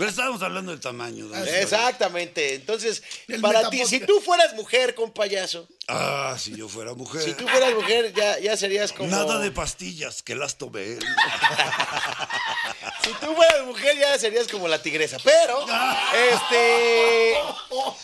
Pero 0.00 0.08
estábamos 0.08 0.40
hablando 0.40 0.70
del 0.70 0.80
tamaño. 0.80 1.28
Ah, 1.34 1.44
Exactamente. 1.44 2.54
Entonces, 2.54 3.02
El 3.28 3.42
para 3.42 3.68
ti, 3.68 3.84
si 3.84 4.00
tú 4.00 4.18
fueras 4.22 4.54
mujer 4.54 4.94
con 4.94 5.12
payaso, 5.12 5.68
Ah, 5.88 6.36
si 6.38 6.56
yo 6.56 6.70
fuera 6.70 6.94
mujer. 6.94 7.20
si 7.20 7.34
tú 7.34 7.46
fueras 7.46 7.74
mujer, 7.74 8.14
ya, 8.16 8.38
ya 8.38 8.56
serías 8.56 8.92
como. 8.92 9.10
Nada 9.10 9.38
de 9.40 9.50
pastillas, 9.50 10.22
que 10.22 10.34
las 10.34 10.56
tomé. 10.58 10.96
Si 13.02 13.10
tú 13.14 13.34
fueras 13.34 13.66
mujer, 13.66 13.96
ya 13.98 14.18
serías 14.18 14.46
como 14.48 14.68
la 14.68 14.80
tigresa. 14.82 15.16
Pero, 15.24 15.64
este. 16.32 17.34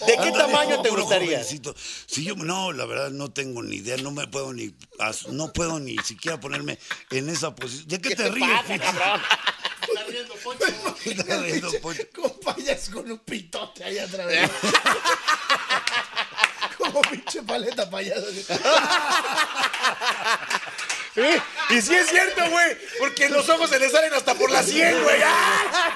¿De 0.07 0.17
qué 0.23 0.33
tamaño 0.33 0.81
te 0.83 0.91
gustaría? 0.91 1.37
jovencito. 1.39 1.75
Si 2.07 2.25
yo, 2.25 2.35
no, 2.37 2.73
la 2.73 2.87
verdad 2.87 3.11
no 3.11 3.31
tengo 3.31 3.63
ni 3.63 3.77
idea, 3.77 3.97
no 3.99 4.11
me 4.11 4.27
puedo 4.27 4.53
ni, 4.53 4.75
no 5.29 5.53
puedo 5.53 5.79
ni 5.81 5.97
siquiera 5.99 6.41
ponerme 6.41 6.79
en 7.11 7.29
esa 7.29 7.55
posición. 7.55 7.89
¿De 7.89 8.01
qué, 8.01 8.17
te, 8.17 8.29
ríes? 8.31 8.49
pasa, 8.49 8.79
cabrón? 8.79 9.21
Está 9.87 10.05
riendo, 11.39 11.71
Poncho. 11.81 12.03
Con 12.15 12.31
payas 12.41 12.89
con 12.89 13.11
un 13.11 13.19
pitote 13.19 13.85
ahí 13.85 13.99
atrás. 13.99 14.27
de- 14.27 14.51
Como 16.79 17.03
pinche 17.03 17.43
paleta 17.43 17.89
payaso. 17.91 18.27
Sí, 21.17 21.23
Y 21.75 21.81
sí 21.81 21.95
es 21.95 22.09
cierto, 22.09 22.43
güey. 22.51 22.77
Porque 23.01 23.31
los 23.31 23.49
ojos 23.49 23.71
se 23.71 23.79
le 23.81 23.89
salen 23.89 24.13
hasta 24.13 24.35
por 24.35 24.51
la 24.51 24.63
sien, 24.63 25.03
güey. 25.03 25.17
¡Ah! 25.25 25.95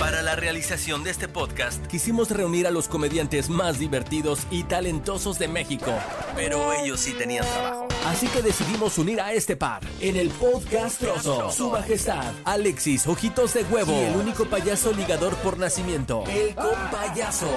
Para 0.00 0.22
la 0.22 0.34
realización 0.34 1.04
de 1.04 1.10
este 1.10 1.28
podcast 1.28 1.86
quisimos 1.86 2.30
reunir 2.30 2.66
a 2.66 2.72
los 2.72 2.88
comediantes 2.88 3.48
más 3.48 3.78
divertidos 3.78 4.40
y 4.50 4.64
talentosos 4.64 5.38
de 5.38 5.46
México, 5.46 5.92
pero 6.34 6.72
ellos 6.72 6.98
sí 6.98 7.12
tenían 7.12 7.46
trabajo. 7.46 7.86
Así 8.06 8.26
que 8.26 8.42
decidimos 8.42 8.98
unir 8.98 9.20
a 9.20 9.32
este 9.32 9.54
par 9.56 9.82
en 10.00 10.16
el 10.16 10.30
podcast 10.30 10.98
Trozo. 10.98 11.52
Su 11.52 11.70
majestad, 11.70 12.32
Alexis 12.44 13.06
Ojitos 13.06 13.54
de 13.54 13.62
Huevo, 13.62 13.92
y 13.92 14.06
el 14.06 14.16
único 14.16 14.46
payaso 14.46 14.90
ligador 14.92 15.36
por 15.36 15.58
nacimiento, 15.58 16.24
el 16.26 16.56
compayaso. 16.56 17.48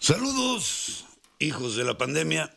Saludos, 0.00 1.01
hijos 1.42 1.74
de 1.74 1.84
la 1.84 1.98
pandemia. 1.98 2.54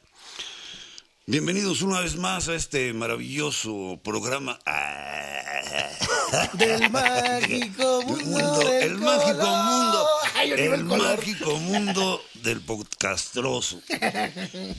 Bienvenidos 1.26 1.82
una 1.82 2.02
vez 2.02 2.18
más 2.18 2.48
a 2.50 2.56
este 2.56 2.94
maravilloso 2.94 4.00
programa. 4.04 4.60
Del 6.54 6.92
mágico 6.92 8.04
mundo. 8.04 8.60
Del 8.60 8.84
el 8.84 8.98
mágico 8.98 9.40
color. 9.40 9.66
mundo, 9.66 10.08
Ay, 10.36 10.52
el 10.52 10.84
mágico 10.84 11.58
mundo 11.58 12.24
del 12.44 12.62
podcastroso, 12.62 13.82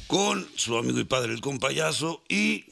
con 0.07 0.49
su 0.55 0.77
amigo 0.77 1.01
y 1.01 1.05
padre 1.05 1.33
el 1.33 1.41
compayaso 1.41 2.23
y 2.29 2.67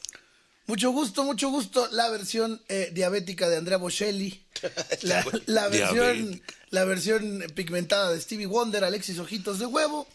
Mucho 0.66 0.92
gusto, 0.92 1.24
mucho 1.24 1.50
gusto. 1.50 1.88
La 1.90 2.08
versión 2.10 2.62
eh, 2.68 2.90
diabética 2.92 3.48
de 3.48 3.56
Andrea 3.56 3.78
Bocelli. 3.78 4.40
La, 5.02 5.26
la 5.46 5.68
versión, 5.68 6.40
la 6.70 6.84
versión 6.84 7.44
pigmentada 7.54 8.12
de 8.12 8.20
Stevie 8.20 8.46
Wonder, 8.46 8.84
Alexis 8.84 9.18
Ojitos 9.18 9.58
de 9.58 9.66
Huevo. 9.66 10.06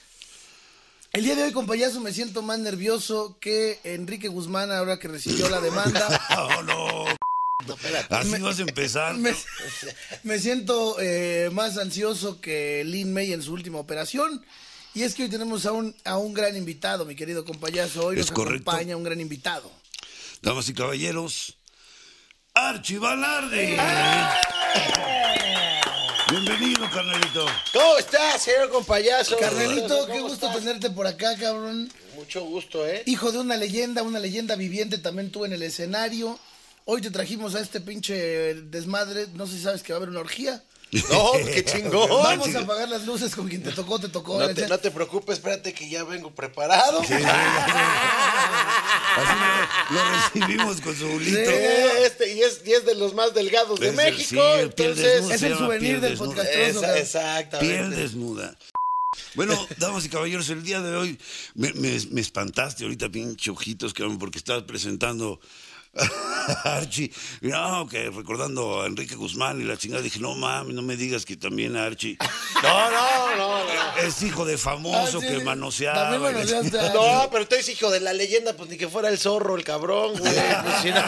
El 1.11 1.23
día 1.23 1.35
de 1.35 1.43
hoy, 1.43 1.51
con 1.51 1.65
payaso, 1.65 1.99
me 2.01 2.13
siento 2.13 2.41
más 2.43 2.59
nervioso 2.59 3.37
que 3.39 3.79
Enrique 3.83 4.27
Guzmán 4.27 4.71
ahora 4.71 4.99
que 4.99 5.07
recibió 5.07 5.49
la 5.49 5.59
demanda. 5.59 6.07
oh 6.37 6.63
no, 6.63 7.05
así 8.09 8.39
vas 8.39 8.59
a 8.59 8.61
empezar. 8.61 9.15
Me, 9.17 9.33
me 10.23 10.37
siento 10.39 10.97
eh, 10.99 11.49
más 11.51 11.77
ansioso 11.77 12.39
que 12.39 12.83
Lin 12.85 13.11
May 13.11 13.33
en 13.33 13.41
su 13.41 13.53
última 13.53 13.79
operación. 13.79 14.45
Y 14.93 15.01
es 15.03 15.15
que 15.15 15.23
hoy 15.23 15.29
tenemos 15.29 15.65
a 15.65 15.71
un, 15.71 15.95
a 16.05 16.17
un 16.17 16.33
gran 16.33 16.55
invitado, 16.55 17.05
mi 17.05 17.15
querido 17.15 17.43
compayazo. 17.43 18.05
Hoy 18.07 18.15
Es 18.19 18.27
nos 18.27 18.31
correcto. 18.31 18.69
acompaña 18.69 18.95
un 18.95 19.03
gran 19.03 19.19
invitado. 19.19 19.71
Damas 20.43 20.69
y 20.69 20.73
caballeros, 20.73 21.57
Archie 22.53 22.99
Balarde. 22.99 23.77
Bienvenido, 26.31 26.87
carnalito. 26.91 27.45
¿Cómo 27.73 27.97
estás, 27.97 28.43
señor 28.43 28.69
compayaso? 28.69 29.35
Carnelito, 29.37 30.05
qué 30.05 30.11
¿Cómo 30.13 30.29
gusto 30.29 30.45
estás? 30.47 30.59
tenerte 30.59 30.91
por 30.91 31.07
acá, 31.07 31.35
cabrón. 31.37 31.91
Mucho 32.15 32.43
gusto, 32.43 32.85
¿eh? 32.85 33.01
Hijo 33.07 33.31
de 33.31 33.39
una 33.39 33.57
leyenda, 33.57 34.03
una 34.03 34.19
leyenda 34.19 34.55
viviente, 34.55 34.99
también 34.99 35.31
tú 35.31 35.45
en 35.45 35.53
el 35.53 35.63
escenario. 35.63 36.37
Hoy 36.85 37.01
te 37.01 37.09
trajimos 37.09 37.55
a 37.55 37.61
este 37.61 37.81
pinche 37.81 38.53
desmadre. 38.53 39.27
No 39.33 39.47
sé 39.47 39.53
si 39.57 39.63
sabes 39.63 39.81
que 39.81 39.91
va 39.91 39.97
a 39.97 39.99
haber 39.99 40.09
una 40.09 40.19
orgía. 40.19 40.63
No, 40.91 41.31
qué 41.45 41.63
chingón. 41.63 42.09
Vamos 42.09 42.55
a 42.55 42.59
apagar 42.61 42.89
las 42.89 43.05
luces 43.05 43.35
con 43.35 43.47
quien 43.47 43.61
te 43.61 43.71
tocó, 43.71 43.99
te 43.99 44.09
tocó. 44.09 44.39
No 44.39 44.53
te, 44.53 44.67
no 44.67 44.77
te 44.79 44.89
preocupes, 44.89 45.35
espérate 45.37 45.71
que 45.73 45.87
ya 45.89 46.03
vengo 46.03 46.31
preparado. 46.31 47.01
Así 49.15 49.33
lo, 49.93 49.95
lo 49.95 50.01
recibimos 50.11 50.81
con 50.81 50.95
su 50.95 51.07
bulito. 51.07 51.37
Eh, 51.49 52.05
Este, 52.05 52.33
y, 52.33 52.41
es, 52.41 52.61
y 52.65 52.71
es 52.73 52.85
de 52.85 52.95
los 52.95 53.13
más 53.13 53.33
delgados 53.33 53.79
de 53.79 53.89
Es 53.89 53.95
México. 53.95 54.41
sí, 54.55 54.59
entonces. 54.61 55.29
Es 55.29 55.41
el 55.43 55.57
souvenir 55.57 55.99
del 56.01 56.17
podcast. 56.17 56.49
Esa- 56.53 56.79
Piel 56.81 56.97
exactamente. 57.01 57.95
desnuda. 57.95 58.57
Bueno, 59.35 59.67
damas 59.77 60.05
y 60.05 60.09
caballeros, 60.09 60.49
el 60.49 60.63
día 60.63 60.81
de 60.81 60.95
hoy 60.95 61.19
me, 61.55 61.73
me- 61.73 61.99
me 62.11 62.21
espantaste 62.21 62.83
ahorita, 62.83 63.09
pinche 63.09 63.51
ojitos, 63.51 63.93
cabrón, 63.93 64.17
porque 64.19 64.37
estabas 64.37 64.63
presentando 64.63 65.39
Archie. 66.63 67.11
No, 67.41 67.87
que 67.87 68.09
recordando 68.09 68.81
a 68.81 68.85
Enrique 68.87 69.15
Guzmán 69.15 69.59
y 69.61 69.63
la 69.65 69.77
chingada, 69.77 70.01
dije, 70.01 70.19
no 70.19 70.35
mames, 70.35 70.73
no 70.73 70.81
me 70.81 70.95
digas 70.95 71.25
que 71.25 71.35
también 71.35 71.75
Archie 71.75 72.17
No, 72.63 72.91
no, 72.91 73.35
no, 73.35 73.63
no. 73.65 73.97
es 74.01 74.21
hijo 74.21 74.45
de 74.45 74.57
famoso 74.57 75.17
Ah, 75.19 75.21
sí, 75.21 75.27
que 75.27 75.43
manoseaba. 75.43 76.17
No, 76.17 77.29
pero 77.31 77.47
tú 77.47 77.55
eres 77.55 77.69
hijo 77.69 77.89
de 77.91 77.99
la 77.99 78.13
leyenda, 78.13 78.53
pues 78.53 78.69
ni 78.69 78.77
que 78.77 78.87
fuera 78.87 79.09
el 79.09 79.17
zorro, 79.17 79.55
el 79.55 79.63
cabrón, 79.63 80.13
güey. 80.17 80.33
Pues, 80.63 80.81
si 80.81 80.89
no- 80.91 81.01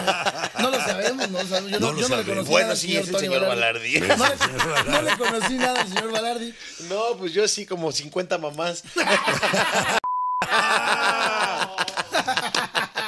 No 0.59 0.69
lo 0.71 0.77
sabemos, 0.79 1.29
no 1.29 1.39
sabemos. 1.45 1.71
Yo 1.71 1.79
no, 1.79 1.87
No 1.87 1.93
lo 1.93 2.01
yo 2.01 2.09
no 2.09 2.15
le 2.17 2.23
sabemos. 2.23 2.25
conocí 2.27 2.51
Bueno, 2.51 2.67
nada 2.67 2.75
sí, 2.75 2.97
es 2.97 3.07
el 3.07 3.17
señor 3.17 3.45
Balardi. 3.47 3.99
No, 3.99 4.07
le- 4.27 4.91
no 4.91 5.01
le 5.01 5.17
conocí 5.17 5.53
nada 5.55 5.81
al 5.81 5.87
señor 5.87 6.11
Balardi. 6.11 6.53
No, 6.89 7.17
pues 7.17 7.33
yo 7.33 7.47
sí, 7.47 7.65
como 7.65 7.91
50 7.91 8.37
mamás. 8.37 8.83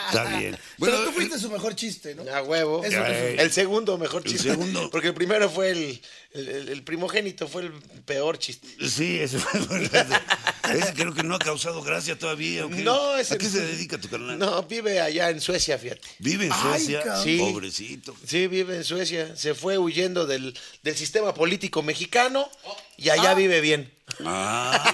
Está 0.10 0.26
bien. 0.38 0.58
Bueno, 0.78 0.98
fuiste 1.28 1.40
su 1.40 1.52
mejor 1.52 1.76
chiste, 1.76 2.16
¿no? 2.16 2.24
A 2.34 2.42
huevo. 2.44 2.84
Eso 2.84 3.04
que 3.04 3.36
el 3.36 3.52
segundo 3.52 3.98
mejor 3.98 4.22
El 4.26 4.32
chiste. 4.32 4.50
segundo. 4.50 4.90
Porque 4.90 5.10
el 5.10 5.14
primero 5.14 5.50
fue 5.50 5.72
el, 5.72 6.02
el, 6.32 6.48
el- 6.50 6.70
el 6.70 6.84
primogénito, 6.84 7.48
fue 7.48 7.64
el 7.64 7.72
peor 8.06 8.38
chiste. 8.40 8.68
Sí, 8.88 9.20
ese, 9.20 9.38
ese 9.38 10.94
creo 10.94 11.14
que 11.14 11.24
no 11.24 11.36
ha 11.36 11.40
causado 11.40 11.82
gracia 11.84 12.18
todavía. 12.18 12.66
¿o 12.66 12.70
qué? 12.70 12.84
No, 12.84 13.18
ese- 13.18 13.36
¿A 13.36 13.38
qué 13.38 13.48
se 13.50 13.62
dedica 13.62 14.00
tu 14.00 14.10
carnal? 14.10 14.38
No, 14.40 14.64
vive 14.64 15.00
allá 15.02 15.30
en 15.30 15.40
Suecia, 15.42 15.78
fíjate. 15.78 16.02
Vive 16.20 16.46
en 16.48 16.54
Suecia. 16.54 17.04
Sí. 17.22 17.38
pobrecito. 17.38 18.16
Sí, 18.26 18.48
vive 18.48 18.76
en 18.78 18.84
Suecia. 18.84 19.36
Se 19.36 19.54
fue 19.54 19.78
huyendo 19.78 20.26
del, 20.26 20.58
del 20.84 20.96
sistema 20.98 21.34
político 21.34 21.84
mexicano 21.84 22.50
y 22.98 23.10
allá 23.10 23.34
vive 23.34 23.62
bien. 23.62 23.93
Ah, 24.26 24.94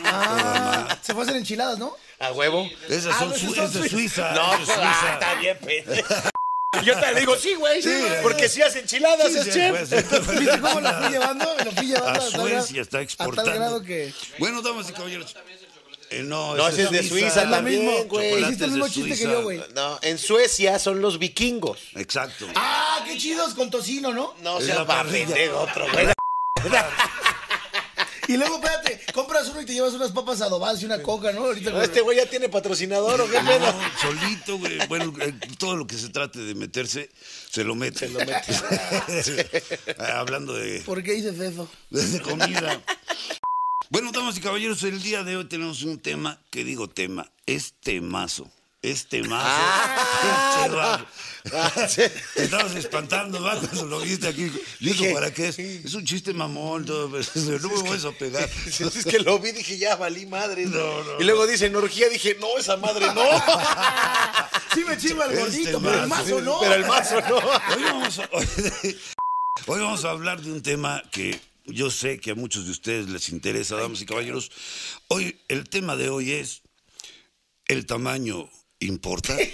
Ah, 0.92 0.98
se 1.02 1.14
fue 1.14 1.24
a 1.24 1.26
hacer 1.26 1.38
enchiladas, 1.38 1.78
¿no? 1.80 1.96
A 2.20 2.32
huevo. 2.32 2.70
esas 2.90 3.14
Ah, 3.16 3.20
son, 3.20 3.30
no, 3.30 3.36
su- 3.36 3.54
son 3.56 3.84
es 3.86 3.92
Suiza. 3.92 4.32
No, 4.34 4.54
es 4.54 4.60
pues, 4.66 4.78
ah, 4.82 4.96
Suiza. 5.00 5.14
está 5.14 5.34
bien, 5.36 5.58
pendejo. 5.58 6.14
Yo 6.84 7.00
te 7.00 7.20
digo, 7.20 7.36
sí, 7.36 7.56
güey. 7.56 7.82
Sí, 7.82 7.90
porque 8.22 8.48
si 8.48 8.62
hace 8.62 8.80
enchiladas, 8.82 9.32
Sí, 9.32 9.38
es 9.40 9.44
sí, 9.46 9.52
chef. 9.52 9.72
pues, 9.90 10.40
¿Viste 10.40 10.60
cómo 10.62 10.80
la 10.82 10.94
fui 11.02 11.10
llevando? 11.10 11.56
Me 11.58 11.66
lo 11.66 11.72
fui 11.72 11.88
llevando 11.88 12.20
A 12.22 12.30
Suecia 12.30 12.82
está 12.82 13.00
A 13.00 13.02
exportando. 13.02 13.50
tal 13.52 13.60
grado 13.60 13.82
que... 13.82 14.14
Bueno, 14.38 14.62
damas 14.62 14.88
y 14.90 14.94
caballeros. 14.94 15.36
eh, 16.12 16.22
no, 16.24 16.56
No, 16.56 16.68
ese 16.68 16.84
ese 16.84 16.96
es 16.98 17.04
de 17.04 17.10
Suiza, 17.10 17.46
la 17.46 17.58
también, 17.58 17.86
misma, 17.86 18.04
güey. 18.08 18.42
Hiciste 18.44 18.66
el 18.66 18.72
de 18.72 18.78
mismo 18.78 18.88
chiste 18.88 19.10
que 19.10 19.16
Suiza. 19.16 19.32
yo, 19.32 19.42
güey. 19.44 19.62
No, 19.74 20.00
en 20.04 20.18
Suecia 20.20 20.78
son 20.80 21.02
los 21.02 21.18
vikingos. 21.18 21.80
Exacto. 21.96 22.46
Ah, 22.56 23.04
qué 23.06 23.18
chidos 23.18 23.56
con 23.56 23.72
tocino, 23.72 24.14
¿no? 24.14 24.36
No 24.42 24.60
Es 24.60 24.68
la 24.68 24.86
parrilla. 24.86 25.26
pendejo, 25.34 25.60
otro, 25.62 25.88
güey. 25.92 26.08
Y 28.30 28.38
luego, 28.38 28.58
espérate, 28.58 29.02
compras 29.12 29.50
uno 29.50 29.60
y 29.60 29.66
te 29.66 29.74
llevas 29.74 29.96
unas 29.96 30.12
papas 30.12 30.40
adobadas 30.42 30.80
y 30.84 30.86
una 30.86 31.02
coca, 31.02 31.32
¿no? 31.32 31.46
Ahorita 31.46 31.72
No, 31.72 31.82
Este 31.82 32.02
güey 32.02 32.16
ya 32.16 32.28
tiene 32.28 32.48
patrocinador, 32.48 33.20
¿o 33.22 33.26
qué 33.26 33.40
pedo? 33.40 33.60
No, 33.60 33.82
solito, 34.00 34.60
güey. 34.60 34.78
Bueno, 34.88 35.12
eh, 35.20 35.34
todo 35.58 35.76
lo 35.76 35.88
que 35.88 35.98
se 35.98 36.10
trate 36.10 36.38
de 36.38 36.54
meterse, 36.54 37.10
se 37.50 37.64
lo 37.64 37.74
mete. 37.74 38.08
Se 38.08 38.10
lo 38.10 38.20
mete. 38.20 39.96
Hablando 40.14 40.54
de, 40.54 40.82
¿Por 40.82 41.02
qué 41.02 41.14
dices 41.14 41.40
eso? 41.40 41.68
de 41.90 42.22
comida. 42.22 42.80
Bueno, 43.90 44.12
damas 44.12 44.38
y 44.38 44.42
caballeros, 44.42 44.84
el 44.84 45.02
día 45.02 45.24
de 45.24 45.36
hoy 45.36 45.46
tenemos 45.46 45.82
un 45.82 45.98
tema, 45.98 46.40
que 46.52 46.64
digo 46.64 46.88
tema, 46.88 47.32
es 47.48 47.74
temazo. 47.82 48.52
Es 48.82 49.08
temazo. 49.08 49.44
Ah, 49.44 51.06
Che. 51.88 52.06
Ah. 52.06 52.10
Te 52.36 52.44
estabas 52.44 52.76
espantando, 52.76 53.42
¿va? 53.42 53.60
Cuando 53.60 53.86
lo 53.86 54.00
viste 54.00 54.28
aquí. 54.28 54.50
¿Y 54.80 54.92
eso 54.92 55.04
para 55.14 55.34
qué 55.34 55.50
es? 55.50 55.60
Es 55.60 55.94
un 55.96 56.06
chiste 56.06 56.34
mamón, 56.34 56.86
todo, 56.86 57.10
pero 57.12 57.60
no 57.60 57.70
me 57.70 57.90
voy 57.90 58.06
a 58.06 58.18
pegar. 58.18 58.50
Es 58.66 59.06
que 59.06 59.20
lo 59.20 59.40
vi, 59.40 59.52
dije, 59.52 59.78
ya 59.78 59.98
valí 59.98 60.26
madre. 60.26 60.66
No, 60.66 61.04
no, 61.04 61.20
y 61.20 61.24
luego 61.26 61.46
dice 61.46 61.76
orgía, 61.76 62.08
dije, 62.08 62.38
no, 62.40 62.58
esa 62.58 62.78
madre 62.78 63.08
no. 63.14 63.24
Sí 64.74 64.84
me 64.88 64.98
chiva 64.98 65.26
el 65.26 65.32
Este 65.32 65.42
gordito, 65.42 65.82
pero 65.82 66.04
el 66.04 66.08
mazo, 66.08 66.24
mazo 66.24 66.42
no. 66.42 66.60
Pero 66.62 66.74
el 66.76 66.86
mazo 66.86 67.22
no. 67.22 67.38
Hoy 67.76 67.84
vamos, 67.84 68.20
a, 68.20 68.30
hoy, 68.32 68.48
hoy 69.66 69.80
vamos 69.82 70.06
a 70.06 70.12
hablar 70.12 70.42
de 70.42 70.52
un 70.52 70.62
tema 70.62 71.02
que 71.12 71.40
yo 71.66 71.90
sé 71.90 72.20
que 72.20 72.32
a 72.32 72.36
muchos 72.36 72.66
de 72.66 72.72
ustedes 72.72 73.10
les 73.10 73.30
interesa, 73.30 73.76
damas 73.76 74.02
y 74.02 74.06
caballeros. 74.06 74.52
Hoy, 75.08 75.42
el 75.48 75.68
tema 75.70 75.96
de 75.96 76.10
hoy 76.10 76.34
es, 76.34 76.62
¿el 77.68 77.88
tamaño 77.88 78.50
importa? 78.80 79.36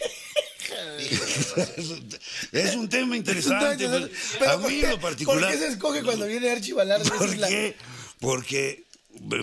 es 2.51 2.75
un 2.75 2.89
tema 2.89 3.15
interesante. 3.17 3.87
Pues, 3.87 4.09
pero 4.39 4.51
a 4.51 4.59
¿por 4.59 4.69
mí 4.71 4.79
qué- 4.79 4.85
en 4.85 4.91
lo 4.91 4.99
particular. 4.99 5.39
¿Por 5.41 5.51
qué 5.51 5.57
se 5.57 5.67
escoge 5.67 6.03
cuando 6.03 6.25
viene 6.27 6.49
Archie 6.51 6.73
Balardo? 6.73 7.05
Esa 7.05 7.17
¿Por 7.17 7.35
qué? 7.35 7.75
Porque, 8.19 8.83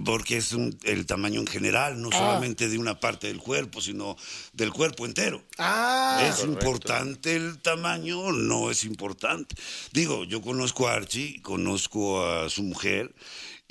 porque 0.05 0.37
es 0.39 0.53
un- 0.53 0.77
el 0.85 1.07
tamaño 1.07 1.41
en 1.41 1.47
general, 1.47 2.01
no 2.01 2.11
solamente 2.11 2.69
de 2.69 2.79
una 2.79 2.99
parte 3.01 3.27
del 3.29 3.39
cuerpo, 3.39 3.81
sino 3.81 4.17
del 4.53 4.73
cuerpo 4.73 5.07
entero. 5.07 5.43
Ah, 5.59 6.29
¿Es 6.29 6.43
importante 6.45 7.37
el 7.37 7.59
tamaño 7.59 8.33
no 8.33 8.71
es 8.71 8.85
importante? 8.85 9.55
Digo, 9.93 10.25
yo 10.25 10.41
conozco 10.43 10.89
a 10.89 10.95
Archie, 10.95 11.41
conozco 11.43 12.27
a 12.27 12.49
su 12.51 12.63
mujer 12.63 13.13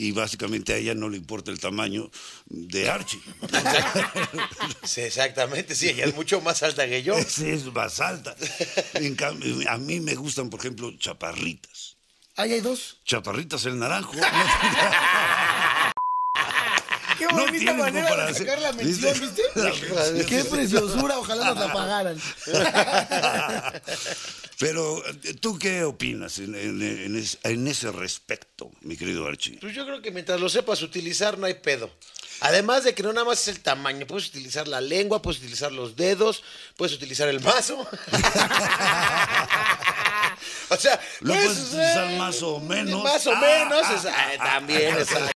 y 0.01 0.11
básicamente 0.13 0.73
a 0.73 0.77
ella 0.77 0.95
no 0.95 1.09
le 1.09 1.17
importa 1.17 1.51
el 1.51 1.59
tamaño 1.59 2.09
de 2.47 2.89
Archie. 2.89 3.21
Sí, 4.83 5.01
exactamente, 5.01 5.75
sí, 5.75 5.89
ella 5.89 6.05
es 6.05 6.15
mucho 6.15 6.41
más 6.41 6.63
alta 6.63 6.87
que 6.87 7.03
yo. 7.03 7.13
Esa 7.13 7.47
es 7.47 7.65
más 7.71 7.99
alta. 7.99 8.35
En 8.95 9.15
cambio, 9.15 9.55
a 9.69 9.77
mí 9.77 9.99
me 9.99 10.15
gustan, 10.15 10.49
por 10.49 10.59
ejemplo, 10.59 10.91
chaparritas. 10.97 11.97
ahí 12.35 12.53
hay 12.53 12.61
dos. 12.61 12.97
Chaparritas 13.05 13.65
el 13.65 13.77
naranjo. 13.77 14.13
Qué 17.21 17.27
No 17.35 17.45
bonita 17.45 17.73
manera 17.73 18.09
para 18.09 18.25
de 18.27 18.33
sacar 18.33 18.59
la 18.61 18.71
mención, 18.73 19.13
¿viste? 19.21 19.43
Qué 20.27 20.43
preciosura, 20.43 21.19
ojalá 21.19 21.45
nos 21.53 21.57
la 21.57 21.71
pagaran. 21.73 22.19
Pero, 24.57 25.03
¿tú 25.39 25.57
qué 25.59 25.83
opinas 25.83 26.37
en, 26.39 26.55
en- 26.55 26.81
en 26.81 27.15
es- 27.15 27.37
en 27.43 27.67
ese 27.67 27.91
respecto, 27.91 28.71
mi 28.81 28.95
querido 28.97 29.27
Archie? 29.27 29.57
Pues 29.61 29.73
yo 29.75 29.85
creo 29.85 30.01
que 30.01 30.09
mientras 30.11 30.39
lo 30.39 30.49
sepas 30.49 30.81
utilizar 30.81 31.37
no 31.37 31.45
hay 31.45 31.53
pedo. 31.55 31.89
Además 32.41 32.83
de 32.83 32.95
que 32.95 33.03
no 33.03 33.13
nada 33.13 33.25
más 33.25 33.41
es 33.41 33.49
el 33.49 33.59
tamaño, 33.59 34.07
puedes 34.07 34.27
utilizar 34.29 34.67
la 34.67 34.81
lengua, 34.81 35.21
puedes 35.21 35.39
utilizar 35.39 35.71
los 35.71 35.95
dedos, 35.95 36.41
puedes 36.75 36.95
utilizar 36.95 37.27
el 37.27 37.39
mazo. 37.39 37.79
o 40.69 40.75
sea, 40.75 40.99
Lo 41.19 41.33
puedes 41.33 41.45
puedes 41.49 41.67
utilizar 41.67 42.11
más 42.17 42.41
o 42.41 42.59
menos. 42.59 43.03
Más 43.03 43.27
o 43.27 43.31
Ah, 43.35 43.39
menos, 43.41 43.83
ah, 43.85 43.93
es- 43.95 44.05
ah, 44.05 44.31
también, 44.43 44.97
exacto. 44.97 45.31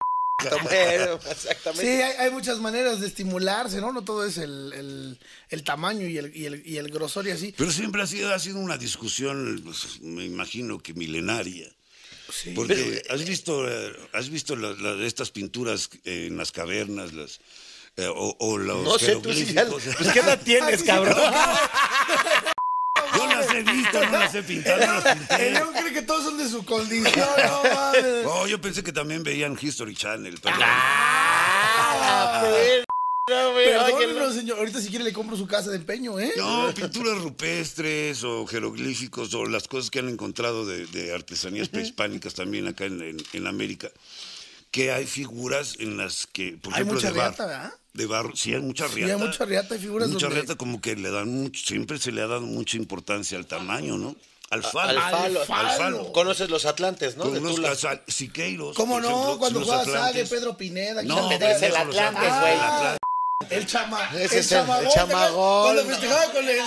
Bueno, 0.64 1.20
Sí, 1.76 1.88
hay, 1.88 2.14
hay 2.20 2.32
muchas 2.32 2.60
maneras 2.60 3.00
de 3.02 3.08
estimularse, 3.08 3.82
¿no? 3.82 3.92
No 3.92 4.04
todo 4.04 4.26
es 4.26 4.38
el, 4.38 4.74
el- 4.74 5.20
el 5.50 5.64
tamaño 5.64 6.08
y 6.08 6.18
el, 6.18 6.36
y, 6.36 6.46
el, 6.46 6.62
y 6.66 6.78
el 6.78 6.90
grosor 6.90 7.28
y 7.28 7.32
así. 7.32 7.54
Pero 7.58 7.72
siempre 7.72 8.02
ha 8.02 8.08
sido, 8.08 8.34
ha 8.34 8.40
sido 8.40 8.60
una 8.60 8.78
discusión, 8.78 9.62
pues, 9.64 10.02
me 10.02 10.24
imagino 10.26 10.80
que 10.80 10.94
milenaria. 10.94 11.70
Sí. 12.34 12.52
Porque 12.56 13.04
has 13.10 13.24
visto, 13.24 13.70
eh, 13.70 13.94
has 14.14 14.30
visto 14.30 14.56
la- 14.56 14.74
la- 14.74 15.06
estas 15.06 15.30
pinturas 15.32 15.90
en 16.06 16.36
las 16.38 16.52
cavernas, 16.52 17.14
las, 17.14 17.40
eh, 17.98 18.08
o, 18.08 18.36
o 18.40 18.58
los 18.58 18.84
No 18.84 18.98
sé, 19.00 19.16
tú 19.18 19.32
sí 19.32 19.54
ya-. 19.54 19.66
Pues, 19.68 19.84
¿qué 20.12 20.20
edad 20.20 20.42
tienes, 20.44 20.84
cabrón? 20.84 21.16
Yo 23.16 23.26
las 23.28 23.50
he 23.54 23.64
visto, 23.64 24.06
no 24.06 24.12
las 24.20 24.36
he 24.36 24.44
pintado, 24.44 24.86
no 24.86 24.94
las 24.94 25.40
El. 25.40 25.54
León 25.54 25.70
cree 25.80 25.94
que 25.94 26.02
todos 26.02 26.24
son 26.24 26.38
de 26.38 26.50
su 26.50 26.64
condición, 26.66 27.14
no 27.46 27.64
mames. 27.74 28.26
Oh, 28.26 28.48
yo 28.48 28.60
pensé 28.62 28.84
que 28.84 28.92
también 28.94 29.24
veían 29.24 29.58
History 29.60 29.96
Channel. 29.96 30.38
Pero... 30.42 30.56
Ah, 30.60 32.42
güey, 32.46 32.84
no. 34.14 34.32
señor. 34.32 34.60
Ahorita 34.60 34.80
si 34.82 34.90
quiere 34.90 35.04
le 35.04 35.14
compro 35.14 35.36
su 35.36 35.48
casa 35.48 35.72
de 35.72 35.78
empeño, 35.78 36.20
¿eh? 36.20 36.32
No, 36.38 36.72
pinturas 36.76 37.18
rupestres 37.22 38.24
o 38.24 38.46
jeroglíficos 38.46 39.34
o 39.34 39.46
las 39.46 39.68
cosas 39.68 39.90
que 39.90 40.00
han 40.00 40.10
encontrado 40.10 40.66
de, 40.66 40.86
de 40.88 41.14
artesanías 41.14 41.70
prehispánicas 41.70 42.34
también 42.36 42.68
acá 42.68 42.86
en, 42.86 43.02
en- 43.02 43.24
en 43.34 43.48
América, 43.48 43.90
que 44.76 44.92
hay 44.92 45.06
figuras 45.06 45.78
en 45.80 45.96
las 45.96 46.28
que, 46.28 46.58
por 46.62 46.74
Hay 46.74 46.82
ejemplo, 46.82 46.96
mucha 46.96 47.08
de 47.14 47.18
barro. 47.18 47.30
riata, 47.30 47.46
¿verdad? 47.46 47.74
De 47.94 48.06
barro, 48.08 48.36
sí, 48.36 48.54
hay 48.54 48.60
mucha 48.60 48.90
Sí, 48.90 48.96
riata. 48.96 49.14
hay 49.14 49.20
mucha 49.20 49.46
riata, 49.46 49.74
hay 49.76 49.80
figuras 49.80 50.10
Mucha 50.10 50.26
donde- 50.26 50.42
riata 50.42 50.56
como 50.58 50.82
que 50.82 50.98
le 50.98 51.10
dan 51.12 51.30
mucho, 51.30 51.66
siempre 51.66 51.98
se 51.98 52.12
le 52.12 52.22
ha 52.22 52.28
dado 52.28 52.42
mucha 52.42 52.76
importancia 52.76 53.38
al 53.38 53.46
tamaño, 53.46 53.98
¿no? 53.98 54.18
Al 54.50 54.64
falo. 54.64 55.00
Al 55.00 55.12
falo. 55.12 55.40
Al 55.40 55.48
falo. 55.48 55.70
Al 55.70 55.78
falo. 55.78 56.12
Conoces 56.12 56.50
los 56.50 56.66
Atlantes, 56.66 57.16
¿no? 57.16 57.24
Con 57.24 57.36
De 57.36 57.40
Tula. 57.40 57.74
Siqueiros. 58.06 58.76
¿Cómo 58.76 59.00
no? 59.00 59.08
ejemplo, 59.08 59.38
Cuando 59.40 59.64
Sague, 59.64 59.82
Atlantes. 59.96 60.30
Pedro 60.30 60.58
Pineda. 60.58 61.04
No, 61.04 61.30
Quítate 61.30 61.52
es 61.54 61.62
el 61.62 61.76
Atlantes, 61.78 62.30
Ah, 62.30 62.42
güey. 62.90 62.98
El. 63.42 63.52
El 63.58 63.66
chama. 63.68 64.10
Ese 64.14 64.24
es 64.26 64.32
el- 64.32 64.38
el 64.40 64.48
chamagol, 64.66 64.90
chamagol. 64.94 65.74
Cuando 65.76 65.86
festejaba 65.92 66.32
con 66.32 66.48
el, 66.50 66.60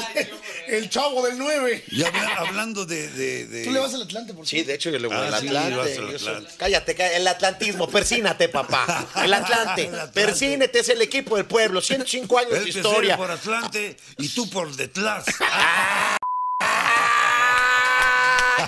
el 0.69 0.91
chavo 0.91 1.26
del 1.26 1.38
9. 1.38 1.85
Y 1.88 2.05
habla- 2.05 2.35
hablando 2.37 2.85
de, 2.85 3.09
de- 3.09 3.47
de- 3.47 3.65
Tú 3.65 3.70
le 3.73 3.81
vas 3.81 3.94
al 3.94 4.03
Atlante, 4.03 4.35
por 4.35 4.47
Sí, 4.47 4.62
de 4.62 4.75
hecho 4.75 4.91
yo 4.91 4.99
le 4.99 5.09
voy 5.09 5.17
Ah, 5.17 5.29
al 5.35 5.41
sí, 5.41 5.47
Atlante. 5.49 5.81
al 5.81 5.88
soy- 5.94 6.15
Atlante. 6.15 6.53
Cállate, 6.59 6.94
cá- 6.94 7.12
el 7.12 7.26
atlantismo, 7.26 7.88
persínate, 7.88 8.49
papá. 8.50 9.06
El 9.25 9.32
Atlante. 9.35 9.82
El 9.88 9.94
Atlante. 9.94 10.20
Persínate, 10.20 10.79
es 10.81 10.88
el 10.91 11.00
equipo 11.03 11.37
del 11.37 11.47
pueblo. 11.47 11.81
105 11.81 12.38
años 12.38 12.53
Él 12.53 12.65
de 12.65 12.70
historia. 12.70 13.17
por 13.17 13.31
Atlante 13.31 13.97
y 14.19 14.29
tú 14.29 14.49
por 14.50 14.70
detrás. 14.76 15.25
¡Ah, 15.41 16.19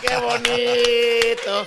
¡Qué 0.00 0.16
bonito! 0.16 1.66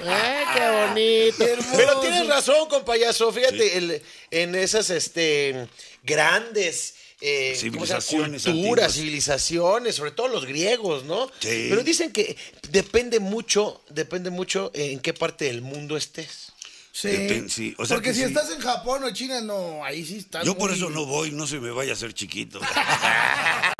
¡Eh, 0.00 0.44
¡Qué 0.54 0.70
bonito! 0.88 1.62
Pero 1.76 2.00
tienes 2.00 2.26
razón, 2.26 2.68
compayazo. 2.68 3.32
Fíjate, 3.32 3.76
el- 3.78 4.02
en 4.30 4.54
esas 4.54 4.90
este, 4.90 5.68
grandes 6.02 6.94
eh, 7.20 7.56
culturas, 7.62 8.08
antiguas. 8.10 8.92
civilizaciones, 8.92 9.94
sobre 9.94 10.10
todo 10.10 10.28
los 10.28 10.44
griegos, 10.44 11.04
¿no? 11.04 11.26
Sí. 11.40 11.66
Pero 11.70 11.82
dicen 11.82 12.12
que 12.12 12.36
depende 12.70 13.20
mucho, 13.20 13.82
depende 13.88 14.30
mucho 14.30 14.70
en 14.74 15.00
qué 15.00 15.14
parte 15.14 15.46
del 15.46 15.62
mundo 15.62 15.96
estés. 15.96 16.52
Sí. 16.92 17.08
Depen- 17.08 17.48
sí, 17.50 17.74
o 17.78 17.84
sea 17.84 17.96
Porque 17.96 18.10
que 18.10 18.14
si 18.14 18.20
sí. 18.22 18.26
estás 18.26 18.50
en 18.50 18.58
Japón 18.60 19.04
o 19.04 19.10
China, 19.12 19.40
no, 19.42 19.84
ahí 19.84 20.04
sí 20.04 20.16
estás. 20.18 20.44
Yo 20.44 20.56
por 20.56 20.70
muy- 20.70 20.78
eso 20.78 20.88
no 20.90 21.04
voy, 21.06 21.30
no 21.30 21.46
se 21.46 21.58
me 21.60 21.70
vaya 21.70 21.90
a 21.92 21.94
hacer 21.94 22.12
chiquito. 22.14 22.58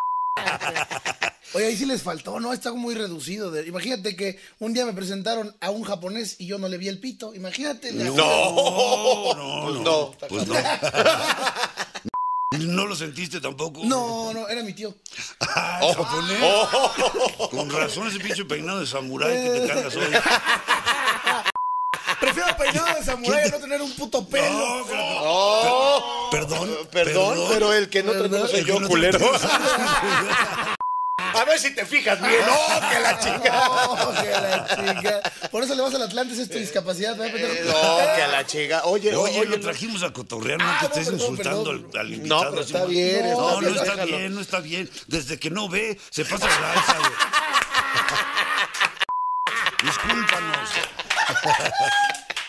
Oye, 1.54 1.66
ahí 1.66 1.76
sí 1.76 1.86
les 1.86 2.02
faltó, 2.02 2.38
¿no? 2.38 2.52
Está 2.52 2.72
muy 2.72 2.94
reducido. 2.94 3.50
de- 3.50 3.66
Imagínate 3.66 4.14
que 4.14 4.38
un 4.58 4.74
día 4.74 4.84
me 4.84 4.92
presentaron 4.92 5.56
a 5.60 5.70
un 5.70 5.84
japonés 5.84 6.36
y 6.38 6.46
yo 6.46 6.58
no 6.58 6.68
le 6.68 6.76
vi 6.76 6.88
el 6.88 6.98
pito. 7.00 7.34
Imagínate. 7.34 7.92
la- 7.92 8.04
No, 8.04 9.34
no, 9.34 9.62
Pues 9.64 9.74
no. 9.76 9.82
no. 9.82 10.12
Pues 10.28 10.46
no. 10.48 10.54
¿No 12.58 12.86
lo 12.86 12.94
sentiste 12.96 13.40
tampoco? 13.40 13.80
No, 13.84 14.32
no, 14.34 14.48
era 14.48 14.62
mi 14.62 14.72
tío. 14.74 14.94
Ah, 15.40 15.80
japonés. 15.96 16.38
Con 17.50 17.70
razón 17.70 18.08
ese 18.08 18.18
pinche 18.20 18.44
peinado 18.44 18.80
de 18.80 18.86
samurái 18.86 19.32
que 19.34 19.60
te 19.60 19.66
cargas 19.68 19.96
hoy. 19.96 20.06
Prefiero 22.20 22.56
peinado 22.56 22.98
de 22.98 23.04
samurái 23.04 23.48
a 23.48 23.50
no 23.50 23.58
tener 23.58 23.82
un 23.82 23.92
puto 23.94 24.26
pelo. 24.26 24.50
No, 24.78 24.84
claro. 24.86 25.04
¡Oh! 25.22 26.15
Perdón, 26.30 26.76
Perdón, 26.90 27.38
pero 27.50 27.72
el 27.72 27.88
que 27.88 28.02
no 28.02 28.12
te 28.12 28.20
Perdón. 28.28 28.48
soy 28.48 28.64
yo, 28.64 28.74
no 28.80 28.86
te- 28.86 28.92
culero. 28.92 29.18
A 31.18 31.44
ver 31.44 31.58
si 31.58 31.74
te 31.74 31.84
fijas 31.84 32.18
bien. 32.20 32.40
¡No, 32.46 32.56
que 32.90 33.00
la 33.00 33.18
chica! 33.18 33.68
Oh, 33.70 34.12
que 34.22 34.30
la 34.30 34.66
chica. 34.68 35.20
Por 35.50 35.62
eso 35.62 35.74
le 35.74 35.82
vas 35.82 35.94
al 35.94 36.02
Atlantis, 36.02 36.38
es 36.38 36.48
tu 36.50 36.56
discapacidad, 36.58 37.14
¿verdad, 37.16 37.34
pendejo? 37.34 37.72
No, 37.78 37.98
que 38.14 38.26
la 38.26 38.46
chica. 38.46 38.82
Oye, 38.84 39.14
Oye, 39.14 39.40
oye, 39.40 39.46
lo 39.48 39.60
trajimos 39.60 40.02
a 40.02 40.12
cotorrear, 40.12 40.58
no 40.58 40.64
Ah, 40.66 40.78
que 40.80 40.86
no, 40.86 40.92
estés 40.92 41.04
perdón, 41.08 41.20
insultando 41.20 41.64
perdón. 41.64 41.90
al, 41.94 42.00
al 42.00 42.12
invitado. 42.14 42.44
No, 42.44 42.50
pero 42.50 42.62
así, 42.62 42.72
está 42.74 42.86
bien, 42.86 43.22
No, 43.22 43.30
está 43.30 43.36
no, 43.54 43.58
bien, 43.60 43.72
está 43.76 43.84
déjalo. 43.92 44.16
bien, 44.18 44.34
no 44.34 44.40
está 44.40 44.60
bien. 44.60 44.90
Desde 45.08 45.38
que 45.38 45.50
no 45.50 45.68
ve, 45.68 45.98
se 46.10 46.24
pasa 46.24 46.46
la 46.48 46.72
alza, 46.72 46.96
güey. 46.98 47.10
Discúlpanos. 49.82 50.70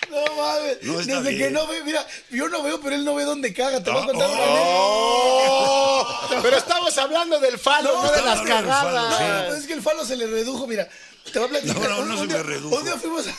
No 0.10 0.36
mames. 0.36 0.78
No, 0.84 1.00
está 1.00 1.22
Desde 1.22 1.38
que 1.38 1.52
no 1.52 1.68
ve, 1.68 1.84
mira, 1.84 2.06
yo 2.30 2.48
no 2.50 2.64
veo, 2.64 2.80
pero 2.82 2.96
él 2.96 3.04
no 3.06 3.16
ve 3.16 3.24
dónde 3.24 3.54
caga. 3.54 3.84
Te 3.84 3.90
voy 3.92 4.00
a 4.00 4.04
Ah, 4.04 4.08
contar 4.08 4.30
una 4.30 4.40
¡Oh! 4.42 6.08
Pero 6.42 6.58
estamos 6.58 6.98
hablando 6.98 7.40
del 7.40 7.58
falo, 7.60 7.92
no, 8.04 8.12
de 8.12 8.22
las 8.22 8.38
falo, 8.40 8.50
cagadas. 8.50 9.20
No, 9.20 9.48
pues 9.48 9.60
es 9.62 9.68
que 9.68 9.74
el 9.74 9.82
falo 9.82 10.06
se 10.06 10.16
le 10.16 10.28
redujo, 10.28 10.68
mira. 10.68 10.88
Te 11.32 11.40
voy 11.40 11.48
a 11.48 11.52
platicar. 11.52 11.78
No, 11.78 11.90
no, 11.90 12.06
no 12.06 12.18
se 12.20 12.28
me 12.28 12.42
redujo. 12.44 12.76
Un 12.78 12.84
día 12.86 12.96
fuimos 12.98 13.26
a, 13.28 13.32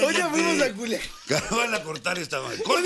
un 0.06 0.12
día 0.14 0.28
fuimos 0.28 0.62
a 0.62 0.72
Culiacán. 0.72 1.08
Van 1.50 1.74
a 1.74 1.82
cortar 1.82 2.18
esta 2.18 2.40
madre. 2.40 2.62
Un 2.66 2.82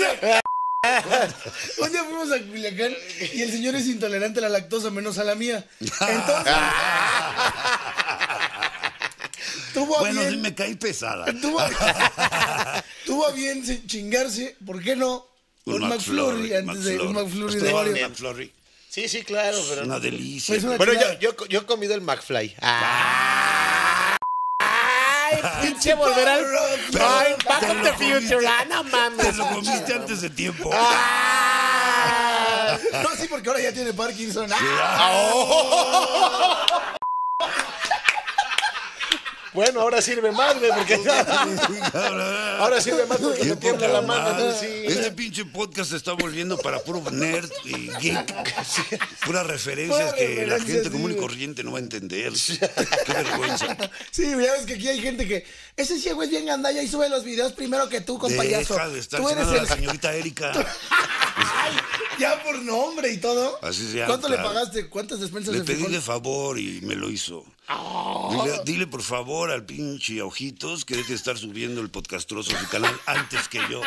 día 1.91 2.03
fuimos 2.03 2.31
a 2.31 2.39
Culiacán 2.39 2.93
y 3.33 3.41
el 3.41 3.51
señor 3.51 3.75
es 3.75 3.85
intolerante 3.87 4.39
a 4.39 4.43
la 4.43 4.49
lactosa 4.49 4.89
menos 4.89 5.17
a 5.17 5.23
la 5.23 5.35
mía. 5.35 5.65
Entonces. 5.79 6.53
tuvo 9.73 9.97
a 9.97 9.99
Bueno, 10.01 10.21
sí 10.21 10.27
bien. 10.27 10.41
me 10.41 10.53
caí 10.55 10.75
pesada. 10.75 11.25
Tuvo 11.41 11.59
a, 11.59 12.83
tuvo 13.05 13.27
a 13.27 13.31
bien 13.31 13.65
se- 13.65 13.85
chingarse, 13.85 14.55
¿por 14.65 14.81
qué 14.83 14.95
no? 14.95 15.25
Un 15.65 15.87
McFlurry 15.87 16.53
antes 16.55 16.83
de 16.85 16.99
un 16.99 17.13
McFlurry 17.13 17.59
de 17.59 17.73
Oreo. 17.73 18.09
McFlurry. 18.09 18.51
Sí, 18.89 19.07
sí, 19.07 19.21
claro, 19.23 19.57
pero. 19.69 19.83
Una 19.83 19.99
delicia. 19.99 20.55
Es 20.55 20.63
una 20.63 20.75
Bueno, 20.77 20.93
chulada. 20.93 21.19
yo, 21.19 21.35
yo, 21.37 21.45
yo 21.47 21.59
he 21.61 21.65
comido 21.65 21.93
el 21.95 22.01
McFly. 22.01 22.55
¡Ay, 24.59 25.37
pinche 25.61 25.93
volver 25.93 26.27
al. 26.27 26.45
¡Ay, 26.99 27.33
Back 27.47 27.59
te 27.61 27.65
of 27.67 27.73
lo 27.77 27.83
the 27.83 27.91
comiste- 27.93 28.21
Future! 28.21 28.47
¡Ah, 28.47 28.65
no 28.69 28.83
Te 28.83 28.89
mames! 28.89 29.37
lo 29.37 29.47
comiste 29.47 29.93
antes 29.93 30.21
de 30.21 30.29
tiempo. 30.29 30.69
¡Ah! 30.73 32.77
No, 33.03 33.09
sí, 33.17 33.27
porque 33.29 33.47
ahora 33.49 33.61
ya 33.61 33.71
tiene 33.71 33.93
Parkinson. 33.93 34.49
¡Ah! 34.53 35.77
Bueno, 39.53 39.81
ahora 39.81 40.01
sirve 40.01 40.31
más, 40.31 40.57
güey, 40.59 40.71
porque 40.71 40.97
Ahora, 42.57 42.79
sirve 42.79 43.05
más 43.05 43.17
porque 43.17 43.43
me 43.43 43.55
tiembla 43.57 43.87
la 43.89 44.01
mano. 44.01 44.53
Sí. 44.57 44.65
Este 44.85 45.11
pinche 45.11 45.43
podcast 45.45 45.91
se 45.91 45.97
está 45.97 46.13
volviendo 46.13 46.57
para 46.57 46.79
puro 46.79 47.03
nerd 47.11 47.49
y 47.65 47.89
geek. 47.99 48.33
Puras 49.25 49.45
referencias 49.45 50.13
que 50.13 50.45
la 50.45 50.57
gente 50.57 50.85
sí, 50.85 50.89
común 50.89 51.11
y 51.11 51.15
corriente 51.15 51.63
no 51.63 51.73
va 51.73 51.79
a 51.79 51.81
entender. 51.81 52.31
Qué 53.05 53.13
vergüenza. 53.13 53.77
Sí, 54.11 54.23
ya 54.23 54.35
ves 54.53 54.65
que 54.65 54.73
aquí 54.75 54.87
hay 54.87 55.01
gente 55.01 55.27
que. 55.27 55.45
Ese 55.75 55.99
ciego 55.99 56.23
es 56.23 56.29
bien 56.29 56.45
gandalla 56.45 56.81
y 56.81 56.87
sube 56.87 57.09
los 57.09 57.23
videos 57.23 57.53
primero 57.53 57.89
que 57.89 58.01
tú, 58.01 58.17
compayazo. 58.17 58.73
Deja 58.73 58.89
de 58.89 58.99
estar 58.99 59.19
Tú 59.19 59.29
eres 59.29 59.47
el. 59.47 59.55
la 59.55 59.65
señorita 59.65 60.13
Erika. 60.13 60.51
Ay, 61.35 61.73
ya 62.21 62.43
por 62.43 62.61
nombre 62.61 63.11
y 63.11 63.17
todo. 63.17 63.59
Así 63.61 63.85
se 63.87 63.97
llama, 63.97 64.07
¿Cuánto 64.07 64.29
le 64.29 64.37
pagaste? 64.37 64.87
¿Cuántas 64.87 65.19
despensas 65.19 65.53
Le 65.55 65.63
pedí 65.63 65.87
de 65.87 66.01
favor 66.01 66.59
y 66.59 66.79
me 66.81 66.95
lo 66.95 67.09
hizo. 67.09 67.43
Dile, 68.31 68.61
dile, 68.65 68.87
por 68.87 69.01
favor 69.01 69.49
al 69.49 69.65
pinche 69.65 70.21
Ojitos 70.21 70.85
que 70.85 70.95
deje 70.95 71.09
de 71.09 71.15
estar 71.15 71.37
subiendo 71.37 71.81
el 71.81 71.89
podcastroso 71.89 72.55
a 72.55 72.59
su 72.59 72.67
canal 72.69 72.93
antes 73.05 73.47
que 73.47 73.59
yo. 73.69 73.81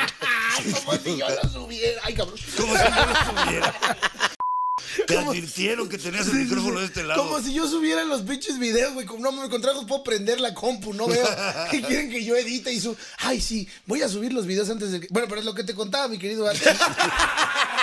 Como 0.57 0.97
si 0.99 1.19
yo 1.19 1.29
lo 1.29 1.49
subiera. 1.49 2.01
Ay, 2.05 2.15
cabrón. 2.15 2.39
Como 2.57 2.77
si 2.77 2.83
yo 2.83 3.07
lo 3.07 3.45
subiera. 3.45 3.75
Te 5.07 5.19
advirtieron 5.19 5.89
que 5.89 5.99
tenías 5.99 6.29
el 6.29 6.35
micrófono 6.35 6.81
de 6.81 6.87
este 6.87 7.05
lado. 7.05 7.23
Como 7.23 7.41
si 7.41 7.53
yo 7.53 7.69
subiera 7.69 8.05
los 8.05 8.23
pinches 8.23 8.59
videos, 8.59 8.95
güey. 8.95 9.07
Como 9.07 9.23
no 9.23 9.33
me 9.33 9.49
contrajo, 9.49 9.87
puedo 9.87 10.03
prender 10.03 10.41
la 10.41 10.55
compu, 10.55 10.95
no 10.95 11.07
veo. 11.07 11.27
¿Qué 11.71 11.83
quieren 11.83 12.11
que 12.11 12.25
yo 12.25 12.37
edite 12.37 12.73
y 12.73 12.81
su. 12.81 12.97
Ay, 13.19 13.41
sí, 13.41 13.69
voy 13.87 14.03
a 14.03 14.09
subir 14.09 14.33
los 14.33 14.47
videos 14.47 14.71
antes 14.71 14.93
de 14.93 15.01
que. 15.01 15.09
Bueno, 15.11 15.29
pero 15.29 15.41
es 15.41 15.45
lo 15.45 15.55
que 15.55 15.65
te 15.65 15.75
contaba, 15.75 16.09
mi 16.09 16.19
querido 16.19 16.47
Archie. 16.47 16.71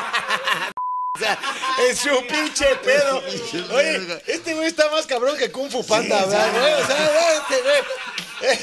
O 1.15 1.19
sea, 1.19 1.37
es 1.89 1.99
su 1.99 2.09
pinche 2.27 2.65
pedo. 2.83 3.21
Oye, 3.75 4.21
este 4.27 4.53
güey 4.53 4.67
está 4.67 4.89
más 4.91 5.05
cabrón 5.05 5.37
que 5.37 5.51
Kung 5.51 5.69
Fu 5.69 5.85
Panda, 5.85 6.23
Sí, 6.23 6.29
¿verdad, 6.29 6.51
güey? 6.53 6.73
O 6.73 6.87
sea, 6.87 7.37
este 7.37 7.61
güey. 7.61 8.59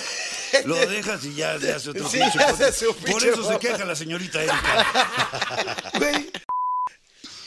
Lo 0.64 0.74
dejas 0.76 1.24
y 1.26 1.34
ya 1.34 1.58
se 1.60 1.72
hace 1.74 1.90
otro 1.90 2.08
Sí, 2.08 2.18
pinche 2.18 2.42
hace 2.42 2.72
su 2.72 2.86
Por 2.94 3.04
pinche 3.04 3.28
eso 3.30 3.46
se 3.52 3.58
queja 3.58 3.84
la 3.84 3.94
señorita 3.94 4.38
Erika. 4.42 4.86
Güey. 5.98 6.30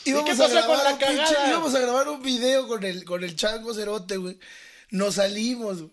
Íbamos 0.04 0.36
qué 0.36 0.42
a 0.44 0.48
grabar 0.48 0.66
con 0.68 0.84
la 0.84 0.90
un 0.92 0.98
pinche- 0.98 1.48
íbamos 1.48 1.74
a 1.74 1.78
grabar 1.80 2.08
un 2.08 2.22
video 2.22 2.68
con 2.68 2.84
el, 2.84 3.04
con 3.04 3.24
el 3.24 3.34
chango 3.34 3.74
cerote, 3.74 4.16
güey. 4.18 4.38
Nos 4.90 5.16
salimos, 5.16 5.78
güey. 5.78 5.90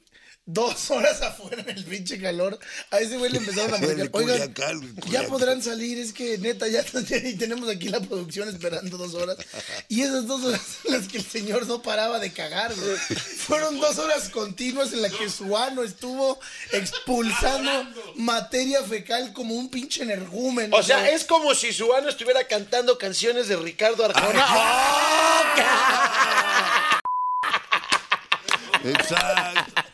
Dos 0.51 0.89
horas 0.89 1.22
afuera 1.22 1.62
en 1.62 1.77
el 1.77 1.84
pinche 1.84 2.20
calor. 2.20 2.58
A 2.89 2.98
ese 2.98 3.18
güey 3.18 3.32
le 3.32 3.38
empezaron 3.38 3.72
a 3.72 3.77
marcar. 3.86 4.10
Oigan, 4.13 4.38
ya 4.39 4.51
Culiacán". 4.51 5.29
podrán 5.29 5.62
salir. 5.62 6.00
Es 6.00 6.12
que 6.12 6.39
neta, 6.39 6.68
ya 6.68 6.84
y 7.24 7.34
tenemos 7.36 7.70
aquí 7.70 7.88
la 7.88 8.00
producción 8.00 8.50
esperando 8.50 8.98
dos 8.98 9.13
horas. 9.13 9.38
Y 9.89 10.01
esas 10.01 10.25
dos 10.25 10.44
horas 10.44 10.60
en 10.86 10.94
las 10.94 11.08
que 11.08 11.20
el 11.20 11.24
señor 11.24 11.68
no 11.68 11.84
paraba 11.84 12.18
de 12.18 12.34
cagar, 12.34 12.74
güey. 12.74 12.98
Fueron 12.98 13.79
dos 13.79 14.00
horas 14.00 14.29
continuas 14.29 14.91
en 14.91 15.03
las 15.03 15.13
que 15.13 15.29
su 15.29 15.56
ano 15.56 15.84
estuvo 15.84 16.39
expulsando 16.72 17.88
materia 18.15 18.82
fecal 18.82 19.34
como 19.34 19.53
un 19.53 19.70
pinche 19.70 20.01
energúmeno. 20.01 20.75
O 20.75 20.82
sea, 20.82 21.01
güey. 21.01 21.13
es 21.13 21.25
como 21.25 21.53
si 21.53 21.72
su 21.74 21.94
ano 21.94 22.10
estuviera 22.10 22.48
cantando 22.48 22.98
canciones 22.98 23.50
de 23.50 23.56
Ricardo 23.56 24.03
Arjona. 24.03 24.48
Exacto. 28.84 29.88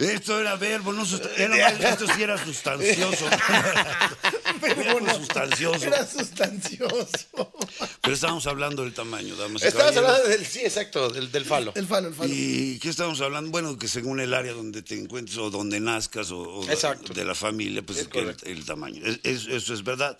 Esto 0.00 0.40
era 0.40 0.56
verbo, 0.56 0.92
no 0.92 1.04
era 1.36 1.68
esto 1.70 2.06
sí 2.14 2.22
era 2.22 2.42
sustancioso. 2.42 3.26
Verbo 4.60 5.00
no. 5.00 5.14
sustancioso. 5.14 5.84
Era 5.86 6.06
sustancioso. 6.06 7.52
Pero 8.00 8.14
estábamos 8.14 8.46
hablando 8.46 8.82
del 8.82 8.92
tamaño, 8.92 9.36
damas 9.36 9.62
caballeros. 9.62 9.96
hablando 9.96 10.28
del, 10.28 10.44
sí, 10.46 10.60
exacto, 10.60 11.08
del, 11.10 11.30
del 11.30 11.44
falo. 11.44 11.72
El 11.76 11.86
falo, 11.86 12.08
el 12.08 12.14
falo. 12.14 12.30
¿Y 12.32 12.78
qué 12.80 12.88
estamos 12.90 13.20
hablando? 13.20 13.50
Bueno, 13.50 13.78
que 13.78 13.88
según 13.88 14.20
el 14.20 14.34
área 14.34 14.52
donde 14.52 14.82
te 14.82 14.98
encuentres 14.98 15.38
o 15.38 15.50
donde 15.50 15.80
nazcas 15.80 16.30
o, 16.30 16.38
o 16.40 16.68
Exacto. 16.70 17.12
de 17.14 17.24
la 17.24 17.34
familia, 17.34 17.82
pues 17.82 18.00
Es 18.00 18.08
que 18.08 18.20
el, 18.20 18.36
el 18.44 18.64
tamaño. 18.64 19.02
Es- 19.04 19.20
es- 19.22 19.46
eso 19.46 19.74
es 19.74 19.84
verdad. 19.84 20.16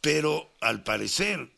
Pero 0.00 0.52
al 0.60 0.82
parecer, 0.82 1.48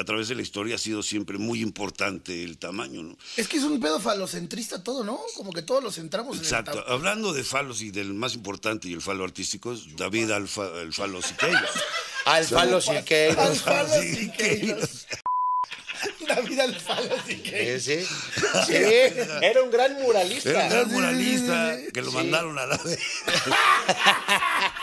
a 0.00 0.04
través 0.04 0.28
de 0.28 0.34
la 0.34 0.42
historia 0.42 0.76
ha 0.76 0.78
sido 0.78 1.02
siempre 1.02 1.38
muy 1.38 1.60
importante 1.62 2.44
el 2.44 2.58
tamaño, 2.58 3.02
¿no? 3.02 3.16
Es 3.36 3.48
que 3.48 3.56
es 3.58 3.64
un 3.64 3.80
pedo 3.80 4.00
falocentrista 4.00 4.82
todo, 4.82 5.04
¿no? 5.04 5.20
Como 5.36 5.52
que 5.52 5.62
todos 5.62 5.82
lo 5.82 5.90
centramos 5.92 6.36
en 6.38 6.42
Exacto. 6.44 6.72
el 6.72 6.78
tamaño. 6.78 6.94
Hablando 6.94 7.32
de 7.32 7.44
falos 7.44 7.82
y 7.82 7.90
del 7.90 8.14
más 8.14 8.34
importante 8.34 8.88
y 8.88 8.92
el 8.92 9.02
falo 9.02 9.24
artístico 9.24 9.72
es 9.72 9.96
David 9.96 10.30
Alfa, 10.30 10.66
el 10.80 10.92
falo 10.92 11.20
Siqueiros. 11.22 11.70
Al 12.26 12.44
falo 12.44 12.80
Siqueiros. 12.80 13.38
Alfalo 13.38 13.88
Sí, 14.02 14.14
Siqueiros. 14.14 15.06
David 16.28 16.58
Alfalo 16.60 17.16
Sí, 17.26 17.32
Siqueiros. 17.36 17.82
sí. 17.82 18.04
Sí, 18.66 18.74
era 18.74 19.62
un 19.62 19.70
gran 19.70 19.94
muralista. 20.02 20.50
Era 20.50 20.62
un 20.64 20.68
gran 20.70 20.84
sí, 20.88 20.92
muralista 20.92 21.76
sí, 21.76 21.82
sí. 21.86 21.92
que 21.92 22.02
lo 22.02 22.10
Sí. 22.10 22.16
mandaron 22.16 22.58
a 22.58 22.66
la 22.66 22.76
vez. 22.76 22.98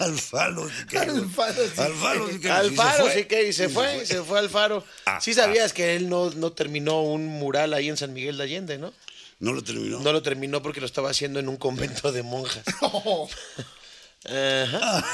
Al 0.00 0.18
falo 0.18 0.68
Siqueiros. 0.68 1.16
Al 1.16 1.28
falo 1.30 1.62
Siqueiros. 1.64 1.78
Al 1.78 1.94
falo 1.94 2.28
Siqueiros. 2.30 2.58
Al 2.58 2.66
Y 2.66 2.70
se 2.70 2.76
faro, 2.76 3.04
fue. 3.04 3.14
sí 3.14 3.24
que 3.24 3.48
y 3.48 3.52
se 3.52 3.68
fue, 3.68 4.06
se 4.06 4.22
fue 4.22 4.38
al 4.38 4.50
faro. 4.50 4.84
Ah, 5.06 5.20
sí 5.20 5.32
sabías 5.34 5.72
que 5.72 5.96
él 5.96 6.08
no, 6.08 6.30
no 6.30 6.52
terminó 6.52 7.02
un 7.02 7.26
mural 7.26 7.72
ahí 7.74 7.88
en 7.88 7.96
San 7.96 8.12
Miguel 8.12 8.36
de 8.36 8.44
Allende, 8.44 8.78
¿no? 8.78 8.92
No 9.38 9.52
lo 9.52 9.62
terminó. 9.62 10.00
No 10.00 10.12
lo 10.12 10.22
terminó 10.22 10.62
porque 10.62 10.80
lo 10.80 10.86
estaba 10.86 11.10
haciendo 11.10 11.40
en 11.40 11.48
un 11.48 11.56
convento 11.56 12.12
de 12.12 12.22
monjas. 12.22 12.64
Oh, 12.80 13.28
Ajá. 14.24 15.04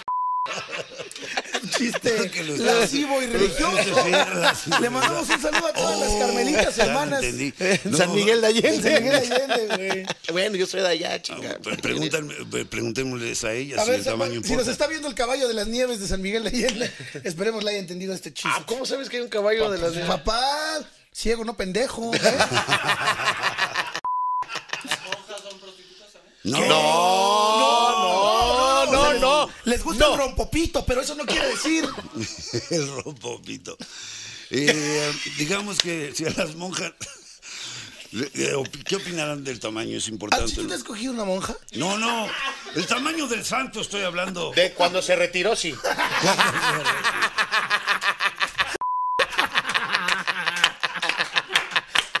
chiste 1.80 2.30
lascivo 2.58 3.22
y 3.22 3.26
religioso. 3.26 4.06
Le 4.80 4.90
mandamos 4.90 5.28
un 5.28 5.40
saludo 5.42 5.66
a 5.66 5.72
todas 5.72 5.98
las 5.98 6.08
Oh, 6.10 6.18
carmelitas 6.18 6.78
hermanas. 6.78 7.22
No, 7.84 7.96
San 7.96 8.14
Miguel 8.14 8.40
de 8.40 8.52
San 8.52 8.64
Miguel 8.64 8.84
Allende. 8.84 8.94
Allende, 8.94 9.76
güey. 9.76 10.06
Bueno, 10.32 10.56
yo 10.56 10.66
soy 10.66 10.80
de 10.82 10.88
allá, 10.88 11.20
chica. 11.22 11.58
pre- 11.62 12.64
Preguntémosles 12.64 13.44
a 13.44 13.52
ella 13.52 13.80
A 13.80 13.84
si 13.84 13.90
ver, 13.90 13.98
el 14.00 14.04
tamaño 14.04 14.40
si 14.44 14.54
nos 14.56 14.68
está 14.68 14.86
viendo 14.86 15.08
el 15.08 15.14
caballo 15.14 15.48
de 15.48 15.54
las 15.54 15.66
nieves 15.66 16.00
de 16.00 16.06
San 16.08 16.20
Miguel 16.22 16.44
de 16.44 16.50
Allende, 16.50 16.90
esperemos 17.24 17.64
le 17.64 17.70
haya 17.70 17.80
entendido 17.80 18.12
este 18.14 18.32
chiste. 18.32 18.50
Ah, 18.52 18.62
¿cómo 18.66 18.84
sabes 18.86 19.08
que 19.08 19.16
hay 19.18 19.22
un 19.22 19.28
caballo 19.28 19.70
de 19.70 19.78
las 19.78 19.92
Papá, 20.06 20.40
ciego, 21.12 21.44
no 21.44 21.56
pendejo. 21.56 22.12
¿eh? 22.14 22.20
No, 26.42 26.58
no. 26.66 27.59
Les 29.64 29.82
gusta 29.82 30.06
No. 30.06 30.12
el 30.14 30.18
rompopito, 30.18 30.84
pero 30.84 31.00
eso 31.02 31.14
no 31.14 31.24
quiere 31.26 31.48
decir. 31.48 31.84
el 32.70 32.88
rompopito. 33.02 33.76
Eh, 34.50 35.12
digamos 35.38 35.78
que 35.78 36.12
si 36.14 36.24
a 36.26 36.30
las 36.30 36.54
monjas. 36.56 36.92
eh, 38.12 38.54
¿Qué 38.84 38.96
opinarán 38.96 39.44
del 39.44 39.60
tamaño? 39.60 39.96
Es 39.98 40.06
¿Ah, 40.06 40.10
importante. 40.10 40.48
si 40.48 40.56
tú 40.56 40.66
te 40.66 40.74
has 40.74 40.80
escogido 40.80 41.12
una 41.12 41.24
monja? 41.24 41.54
No, 41.72 41.96
no. 41.98 42.26
El 42.74 42.86
tamaño 42.86 43.28
del 43.28 43.44
santo 43.44 43.80
estoy 43.80 44.02
hablando. 44.02 44.50
De 44.52 44.72
cuando 44.72 45.00
se 45.02 45.14
retiró, 45.14 45.54
sí. 45.54 45.74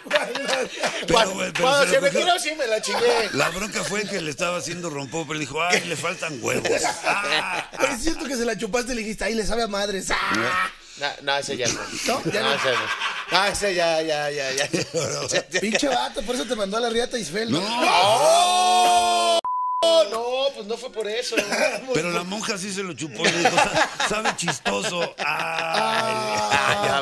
Pero, 0.08 1.06
Cuando, 1.24 1.34
güey, 1.34 1.52
pero 1.52 1.68
cuando 1.68 1.92
se 1.92 2.00
retiró, 2.00 2.38
sí 2.38 2.50
me 2.58 2.66
la 2.66 2.80
chingué. 2.82 3.30
La 3.32 3.48
bronca 3.50 3.82
fue 3.84 4.04
que 4.04 4.20
le 4.20 4.30
estaba 4.30 4.58
haciendo 4.58 4.90
rompó, 4.90 5.26
pero 5.26 5.38
dijo, 5.38 5.62
ay, 5.62 5.80
le 5.86 5.96
faltan 5.96 6.38
huevos. 6.42 6.68
Ah, 7.04 7.68
Pero 7.78 7.92
es 7.94 8.02
cierto 8.02 8.24
que 8.26 8.36
se 8.36 8.44
la 8.44 8.56
chupaste 8.56 8.92
y 8.92 8.94
le 8.96 9.02
dijiste, 9.02 9.24
ay, 9.24 9.34
le 9.34 9.44
sabe 9.46 9.62
a 9.62 9.66
madres. 9.68 10.10
¡Ah! 10.10 10.70
No, 10.98 11.08
no, 11.22 11.36
ese 11.38 11.56
ya 11.56 11.66
no. 11.68 11.80
¿No? 12.06 12.22
Ya 12.32 12.42
no. 12.42 12.52
ese 12.54 12.68
no. 12.72 12.78
No, 13.38 13.44
ese 13.46 13.74
ya, 13.74 14.02
ya, 14.02 14.30
ya, 14.38 14.52
ya. 14.52 14.68
Pinche 15.60 15.88
vato, 15.88 16.22
por 16.22 16.34
eso 16.34 16.44
te 16.44 16.54
mandó 16.56 16.76
a 16.76 16.80
la 16.80 16.90
riata 16.90 17.18
Isfel. 17.18 17.50
¿no? 17.50 17.60
¡Oh! 17.62 19.38
No, 20.10 20.48
pues 20.54 20.66
no 20.66 20.76
fue 20.76 20.92
por 20.92 21.08
eso. 21.08 21.36
pero 21.94 22.10
la 22.10 22.22
monja 22.22 22.58
sí 22.58 22.70
se 22.72 22.82
lo 22.82 22.92
chupó 22.92 23.22
y 23.26 23.30
le 23.32 23.38
dijo, 23.38 23.56
"Sa- 23.56 24.08
sabe 24.08 24.36
chistoso. 24.36 25.02
Ay. 25.18 25.24
Ah, 25.26 26.09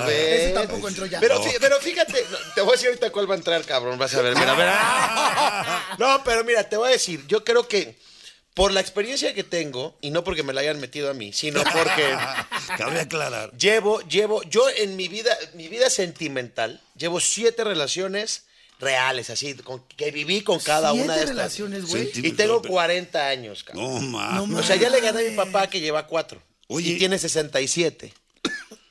ves. 0.09 0.41
Ese 0.43 0.53
tampoco 0.53 0.89
entró 0.89 1.07
ya. 1.07 1.21
Pero, 1.21 1.43
fí- 1.43 1.57
pero 1.61 1.79
fíjate, 1.81 2.25
te 2.55 2.61
voy 2.61 2.71
a 2.71 2.73
decir 2.73 2.89
ahorita 2.89 3.11
cuál 3.11 3.31
va 3.31 3.35
a 3.35 3.39
entrar, 3.39 3.65
cabrón. 3.65 3.99
Vas 3.99 4.15
a 4.15 4.23
ver, 4.23 4.35
mira, 4.37 4.55
mira. 4.55 5.83
No, 5.99 6.23
pero 6.25 6.45
mira, 6.45 6.69
te 6.69 6.77
voy 6.77 6.89
a 6.89 6.93
decir, 6.93 7.25
yo 7.27 7.45
creo 7.45 7.67
que 7.69 7.97
por 8.55 8.73
la 8.73 8.81
experiencia 8.81 9.35
que 9.35 9.45
tengo, 9.45 9.97
y 10.01 10.11
no 10.11 10.25
porque 10.25 10.43
me 10.43 10.53
la 10.53 10.61
hayan 10.63 10.81
metido 10.81 11.09
a 11.11 11.15
mí, 11.15 11.33
sino 11.33 11.63
porque 11.63 12.17
Cabe 12.77 13.01
aclarar. 13.01 13.53
llevo, 13.57 14.01
llevo, 14.09 14.43
yo 14.45 14.69
en 14.69 14.97
mi 14.97 15.07
vida, 15.09 15.37
mi 15.55 15.69
vida 15.69 15.89
sentimental, 15.91 16.81
llevo 16.97 17.21
siete 17.21 17.63
relaciones 17.65 18.45
reales, 18.81 19.31
así, 19.31 19.55
con- 19.55 19.85
que 19.97 20.11
viví 20.11 20.43
con 20.43 20.59
cada 20.61 20.93
una 20.93 21.15
de 21.15 21.21
estas. 21.21 21.29
relaciones, 21.37 21.87
güey. 21.87 22.11
Y 22.15 22.33
tengo 22.33 22.63
40 22.63 23.29
años, 23.29 23.63
cabrón. 23.65 24.11
No 24.11 24.19
mames. 24.19 24.59
O 24.59 24.63
sea, 24.65 24.77
ya 24.77 24.89
le 24.91 25.01
gané 25.01 25.27
a 25.27 25.31
mi 25.31 25.37
papá 25.37 25.69
que 25.69 25.81
lleva 25.81 26.07
cuatro. 26.07 26.41
Oye. 26.69 26.91
Y 26.91 26.99
tiene 26.99 27.19
67. 27.19 28.13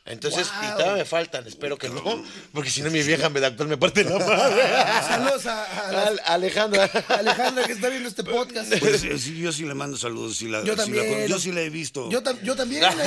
Entonces, 0.08 0.48
y 0.64 0.68
todavía 0.74 0.94
me 0.96 1.06
faltan, 1.06 1.46
espero 1.48 1.78
que 1.78 1.90
no, 1.90 2.24
porque 2.54 2.70
si 2.70 2.82
no 2.82 2.90
mi 2.90 3.02
vieja 3.04 3.30
me 3.30 3.40
da 3.40 3.48
actual 3.48 3.68
me 3.68 3.78
parte 3.78 4.04
la 4.04 4.18
madre. 4.18 4.64
Saludos 5.08 5.46
a, 5.48 5.64
a 5.64 6.34
Alejandra. 6.34 6.90
Alejandra 7.10 7.66
que 7.66 7.74
está 7.74 7.90
viendo 7.90 8.08
este 8.10 8.24
podcast. 8.24 8.74
Pues, 8.80 9.04
eh, 9.04 9.20
sí, 9.20 9.38
yo 9.38 9.52
sí 9.52 9.64
le 9.66 9.74
mando 9.74 9.98
saludos. 9.98 10.38
sí 10.38 10.48
la- 10.48 10.64
Yo 10.64 10.74
sí 10.74 10.78
la 10.78 10.84
también. 11.04 11.28
yo 11.28 11.40
sí 11.40 11.52
la 11.52 11.62
he 11.62 11.70
visto. 11.70 12.10
Yo, 12.10 12.24
tam- 12.24 12.42
yo 12.42 12.56
también. 12.56 12.84
En 12.84 12.98
la, 12.98 13.04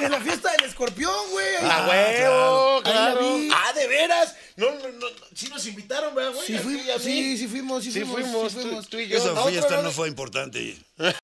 en 0.00 0.10
la 0.12 0.20
fiesta 0.20 0.52
del 0.52 0.64
escorpión, 0.68 1.12
güey. 1.30 1.56
¡A 1.62 1.84
Ahí- 1.84 1.90
huevo! 2.20 2.82
¡Claro! 2.82 3.36
vi. 3.36 3.50
¡Ah, 3.52 3.72
de 3.72 3.86
veras! 3.88 4.34
No, 4.56 4.66
no, 4.70 4.88
no. 5.00 5.06
Sí 5.34 5.48
nos 5.48 5.64
invitaron, 5.66 6.14
¿verdad, 6.14 6.32
güey? 6.34 6.46
Sí, 6.46 6.58
fui- 6.58 6.74
mí. 6.74 6.82
sí, 7.00 7.38
sí 7.38 7.48
fuimos, 7.48 7.82
sí 7.84 7.92
Sí 7.92 8.00
fuimos, 8.00 8.20
fuimos, 8.22 8.52
sí 8.52 8.56
tú- 8.58 8.62
fuimos. 8.62 8.88
tú 8.88 8.98
y 8.98 9.08
yo. 9.08 9.18
Esa 9.18 9.32
A 9.40 9.44
fiesta 9.46 9.82
no- 9.82 9.90
fue 9.90 10.08
importante. 10.08 10.76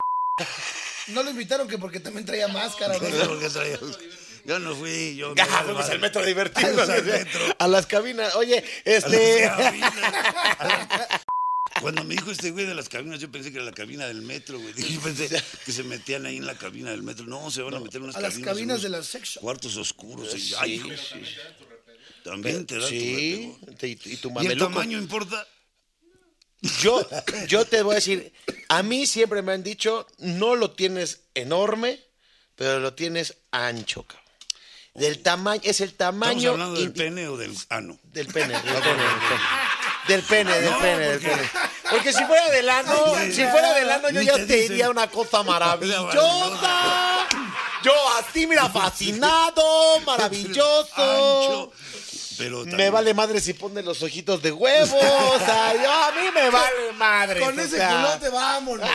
No 1.08 1.22
lo 1.22 1.30
invitaron 1.30 1.68
que 1.68 1.78
porque 1.78 2.00
también 2.00 2.24
traía 2.26 2.48
máscara. 2.48 2.94
¿no? 2.94 3.00
Porque 3.28 3.48
traía- 3.50 3.78
Yo 4.46 4.58
no 4.58 4.74
fui, 4.74 5.16
yo. 5.16 5.34
Ya, 5.34 5.44
me 5.46 5.50
vale 5.52 5.64
fuimos 5.66 5.88
al 5.90 6.00
metro 6.00 6.24
divertido. 6.24 6.82
Al 6.82 7.04
metro. 7.04 7.40
A 7.58 7.68
las 7.68 7.86
cabinas. 7.86 8.34
Oye, 8.34 8.58
A 8.58 8.90
las 8.90 9.04
este. 9.04 9.42
cabinas. 9.56 9.92
A 10.58 10.64
las- 10.66 11.20
Cuando 11.80 12.04
me 12.04 12.14
dijo 12.14 12.30
este 12.30 12.50
güey 12.52 12.66
de 12.66 12.74
las 12.74 12.88
cabinas, 12.88 13.20
yo 13.20 13.30
pensé 13.30 13.50
que 13.50 13.56
era 13.56 13.64
la 13.64 13.72
cabina 13.72 14.06
del 14.06 14.22
metro, 14.22 14.58
güey. 14.60 14.72
Dije, 14.74 14.94
Yo 14.94 15.00
pensé 15.00 15.28
que 15.64 15.72
se 15.72 15.82
metían 15.82 16.24
ahí 16.26 16.36
en 16.36 16.46
la 16.46 16.56
cabina 16.56 16.90
del 16.90 17.02
metro. 17.02 17.26
No, 17.26 17.50
se 17.50 17.62
van 17.62 17.74
a 17.74 17.80
meter 17.80 17.96
en 17.96 18.04
unas 18.04 18.16
a 18.16 18.20
las 18.20 18.32
cabinas. 18.34 18.48
cabinas 18.54 18.74
unos 18.76 18.82
de 18.82 18.88
la 18.90 19.02
sex. 19.02 19.38
Cuartos 19.40 19.76
oscuros. 19.76 20.34
y- 20.34 20.40
Sí, 20.40 20.54
ay, 20.58 20.78
sí. 20.96 21.20
También 22.22 22.64
te 22.64 22.78
da 22.78 22.88
Sí. 22.88 23.54
tu 23.66 23.72
te- 23.74 23.88
Y, 23.88 23.96
tu 23.96 24.32
¿Y 24.40 24.46
el 24.46 24.58
tamaño 24.58 24.96
importa? 24.98 25.46
Yo, 26.80 27.06
yo 27.46 27.64
te 27.66 27.82
voy 27.82 27.92
a 27.92 27.96
decir, 27.96 28.32
a 28.68 28.82
mí 28.82 29.06
siempre 29.06 29.42
me 29.42 29.52
han 29.52 29.62
dicho, 29.62 30.06
no 30.18 30.54
lo 30.56 30.70
tienes 30.72 31.20
enorme, 31.34 32.00
pero 32.56 32.80
lo 32.80 32.94
tienes 32.94 33.36
ancho, 33.50 34.04
cabrón. 34.04 34.24
Del 34.94 35.22
tamaño, 35.22 35.60
es 35.64 35.80
el 35.80 35.88
¿Estamos 35.90 36.20
tamaño 36.20 36.50
hablando 36.52 36.78
del 36.80 36.92
pene 36.92 37.26
o 37.28 37.36
del 37.36 37.52
ano? 37.68 37.98
del 38.04 38.28
pene, 38.28 38.54
del 38.54 38.62
pene, 38.62 39.02
del 39.02 39.20
pene. 39.20 39.42
Del 40.06 40.22
pene, 40.22 40.60
del 40.60 40.70
No, 40.70 40.78
pene, 40.78 40.98
del 41.08 41.20
porque- 41.20 41.36
pene. 41.36 41.50
Porque 41.90 42.12
si 42.12 42.24
fuera 42.24 42.50
del 42.50 42.68
ano, 42.68 43.14
Ay, 43.16 43.32
si 43.32 43.44
fuera 43.44 43.74
del 43.74 43.90
ano, 43.90 44.10
yo 44.10 44.22
ya 44.22 44.34
te 44.34 44.56
diría 44.68 44.90
una 44.90 45.08
cosa 45.10 45.42
maravillosa. 45.42 47.28
Yo 47.82 47.92
así, 48.18 48.46
mira, 48.46 48.68
fascinado, 48.70 50.00
maravilloso. 50.00 50.92
Ancho, 50.96 51.72
pero 52.38 52.64
Me 52.64 52.90
vale 52.90 53.14
madre 53.14 53.40
si 53.40 53.54
pone 53.54 53.82
los 53.82 54.02
ojitos 54.02 54.42
de 54.42 54.52
huevo. 54.52 54.96
O 54.96 55.38
sea, 55.38 55.74
yo 55.74 55.92
a 55.92 56.12
mí 56.12 56.30
me 56.34 56.50
vale 56.50 56.92
madre. 56.96 57.40
Con 57.40 57.58
ese 57.58 57.76
sea. 57.76 57.88
culote, 57.88 58.28
vámonos. 58.28 58.88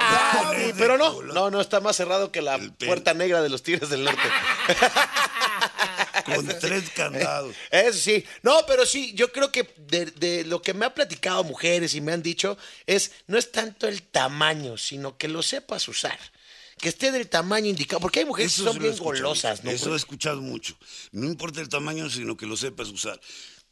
Ah, 0.00 0.52
sí, 0.54 0.72
pero 0.76 0.98
no, 0.98 1.22
no, 1.22 1.50
no, 1.50 1.60
está 1.60 1.80
más 1.80 1.96
cerrado 1.96 2.30
que 2.30 2.42
la 2.42 2.58
puerta 2.84 3.14
negra 3.14 3.40
de 3.40 3.48
los 3.48 3.62
Tigres 3.62 3.88
del 3.88 4.04
Norte. 4.04 4.20
Con 6.24 6.46
tres 6.46 6.90
candados. 6.90 7.54
Eso 7.70 7.98
sí. 7.98 8.24
No, 8.42 8.60
pero 8.66 8.84
sí, 8.84 9.12
yo 9.14 9.32
creo 9.32 9.52
que 9.52 9.72
de, 9.76 10.06
de 10.06 10.44
lo 10.44 10.60
que 10.60 10.74
me 10.74 10.86
han 10.86 10.94
platicado 10.94 11.44
mujeres 11.44 11.94
y 11.94 12.00
me 12.00 12.12
han 12.12 12.22
dicho 12.22 12.58
es, 12.86 13.12
no 13.26 13.38
es 13.38 13.52
tanto 13.52 13.86
el 13.86 14.02
tamaño, 14.02 14.76
sino 14.76 15.16
que 15.16 15.28
lo 15.28 15.42
sepas 15.42 15.86
usar. 15.88 16.18
Que 16.78 16.90
esté 16.90 17.10
del 17.10 17.28
tamaño 17.28 17.66
indicado. 17.68 18.00
Porque 18.00 18.20
hay 18.20 18.26
mujeres 18.26 18.52
que 18.54 18.62
Eso 18.62 18.70
son 18.72 18.78
lo 18.80 18.86
he 18.88 18.90
bien 18.90 19.02
golosas, 19.02 19.64
¿no? 19.64 19.70
Eso 19.70 19.94
he 19.94 19.96
escuchado 19.96 20.42
mucho. 20.42 20.76
No 21.12 21.26
importa 21.26 21.60
el 21.60 21.68
tamaño, 21.68 22.10
sino 22.10 22.36
que 22.36 22.46
lo 22.46 22.56
sepas 22.56 22.88
usar. 22.88 23.18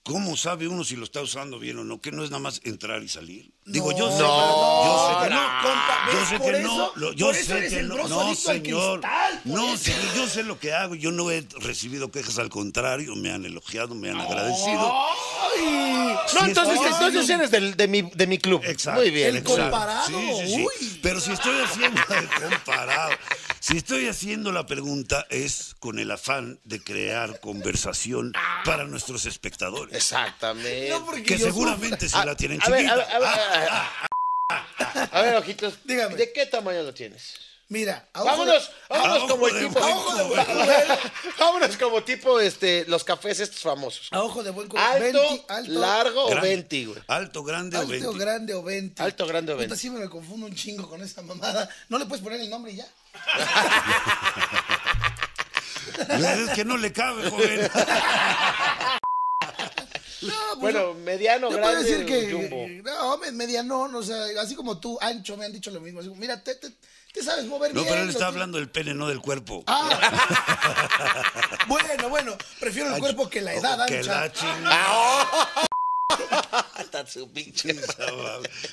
¿Cómo 0.03 0.37
sabe 0.37 0.69
uno 0.69 0.85
si 0.85 0.97
lo 0.97 1.05
está 1.05 1.23
usando 1.23 1.59
bien 1.59 1.79
o 1.79 1.85
no? 1.85 1.99
Que 1.99 2.13
no 2.13 2.23
es 2.25 2.31
nada 2.31 2.43
más 2.43 2.61
entrar 2.65 3.03
y 3.03 3.09
salir. 3.09 3.51
Digo, 3.65 3.91
yo 3.97 4.11
sé, 4.13 4.19
No, 4.23 4.85
yo 4.85 5.09
sé 5.09 5.25
que 5.25 5.35
no, 5.35 5.41
compa, 5.63 6.09
yo 6.13 6.27
sé 6.27 6.41
que 6.41 6.61
eso- 6.61 6.93
no. 6.97 7.13
yo 7.13 7.33
sé 7.35 7.69
que 7.71 7.83
no. 7.85 8.09
No, 8.09 8.35
señor. 8.35 9.01
cristal, 9.01 9.41
No, 9.45 9.77
señor, 9.79 10.15
yo 10.15 10.29
sé 10.29 10.43
lo 10.43 10.59
que 10.59 10.75
hago. 10.75 10.95
Yo 10.95 11.11
no 11.11 11.31
he 11.31 11.47
recibido 11.61 12.11
quejas 12.11 12.39
al 12.39 12.51
contrario. 12.51 13.17
Me 13.17 13.33
han 13.33 13.47
elogiado, 13.47 13.95
me 13.95 14.11
han 14.11 14.21
agradecido. 14.21 14.93
Ay, 15.57 16.17
Sí, 16.27 16.37
no, 16.41 16.47
entonces, 16.47 16.81
entonces 16.85 17.29
eres 17.31 17.51
del- 17.51 17.77
de, 17.77 17.87
mi, 17.89 18.03
de 18.03 18.27
mi 18.27 18.39
club. 18.39 18.63
Exacto. 18.65 19.01
Muy 19.01 19.11
bien. 19.11 19.29
El 19.29 19.37
exacto. 19.39 19.63
comparado, 19.63 20.07
Sí, 20.09 20.33
sí, 20.41 20.55
sí. 20.55 20.67
uy. 20.67 21.01
Pero 21.03 21.21
si 21.21 21.33
estoy 21.33 21.61
haciendo 21.63 22.01
el 22.11 22.29
comparado, 22.51 23.11
si 23.61 23.77
estoy 23.77 24.09
haciendo 24.09 24.51
la 24.53 24.67
pregunta 24.67 25.27
es 25.31 25.75
con 25.81 25.99
el 25.99 26.11
afán 26.11 26.61
de 26.65 26.83
crear 26.83 27.41
conversación 27.41 28.33
para 28.65 28.85
nuestros 28.85 29.27
espectadores. 29.27 29.95
Exactamente. 29.95 30.89
No, 30.91 31.05
porque 31.05 31.23
Que 31.23 31.39
seguramente 31.39 32.09
se 32.09 32.25
la 32.25 32.35
tienen 32.37 32.61
A 32.63 32.71
ver, 32.71 32.89
a 32.89 32.95
ver, 32.97 33.05
chiquita. 33.05 33.17
a 33.17 33.19
ver, 33.21 33.29
a 33.29 34.95
ver, 34.95 35.09
a 35.13 35.23
ver, 35.23 35.37
ojitos. 35.37 35.75
Dígame. 35.85 36.17
¿De 36.17 36.33
qué 36.33 36.47
tamaño 36.47 36.83
lo 36.83 36.95
tienes? 36.95 37.35
Mira, 37.71 38.07
a 38.13 38.21
ojo 38.23 38.31
Vámonos, 38.31 38.69
de- 38.69 38.75
vámonos 38.91 39.17
a 39.17 39.27
como 39.29 39.45
ojo 39.47 39.49
el 39.49 39.55
de 39.55 39.69
tipo. 39.69 39.81
buen. 39.81 40.47
Vámonos 41.39 41.77
como 41.79 42.03
tipo 42.05 42.39
este, 42.41 42.85
los 42.89 43.05
cafés 43.05 43.41
estos 43.41 43.61
famosos. 43.63 44.09
A 44.11 44.23
ojo 44.23 44.43
de 44.43 44.51
buen 44.51 44.69
Alto, 44.77 45.01
20, 45.01 45.45
alto, 45.49 45.73
largo 45.73 46.25
o 46.27 46.29
Grande. 46.31 46.49
20, 46.49 46.85
güey. 46.87 47.03
Alto, 47.09 47.43
grande 47.43 47.77
o 47.77 47.81
alto, 47.81 47.91
20. 47.93 48.19
grande 48.19 48.55
o 48.55 48.63
20. 48.63 49.03
Alto, 49.03 49.27
grande 49.27 49.53
o 49.53 49.57
Puta, 49.57 49.61
20. 49.69 49.77
siempre 49.81 50.03
me 50.03 50.11
confundo 50.11 50.47
un 50.47 50.55
chingo 50.55 50.89
con 50.89 51.03
esa 51.03 51.23
mamada. 51.23 51.69
¿No 51.89 51.99
le 51.99 52.05
puedes 52.07 52.23
poner 52.23 52.41
el 52.41 52.51
nombre 52.51 52.73
y 52.73 52.77
ya? 52.77 52.87
Es 56.11 56.51
que 56.55 56.65
no 56.65 56.77
le 56.77 56.93
cabe, 56.93 57.31
joven. 57.31 57.71
No, 60.23 60.33
pues 60.59 60.59
Bueno, 60.75 60.95
mediano, 60.95 61.51
yo 61.51 61.59
puedo 61.61 61.71
grande 61.73 61.91
decir 61.91 62.07
que, 62.07 62.35
o 62.35 62.39
jumbo. 62.39 62.67
no, 62.83 63.19
me- 63.19 63.33
medianón, 63.33 63.95
o 63.95 64.03
sea, 64.03 64.25
así 64.41 64.55
como 64.55 64.79
tú, 64.79 64.99
ancho, 65.01 65.37
me 65.37 65.45
han 65.45 65.53
dicho 65.53 65.71
lo 65.71 65.81
mismo. 65.81 66.01
Así 66.01 66.09
como, 66.09 66.21
mira, 66.21 66.43
te, 66.43 66.55
te, 66.55 66.69
te 67.15 67.23
sabes 67.23 67.47
mover 67.47 67.73
No, 67.73 67.81
bien. 67.83 67.93
pero 67.95 68.03
él 68.05 68.11
está 68.11 68.27
hablando 68.27 68.59
del 68.59 68.69
pene, 68.69 68.93
no 68.93 69.09
del 69.09 69.21
cuerpo. 69.21 69.63
Ah. 69.69 69.89
bueno, 71.69 72.09
bueno, 72.09 72.37
prefiero 72.61 72.93
el 72.95 73.01
cuerpo 73.01 73.31
que 73.31 73.41
la 73.41 73.55
edad 73.55 73.87
Que 73.87 73.99
ancha. 73.99 74.21
la 74.21 74.33
chingada. 74.33 75.29
Hasta 76.75 77.07
su 77.07 77.31
pinche. 77.33 77.71
Es 77.71 77.87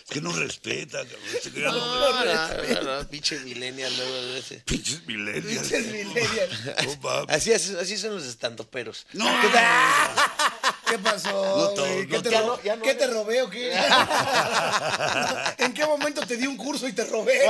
que 0.09 0.21
no 0.21 0.31
respeta, 0.33 0.99
cabrón. 0.99 1.19
No 1.55 1.71
No, 1.71 2.25
no, 2.25 2.83
no, 2.83 2.97
no, 3.03 3.07
pinche 3.09 3.39
millennial. 3.39 3.95
luego 3.95 4.13
de 4.13 4.39
ese. 4.39 4.55
Pinches 4.65 5.05
millennials. 5.07 5.67
Pinches 5.69 5.85
millennials. 5.87 6.99
No. 7.01 7.25
Así, 7.29 7.53
así 7.53 7.97
son 7.97 8.15
los 8.15 8.25
estandoperos. 8.25 9.07
No, 9.13 9.25
¿Qué 10.91 10.99
pasó? 10.99 11.73
No? 11.75 11.83
¿Qué, 11.83 12.05
te, 12.21 12.29
todo. 12.29 12.31
ro- 12.31 12.31
Ya 12.31 12.41
no- 12.41 12.61
ya 12.63 12.75
no 12.75 12.81
¿qué 12.83 12.93
te 12.95 13.03
eres- 13.05 13.15
robé 13.15 13.41
o 13.41 13.49
qué? 13.49 13.73
¿En 15.57 15.73
qué 15.73 15.85
momento 15.85 16.25
te 16.27 16.35
di 16.37 16.45
un 16.47 16.57
curso 16.57 16.87
y 16.87 16.93
te 16.93 17.05
robé? 17.05 17.41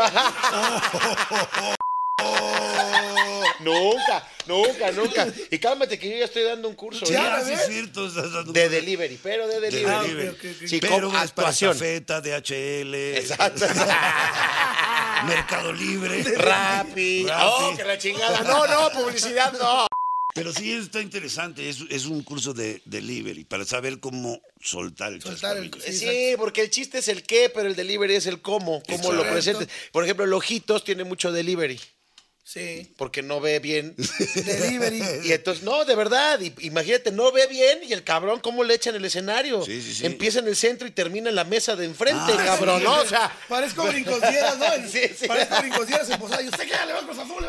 Nunca, 3.60 4.28
nunca, 4.48 4.92
nunca. 4.92 5.28
Y 5.52 5.60
cálmate 5.60 5.98
que 6.00 6.10
yo 6.10 6.18
ya 6.18 6.26
estoy 6.26 6.44
dando 6.44 6.68
un 6.68 6.74
curso 6.76 7.06
Ya, 7.06 7.40
¿eh? 7.40 7.44
sí 7.46 7.54
es 7.54 7.66
cierto. 7.68 8.08
estás 8.08 8.32
dando- 8.32 8.52
de 8.54 8.70
delivery, 8.70 9.20
pero 9.22 9.48
de 9.48 9.60
de 9.60 9.70
delivery. 9.70 9.96
Ah, 9.96 10.02
delivery. 10.02 10.28
ok, 10.30 10.36
ok, 10.36 10.46
ok. 10.64 10.68
Sí, 10.68 10.80
Pero 10.80 11.08
con 11.10 11.16
actuación. 11.18 11.74
Zafeta, 11.74 12.22
DHL, 12.22 13.18
Exacto. 13.18 13.66
Mercado 15.28 15.72
Libre. 15.74 16.24
Rappi. 16.38 17.28
Rappi. 17.28 17.28
Oh, 17.44 17.74
que 17.78 17.84
la 17.84 17.98
chingada. 18.00 18.42
No, 18.42 18.66
no, 18.66 18.90
publicidad 18.92 19.54
no. 19.54 19.86
Pero 20.34 20.54
sí 20.54 20.72
está 20.72 21.02
interesante, 21.02 21.70
es, 21.70 21.80
es 21.90 22.06
un 22.06 22.24
curso 22.24 22.54
de 22.54 22.82
delivery 22.86 23.44
para 23.44 23.66
saber 23.66 24.00
cómo 24.00 24.42
soltar 24.62 25.14
el 25.14 25.22
Soltar 25.22 25.58
el-. 25.58 25.72
Sí, 25.82 25.94
Sí, 25.94 26.34
porque 26.38 26.62
el 26.62 26.70
chiste 26.70 27.00
es 27.00 27.08
el 27.08 27.24
qué, 27.24 27.52
pero 27.54 27.68
el 27.68 27.76
delivery 27.76 28.16
es 28.16 28.28
el 28.28 28.42
cómo, 28.42 28.82
cómo 28.88 29.12
lo 29.12 29.30
presentes. 29.30 29.68
Por 29.92 30.04
ejemplo, 30.04 30.26
el 30.26 30.34
Ojitos 30.34 30.84
tiene 30.84 31.04
mucho 31.04 31.32
delivery, 31.32 31.80
Sí. 32.54 32.92
porque 32.98 33.22
no 33.22 33.40
ve 33.40 33.60
bien. 33.60 33.96
Delivery. 34.36 35.02
Y 35.24 35.32
entonces, 35.32 35.64
no, 35.64 35.86
de 35.86 35.96
verdad, 35.96 36.38
y- 36.42 36.54
imagínate, 36.66 37.10
no 37.12 37.32
ve 37.32 37.48
bien 37.48 37.80
y 37.88 37.94
el 37.94 38.04
cabrón, 38.04 38.42
¿cómo 38.42 38.64
le 38.66 38.74
echan 38.74 38.94
el 38.96 39.06
escenario? 39.06 39.64
Sí, 39.64 39.82
sí, 39.82 39.94
sí. 39.94 40.06
Empieza 40.06 40.40
en 40.40 40.48
el 40.48 40.56
centro 40.58 40.86
y 40.88 40.92
termina 40.92 41.30
en 41.30 41.36
la 41.36 41.46
mesa 41.46 41.76
de 41.78 41.86
enfrente, 41.86 42.34
Ah, 42.38 42.44
cabrón, 42.46 42.80
sí. 42.80 42.84
¿no? 42.84 43.00
O 43.02 43.06
sea, 43.06 43.32
Parezco 43.48 43.86
brincosieras, 43.88 44.58
¿no? 44.58 44.74
En- 44.74 44.82
Sí, 44.92 45.00
sí. 45.18 45.28
Parezco 45.28 45.62
brincosieras 45.62 46.10
en 46.10 46.20
posada. 46.20 46.42
Sé 46.42 46.66
que 46.66 46.72
ya 46.72 46.86
le 46.86 46.92
va 46.94 47.00
a 47.00 47.04
Cruz 47.04 47.18
Azul, 47.20 47.42
le. 47.42 47.48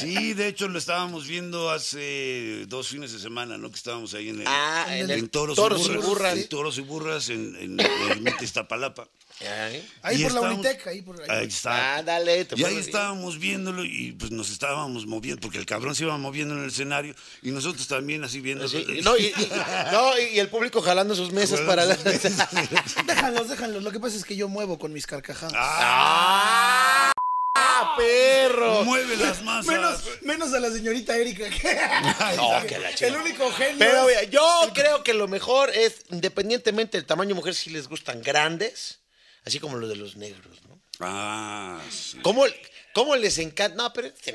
Sí, 0.00 0.32
de 0.34 0.48
hecho 0.48 0.68
lo 0.68 0.78
estábamos 0.78 1.26
viendo 1.26 1.70
hace 1.70 2.64
dos 2.66 2.88
fines 2.88 3.12
de 3.12 3.18
semana, 3.18 3.58
¿no? 3.58 3.70
Que 3.70 3.76
estábamos 3.76 4.14
ahí 4.14 4.28
en 4.30 4.40
el, 4.40 4.46
Ah, 4.46 4.86
en 4.90 5.10
el 5.10 5.28
Toros, 5.28 5.56
Toros 5.56 5.86
y 5.88 5.92
y 5.92 5.96
Burras. 5.96 6.34
En 6.36 6.48
Toros 6.48 6.78
y 6.78 6.80
Burras 6.82 7.28
en, 7.28 7.56
en, 7.60 7.78
en 7.80 8.34
Iztapalapa. 8.40 9.08
Ahí 10.02 10.20
Y 10.20 10.24
por 10.24 10.32
la 10.32 10.40
Unitec, 10.40 10.86
ahí 10.88 11.02
por 11.02 11.20
ahí. 11.20 11.26
Ahí 11.28 11.46
está. 11.46 11.96
ándale. 11.96 12.44
te 12.44 12.58
Y 12.58 12.64
ahí 12.64 12.76
estábamos 12.76 13.38
viéndolo 13.38 13.84
y 13.84 14.12
pues 14.12 14.30
nos 14.32 14.50
estábamos 14.50 15.06
moviendo, 15.06 15.40
porque 15.40 15.58
el 15.58 15.66
cabrón 15.66 15.94
se 15.94 16.04
iba 16.04 16.16
moviendo 16.18 16.54
en 16.54 16.62
el 16.64 16.70
escenario 16.70 17.14
y 17.42 17.50
nosotros 17.50 17.86
también 17.86 18.24
así 18.24 18.40
viendo. 18.40 18.66
Sí, 18.68 18.84
no, 19.04 19.16
y, 19.16 19.26
y- 19.26 19.50
no, 19.92 20.18
y 20.18 20.38
el 20.40 20.48
público 20.48 20.82
jalando 20.82 21.14
sus 21.14 21.32
mesas 21.32 21.60
para 21.60 21.84
la... 21.84 21.94
Déjalos, 23.06 23.48
déjalos. 23.48 23.82
Lo 23.82 23.92
que 23.92 24.00
pasa 24.00 24.16
es 24.16 24.24
que 24.24 24.34
yo 24.36 24.48
muevo 24.48 24.78
con 24.78 24.92
mis 24.92 25.06
carcajadas. 25.06 25.52
¡Ah! 25.56 27.12
perro! 27.96 28.84
Mueve 28.84 29.16
las 29.16 29.42
masas. 29.42 29.66
Menos, 29.66 30.02
menos 30.22 30.52
a 30.54 30.60
la 30.60 30.70
señorita 30.70 31.16
Erika. 31.16 31.44
No, 32.36 32.66
que 32.66 32.78
la 32.78 32.90
El 32.90 33.16
único 33.16 33.50
genio. 33.52 33.76
Pero 33.78 34.08
es- 34.08 34.16
mira, 34.20 34.22
yo 34.30 34.70
creo 34.74 35.02
que 35.02 35.14
lo 35.14 35.26
mejor 35.28 35.70
es, 35.70 36.02
independientemente 36.10 36.96
del 36.98 37.06
tamaño 37.06 37.34
mujer, 37.34 37.54
si 37.54 37.70
les 37.70 37.88
gustan 37.88 38.22
grandes, 38.22 39.00
así 39.44 39.60
como 39.60 39.76
lo 39.76 39.86
de 39.88 39.96
los 39.96 40.16
negros, 40.16 40.58
¿no? 40.68 40.78
Ah, 41.00 41.78
sí. 41.90 42.18
¿Cómo, 42.22 42.44
¿Cómo 42.92 43.14
les 43.14 43.38
encanta? 43.38 43.76
No, 43.76 43.92
pero. 43.92 44.08
Ese 44.08 44.32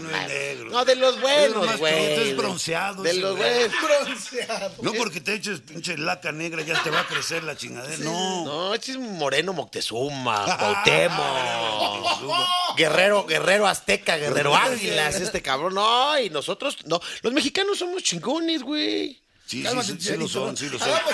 no 0.00 0.16
es 0.16 0.28
negro. 0.28 0.70
No, 0.70 0.84
de 0.84 0.94
los 0.94 1.16
Es 1.16 1.20
buenos, 1.20 1.76
güey. 1.78 2.28
es 2.30 2.36
bronceado 2.36 3.02
De 3.02 3.14
los 3.14 3.36
buenos. 3.36 3.72
Bronceado. 4.06 4.76
No 4.82 4.92
porque 4.92 5.20
te 5.20 5.34
eches 5.34 5.58
pinche 5.60 5.98
laca 5.98 6.30
negra 6.30 6.62
ya 6.62 6.80
te 6.84 6.90
va 6.90 7.00
a 7.00 7.06
crecer 7.08 7.42
la 7.42 7.56
chingadera. 7.56 7.96
No. 8.04 8.44
No, 8.44 8.74
este 8.74 8.92
es 8.92 8.98
Moreno 8.98 9.52
Moctezuma, 9.52 10.44
Cuauhtémoc, 10.58 12.46
Guerrero, 12.76 13.26
Guerrero 13.26 13.66
Azteca, 13.66 14.16
Guerrero 14.16 14.54
Águilas, 14.54 15.16
este 15.16 15.42
cabrón. 15.42 15.74
No, 15.74 16.16
y 16.20 16.30
nosotros, 16.30 16.76
no. 16.84 17.00
Los 17.22 17.32
mexicanos 17.32 17.80
somos 17.80 18.04
chingones, 18.04 18.62
güey. 18.62 19.20
Sí, 19.46 19.58
sí, 19.58 19.62
Cálmate, 19.64 19.88
sí, 19.88 19.96
sí 20.00 20.16
lo 20.16 20.28
son, 20.28 20.50
¿no? 20.52 20.56
sí 20.56 20.68
lo 20.68 20.78
son. 20.78 20.88
Hagamos, 20.88 21.12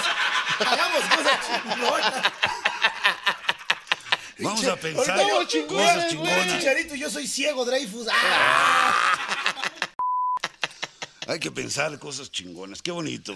hagamos 0.60 1.02
cosas 1.16 1.38
chingonas. 1.46 2.14
Vamos 4.38 4.64
a 4.66 4.76
pensar 4.76 5.20
cosas 5.20 5.48
chingonas, 5.48 5.96
güey, 5.96 6.08
chingonas. 6.08 6.58
Chicharito, 6.58 6.94
yo 6.94 7.10
soy 7.10 7.26
ciego, 7.26 7.64
Dreyfus. 7.64 8.06
¡Ah! 8.10 8.94
Hay 11.26 11.40
que 11.40 11.50
pensar 11.50 11.98
cosas 11.98 12.30
chingonas, 12.30 12.80
qué 12.80 12.90
bonito. 12.90 13.34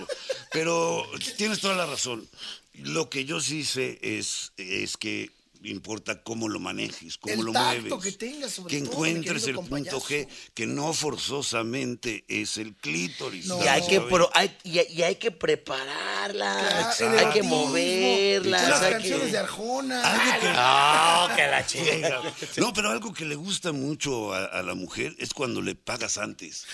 Pero 0.53 1.05
tienes 1.37 1.61
toda 1.61 1.75
la 1.75 1.87
razón. 1.87 2.27
Lo 2.75 3.11
que 3.11 3.25
yo 3.25 3.41
sí 3.41 3.65
sé 3.65 3.99
es, 4.01 4.53
es 4.57 4.97
que 4.97 5.31
importa 5.65 6.23
cómo 6.23 6.49
lo 6.49 6.59
manejes, 6.59 7.19
cómo 7.19 7.35
El 7.35 7.41
lo 7.41 7.53
tacto 7.53 7.83
mueves. 7.97 8.13
que 8.19 8.19
tengas, 8.27 8.53
sobre 8.53 8.75
que 8.75 8.83
todo, 8.83 8.93
encuentres 8.95 9.47
el 9.47 9.55
punto 9.57 10.01
G, 10.01 10.29
que 10.55 10.67
no 10.67 10.93
forzosamente 10.93 12.25
es 12.29 12.57
el 12.57 12.75
clítoris. 12.75 13.47
No. 13.47 13.63
Y 13.65 13.69
hay 13.69 13.87
que, 13.87 14.01
pro- 14.01 14.31
hay- 14.35 14.57
y, 14.65 14.81
y 14.93 15.03
hay 15.03 15.17
que 15.17 15.31
prepararlas, 15.31 16.97
Claro, 16.97 17.19
hay 17.19 17.33
que 17.33 17.43
moverlas. 17.43 18.69
Las 18.69 18.83
hay 18.83 18.93
canciones 18.93 19.27
que... 19.27 19.33
de 19.33 19.39
Arjona. 19.39 20.03
Algo 20.03 20.41
que- 20.41 20.53
Ah, 20.55 21.33
que 21.37 21.47
la 21.47 21.67
chinga. 21.67 22.21
No, 22.57 22.73
pero 22.73 22.91
algo 22.91 23.13
que 23.13 23.25
le 23.25 23.35
gusta 23.35 23.73
mucho 23.73 24.33
a, 24.33 24.45
a 24.47 24.63
la 24.63 24.75
mujer 24.75 25.15
es 25.19 25.33
cuando 25.35 25.61
le 25.63 25.75
pagas 25.75 26.19
antes. 26.19 26.67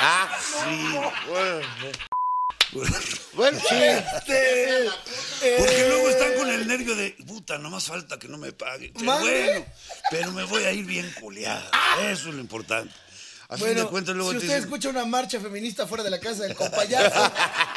Ah, 0.00 0.36
Sí. 0.40 0.96
bueno, 3.34 3.60
sí. 3.68 3.74
Este, 3.76 4.88
Porque 5.58 5.88
luego 5.88 6.08
están 6.08 6.34
con 6.34 6.45
de, 7.06 7.24
puta, 7.24 7.58
no 7.58 7.70
más 7.70 7.84
falta 7.84 8.18
que 8.18 8.28
no 8.28 8.38
me 8.38 8.52
pague. 8.52 8.92
Pero 8.94 9.04
Mande. 9.04 9.44
bueno, 9.46 9.66
pero 10.10 10.32
me 10.32 10.44
voy 10.44 10.64
a 10.64 10.72
ir 10.72 10.84
bien 10.84 11.12
coleada. 11.20 11.70
Eso 12.10 12.28
es 12.28 12.34
lo 12.34 12.40
importante. 12.40 12.92
A 13.48 13.56
fin 13.56 13.66
de 13.68 13.74
Bueno, 13.74 13.90
cuentas 13.90 14.16
luego 14.16 14.32
si 14.32 14.38
te 14.38 14.44
usted 14.44 14.54
dicen, 14.56 14.64
escucha 14.68 14.88
una 14.88 15.04
marcha 15.04 15.38
feminista 15.38 15.86
fuera 15.86 16.02
de 16.02 16.10
la 16.10 16.18
casa 16.18 16.42
del 16.42 16.56
compayazo, 16.56 17.32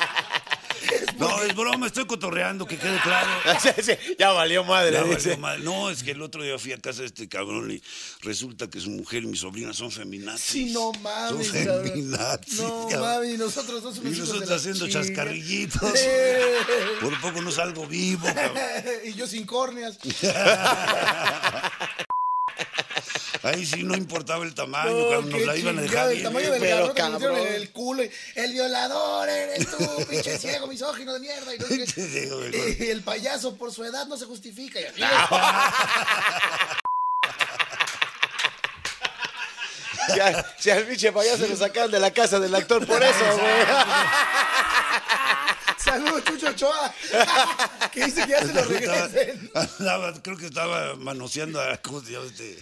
no, 1.19 1.43
es 1.43 1.55
broma, 1.55 1.88
estoy 1.88 2.05
cotorreando, 2.05 2.65
que 2.65 2.77
quede 2.77 2.97
claro. 3.01 3.29
Ya 4.17 4.32
valió 4.32 4.63
madre. 4.63 4.93
Ya 4.93 5.03
valió 5.03 5.38
madre. 5.38 5.63
No, 5.63 5.89
es 5.89 6.03
que 6.03 6.12
el 6.12 6.21
otro 6.21 6.43
día 6.43 6.58
fui 6.58 6.71
a 6.73 6.77
casa 6.77 7.01
de 7.01 7.08
este 7.08 7.27
cabrón 7.27 7.71
y 7.71 7.82
resulta 8.21 8.69
que 8.69 8.79
su 8.79 8.89
mujer 8.89 9.23
y 9.23 9.27
mi 9.27 9.38
sobrina 9.38 9.73
son 9.73 9.91
feminazis. 9.91 10.45
sí, 10.45 10.71
no 10.71 10.91
mames. 10.93 11.47
Son 11.47 11.84
feminazis. 11.84 12.60
No 12.62 12.89
mames, 12.89 13.38
nosotros 13.38 13.84
dos 13.84 13.97
Y 13.97 13.99
somos 13.99 14.13
de 14.13 14.19
nosotros 14.19 14.51
haciendo 14.51 14.88
chascarrillitos. 14.88 15.93
Eh, 15.95 16.41
Por 17.01 17.19
poco 17.21 17.41
no 17.41 17.51
salgo 17.51 17.86
vivo, 17.88 18.25
cabrón. 18.25 18.58
y 19.05 19.13
yo 19.13 19.27
sin 19.27 19.45
córneas. 19.45 19.97
Ahí 23.41 23.65
sí 23.65 23.84
no 23.84 23.95
importaba 23.95 24.43
el 24.43 24.54
tamaño, 24.54 24.91
No, 24.91 25.04
cabrón, 25.10 25.30
nos 25.30 25.41
la 25.45 25.56
iban 25.56 25.80
a 25.80 25.82
dejar 25.82 26.08
El 26.08 26.12
bien. 26.17 26.23
tamaño 26.23 26.52
del 26.52 26.60
Pero, 26.62 26.93
cabrón 26.93 27.38
en 27.38 27.54
el 27.54 27.69
culo. 27.71 28.04
y, 28.04 28.12
El 28.36 28.52
violador 28.54 29.30
eres 29.30 29.65
tú, 29.71 29.78
pinche 30.10 30.38
ciego, 30.38 30.67
misógino 30.67 31.13
de 31.13 31.19
mierda. 31.21 31.56
Y, 31.56 31.60
no 31.60 31.67
sé 31.67 31.78
qué. 31.86 32.75
Y 32.86 32.89
el 32.89 33.02
payaso 33.02 33.56
por 33.56 33.71
su 33.73 33.84
edad 33.86 34.06
no 34.08 34.17
se 34.17 34.25
justifica. 34.25 34.80
Y 34.82 34.86
así, 34.86 35.02
Ya, 40.15 40.45
si 40.58 40.71
al 40.71 40.86
pinche 40.86 41.12
payaso 41.12 41.45
lo 41.47 41.56
sacaron 41.56 41.91
de 41.91 41.99
la 41.99 42.12
casa 42.12 42.39
del 42.39 42.54
actor 42.56 42.86
por 42.86 43.02
eso, 43.04 43.38
güey. 43.38 43.47
Saludos, 45.78 46.23
Chucho 46.25 46.47
Ochoa. 46.49 46.93
que 47.91 48.06
dice 48.06 48.23
que 48.25 48.32
ya 48.32 48.39
se 48.41 48.54
lo 48.54 48.63
regresen. 48.63 49.52
Estaba- 49.54 49.69
andaba- 49.80 50.21
creo 50.21 50.38
que 50.38 50.47
estaba 50.47 50.95
manoseando 50.95 51.62
a, 51.62 51.78
¿cómo 51.78 52.02
se 52.02 52.12
llama 52.13 52.25
este? 52.25 52.62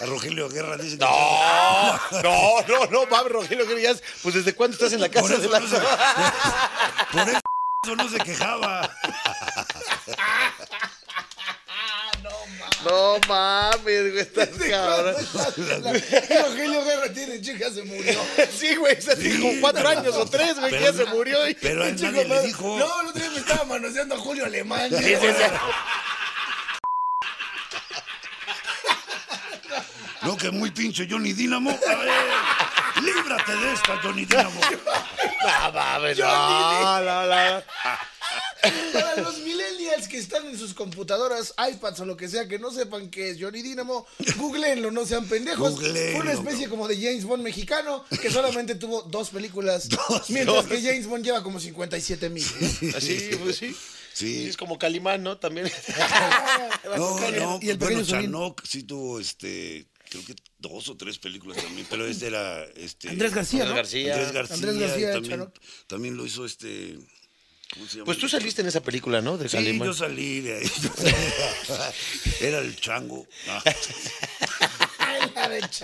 A 0.00 0.06
Rogelio 0.06 0.48
Guerra. 0.48 0.76
Dice 0.76 0.96
que- 0.98 1.04
No, 1.04 2.00
no, 2.22 2.62
no, 2.62 2.86
no, 2.86 3.06
mames, 3.06 3.32
Rogelio 3.32 3.66
Grillas. 3.66 4.02
Pues 4.22 4.34
desde 4.34 4.54
cuándo 4.54 4.74
estás 4.74 4.92
en 4.92 5.00
la 5.00 5.08
Por 5.08 5.22
casa 5.22 5.34
eso 5.34 5.42
del 5.50 5.62
no 5.62 5.68
se-. 5.68 5.80
Por 7.12 7.28
eso 7.28 7.96
no 7.96 8.08
se 8.08 8.18
quejaba. 8.18 8.90
No 12.84 13.18
mames, 13.28 14.12
güey, 14.12 14.18
estás 14.20 14.48
cabrón. 14.70 15.14
La- 15.82 15.92
Rogelio 15.92 16.84
Guerra 16.84 17.12
tiene 17.12 17.40
chica, 17.40 17.70
se 17.70 17.82
murió. 17.82 18.18
Sí, 18.56 18.76
güey, 18.76 19.00
se 19.00 19.12
hace 19.12 19.40
como 19.40 19.60
cuatro 19.60 19.88
años 19.88 20.14
o 20.14 20.24
tres, 20.26 20.58
güey, 20.58 20.70
que 20.72 20.80
ya 20.80 20.92
se 20.92 21.04
murió. 21.06 21.48
y- 21.48 21.54
Pero 21.54 21.82
a 21.84 21.88
él 21.88 21.96
Chico, 21.96 22.10
nadie 22.12 22.24
le 22.24 22.34
madre. 22.34 22.46
dijo. 22.46 22.78
No, 22.78 23.00
el 23.00 23.06
otro 23.08 23.20
día 23.22 23.30
me 23.30 23.38
estaba 23.40 23.64
manoseando 23.64 24.14
a 24.14 24.18
Julio 24.18 24.44
Alemán. 24.46 24.90
Sí, 24.90 25.04
sí, 25.04 25.16
sí. 25.20 25.44
No, 30.26 30.36
que 30.36 30.50
muy 30.50 30.70
pinche 30.70 31.06
Johnny 31.08 31.32
Dínamo. 31.32 31.70
A 31.70 31.94
ver, 31.94 33.04
líbrate 33.04 33.56
de 33.56 33.72
esta, 33.72 33.96
Johnny 34.02 34.24
Dínamo. 34.24 34.60
No 34.60 35.72
mames, 35.72 36.18
no, 36.18 37.00
no, 37.00 37.26
no. 37.26 37.62
Para 38.92 39.16
los 39.22 39.38
millennials 39.38 40.08
que 40.08 40.18
están 40.18 40.46
en 40.46 40.58
sus 40.58 40.74
computadoras, 40.74 41.54
iPads 41.72 42.00
o 42.00 42.06
lo 42.06 42.16
que 42.16 42.28
sea, 42.28 42.48
que 42.48 42.58
no 42.58 42.72
sepan 42.72 43.10
qué 43.10 43.30
es 43.30 43.38
Johnny 43.40 43.62
Dynamo, 43.62 44.06
googleenlo, 44.36 44.90
no 44.90 45.06
sean 45.06 45.26
pendejos. 45.26 45.72
Googleenlo, 45.72 46.12
Fue 46.12 46.20
una 46.20 46.32
especie 46.32 46.68
como 46.68 46.88
de 46.88 46.96
James 46.96 47.24
Bond 47.24 47.44
mexicano 47.44 48.04
que 48.20 48.30
solamente 48.30 48.74
tuvo 48.74 49.02
dos 49.02 49.30
películas, 49.30 49.88
mientras 50.28 50.66
que 50.66 50.82
James 50.82 51.06
Bond 51.06 51.24
lleva 51.24 51.42
como 51.42 51.60
57 51.60 52.30
mil. 52.30 52.44
Así, 52.96 53.30
pues 53.42 53.56
sí. 53.56 53.76
Sí. 54.12 54.48
Es 54.48 54.56
como 54.56 54.78
Calimán, 54.78 55.22
¿no? 55.22 55.36
También. 55.36 55.70
No, 56.96 57.20
no, 57.30 57.58
y 57.60 57.68
el 57.68 57.76
bueno. 57.76 58.02
Chanok 58.02 58.64
sí 58.64 58.84
tuvo, 58.84 59.20
este, 59.20 59.86
creo 60.08 60.24
que 60.24 60.34
dos 60.58 60.88
o 60.88 60.96
tres 60.96 61.18
películas 61.18 61.62
también, 61.62 61.86
pero 61.90 62.06
este 62.06 62.28
era, 62.28 62.64
este... 62.76 63.10
Andrés 63.10 63.34
García, 63.34 63.64
¿no? 63.64 63.70
Andrés 63.70 63.84
García. 63.92 64.12
Andrés 64.14 64.32
García, 64.32 64.54
Andrés 64.56 64.78
García, 64.78 65.12
también, 65.12 65.52
también 65.86 66.16
lo 66.16 66.26
hizo 66.26 66.44
este... 66.44 66.98
¿Cómo 67.74 67.86
se 67.86 67.94
llama? 67.94 68.04
Pues 68.06 68.18
tú 68.18 68.28
saliste 68.28 68.62
en 68.62 68.68
esa 68.68 68.80
película, 68.80 69.20
¿no? 69.20 69.36
De 69.36 69.48
Sí, 69.48 69.56
Calimán. 69.56 69.88
yo 69.88 69.92
salí 69.92 70.40
de 70.40 70.58
ahí. 70.58 70.70
Era 72.40 72.58
el 72.60 72.76
chango. 72.76 73.26
Ah. 73.48 73.62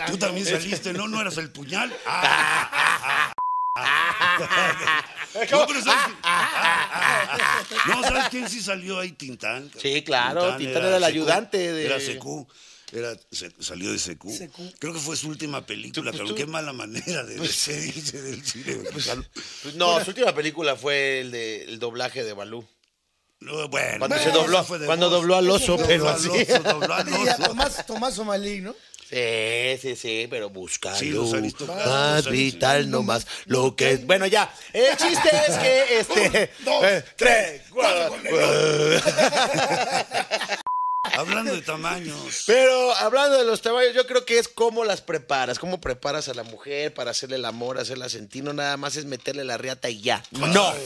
Tú 0.09 0.17
también 0.17 0.47
saliste, 0.47 0.93
¿no? 0.93 1.09
¿No 1.09 1.21
eras 1.21 1.37
el 1.39 1.51
puñal? 1.51 1.93
Ah, 2.07 2.69
ah, 2.73 3.33
ah, 3.33 3.33
ah. 3.77 5.05
No, 5.51 5.67
pero 5.67 5.83
¿sabes 5.83 6.05
quién? 6.05 6.17
Ah, 6.23 6.51
ah, 6.55 7.29
ah. 7.33 7.65
No, 7.89 8.03
¿sabes 8.03 8.29
quién 8.29 8.49
sí 8.49 8.61
salió 8.61 8.99
ahí? 9.01 9.13
Tintán. 9.13 9.71
Sí, 9.81 10.03
claro, 10.03 10.57
Tintán 10.57 10.85
era 10.85 10.97
el 10.99 11.03
CQ, 11.03 11.07
ayudante 11.09 11.73
de- 11.73 11.87
Era 11.87 11.99
CQ. 11.99 12.47
Era, 12.92 13.16
se- 13.31 13.52
salió 13.59 13.90
de 13.90 13.98
CQ. 13.98 14.76
Creo 14.78 14.92
que 14.92 15.00
fue 15.00 15.16
su 15.16 15.28
última 15.28 15.64
película, 15.64 16.11
Tú- 16.12 16.18
pero 16.18 16.28
tú- 16.31 16.35
qué 16.35 16.44
mala 16.46 16.72
manera 16.74 17.24
de 17.24 17.37
despedirse 17.37 18.20
del 18.20 18.44
cine. 18.44 18.76
mexicano. 18.76 19.24
Pues 19.62 19.74
no, 19.76 20.02
su 20.05 20.11
última 20.11 20.35
película 20.35 20.76
fue 20.76 21.20
el 21.20 21.31
de 21.31 21.64
el 21.64 21.78
doblaje 21.78 22.22
de 22.22 22.35
Balú. 22.35 22.66
No, 23.40 23.68
bueno, 23.68 23.98
Cuando 23.98 24.16
bueno, 24.16 24.22
se 24.22 24.31
dobló, 24.31 24.59
eso 24.59 24.64
fue 24.68 24.78
de 24.78 24.87
cuando 24.87 25.09
voz. 25.11 25.18
dobló 25.18 25.37
al 25.37 25.50
oso, 25.50 25.72
Dobló 25.72 25.87
pero 25.88 26.09
al 26.09 26.14
así. 26.16 26.28
oso, 26.28 26.62
dobló 26.62 26.94
al 26.94 27.09
oso. 27.12 27.42
Tomás, 27.44 27.87
Tomás 27.87 28.18
Omalí, 28.18 28.61
¿no? 28.61 28.76
Sí, 29.09 29.78
sí, 29.81 29.96
sí, 29.96 30.26
pero 30.31 30.48
busca 30.48 30.94
Sí, 30.94 31.11
los 31.11 31.33
más 31.68 32.31
vital 32.31 32.88
nomás 32.90 33.26
lo 33.46 33.74
que 33.76 33.92
es. 33.92 34.07
Bueno, 34.07 34.26
ya. 34.26 34.55
El 34.72 34.96
chiste 34.96 35.28
es 35.48 35.59
que 35.59 35.98
este. 35.98 36.50
dos, 36.64 36.85
eh, 36.85 37.05
tres, 37.16 37.62
cuatro. 37.70 38.16
Hablando 41.23 41.55
de 41.55 41.63
tamaños. 41.63 42.45
Pero 42.47 42.95
hablando 42.97 43.39
de 43.39 43.45
los 43.45 43.63
tamaños, 43.63 43.95
yo 43.95 44.07
creo 44.07 44.25
que 44.25 44.39
es 44.39 44.49
cómo 44.49 44.85
las 44.85 45.01
preparas, 45.01 45.59
cómo 45.59 45.81
preparas 45.81 46.29
a 46.29 46.35
la 46.35 46.43
mujer 46.43 46.93
para 46.95 47.11
hacerle 47.13 47.37
el 47.37 47.45
amor, 47.45 47.79
hacerla 47.79 48.09
sentir, 48.09 48.45
no 48.45 48.53
nada 48.53 48.77
más 48.77 48.97
es 48.97 49.05
meterle 49.05 49.45
la 49.45 49.59
riata 49.59 49.89
y 49.91 50.01
ya. 50.01 50.23
No. 50.33 50.69
Ay, 50.71 50.81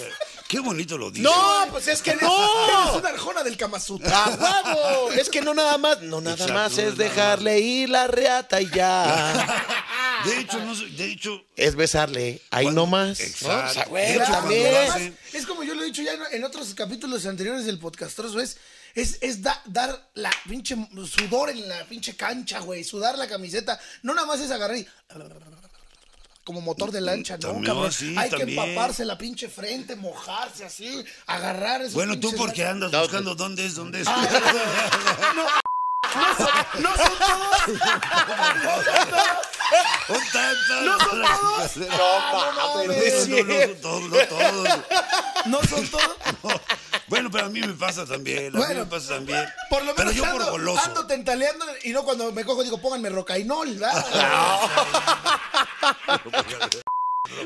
Qué 0.48 0.60
bonito 0.60 0.96
lo 0.96 1.10
dices. 1.10 1.24
No, 1.24 1.66
pues 1.72 1.88
es 1.88 2.00
que 2.02 2.10
Es 2.12 2.22
no. 2.22 2.94
una 2.98 3.08
arjona 3.08 3.42
del 3.42 3.56
Kama 3.56 3.80
Sutra. 3.80 4.24
¡A 4.24 4.62
huevo! 4.64 5.10
Es 5.12 5.28
que 5.28 5.40
no 5.42 5.52
nada 5.54 5.76
más, 5.76 6.02
no 6.02 6.20
nada 6.20 6.34
Exacto, 6.34 6.54
más 6.54 6.72
no 6.72 6.78
es 6.82 6.84
es 6.90 6.96
nada 6.96 7.08
dejarle 7.08 7.58
ir 7.58 7.88
la 7.90 8.06
riata 8.06 8.60
y 8.60 8.70
ya. 8.70 9.64
De 10.24 10.40
hecho, 10.40 10.58
no 10.60 10.74
sé- 10.74 10.86
de 10.86 11.04
hecho, 11.12 11.44
Es 11.56 11.74
besarle, 11.76 12.40
ahí 12.50 12.66
nomás. 12.70 13.18
Exacto. 13.20 13.56
¿no? 13.62 13.68
O 13.70 13.72
sea, 13.72 13.84
güey, 13.86 14.06
De 14.06 14.14
hecho, 14.14 14.32
también. 14.32 14.76
hacen- 14.90 15.18
es 15.32 15.46
como 15.46 15.62
yo 15.64 15.74
lo 15.74 15.82
he 15.82 15.86
dicho 15.86 16.02
ya 16.02 16.12
en, 16.14 16.20
en 16.32 16.44
otros 16.44 16.72
capítulos 16.74 17.26
anteriores 17.26 17.66
del 17.66 17.78
podcastroso, 17.78 18.40
es, 18.40 18.56
es, 18.96 19.18
es 19.20 19.42
da- 19.42 19.62
dar 19.66 20.08
la 20.14 20.30
pinche 20.48 20.74
sudor 21.16 21.50
en 21.50 21.68
la 21.68 21.84
pinche 21.84 22.16
cancha, 22.16 22.58
güey, 22.58 22.82
sudar 22.82 23.16
la 23.16 23.28
camiseta. 23.28 23.78
No 24.02 24.12
nada 24.14 24.26
más 24.26 24.40
es 24.40 24.50
agarrar 24.50 24.76
y... 24.78 24.86
Como 26.44 26.60
motor 26.60 26.92
de 26.92 27.00
lancha, 27.00 27.34
¿no, 27.38 27.40
También, 27.48 27.64
cabrón? 27.66 27.92
sí, 27.92 28.14
Hay 28.16 28.30
también. 28.30 28.56
que 28.56 28.64
empaparse 28.64 29.04
la 29.04 29.18
pinche 29.18 29.48
frente, 29.48 29.96
mojarse 29.96 30.64
así, 30.64 31.04
agarrar 31.26 31.80
esos 31.82 31.94
bueno, 31.94 32.20
tú 32.20 32.32
porque 32.36 32.64
andas 32.64 32.92
No, 32.92 33.00
buscando 33.00 33.34
dónde 33.34 33.66
es, 33.66 33.74
dónde 33.74 34.02
es. 34.02 34.06
No, 34.06 34.14
No 36.80 36.96
son 36.96 37.18
todos. 37.18 37.68
Un 40.08 40.20
tanto. 40.32 40.82
No 40.82 40.98
son 41.00 41.20
todos. 41.20 41.76
No, 41.76 41.96
Ah, 41.98 42.52
no 42.54 42.84
no 42.84 42.84
No, 42.84 42.94
no, 42.94 42.94
no 42.94 43.02
son 43.20 43.80
todos, 43.80 44.02
no 44.08 44.18
todos. 44.28 44.68
No 45.46 45.62
son 45.64 45.88
todos. 45.88 46.16
Bueno, 47.08 47.30
pero 47.30 47.46
a 47.46 47.48
mí 47.48 47.60
me 47.60 47.72
pasa 47.74 48.04
también. 48.04 48.48
A 48.48 48.50
mí 48.50 48.56
Bueno, 48.58 48.80
me 48.80 48.86
pasa 48.86 49.14
también. 49.14 49.46
Por 49.70 49.84
lo 49.84 49.94
pero 49.94 50.08
menos 50.10 50.14
yo 50.16 50.24
ando, 50.24 50.44
por 50.44 50.50
goloso. 50.52 50.80
ando 50.84 51.06
tentaleando 51.06 51.64
y 51.84 51.90
no 51.90 52.02
cuando 52.04 52.32
me 52.32 52.44
cojo 52.44 52.62
digo, 52.64 52.78
pónganme 52.80 53.10
rocainol, 53.10 53.74
¿verdad? 53.74 54.04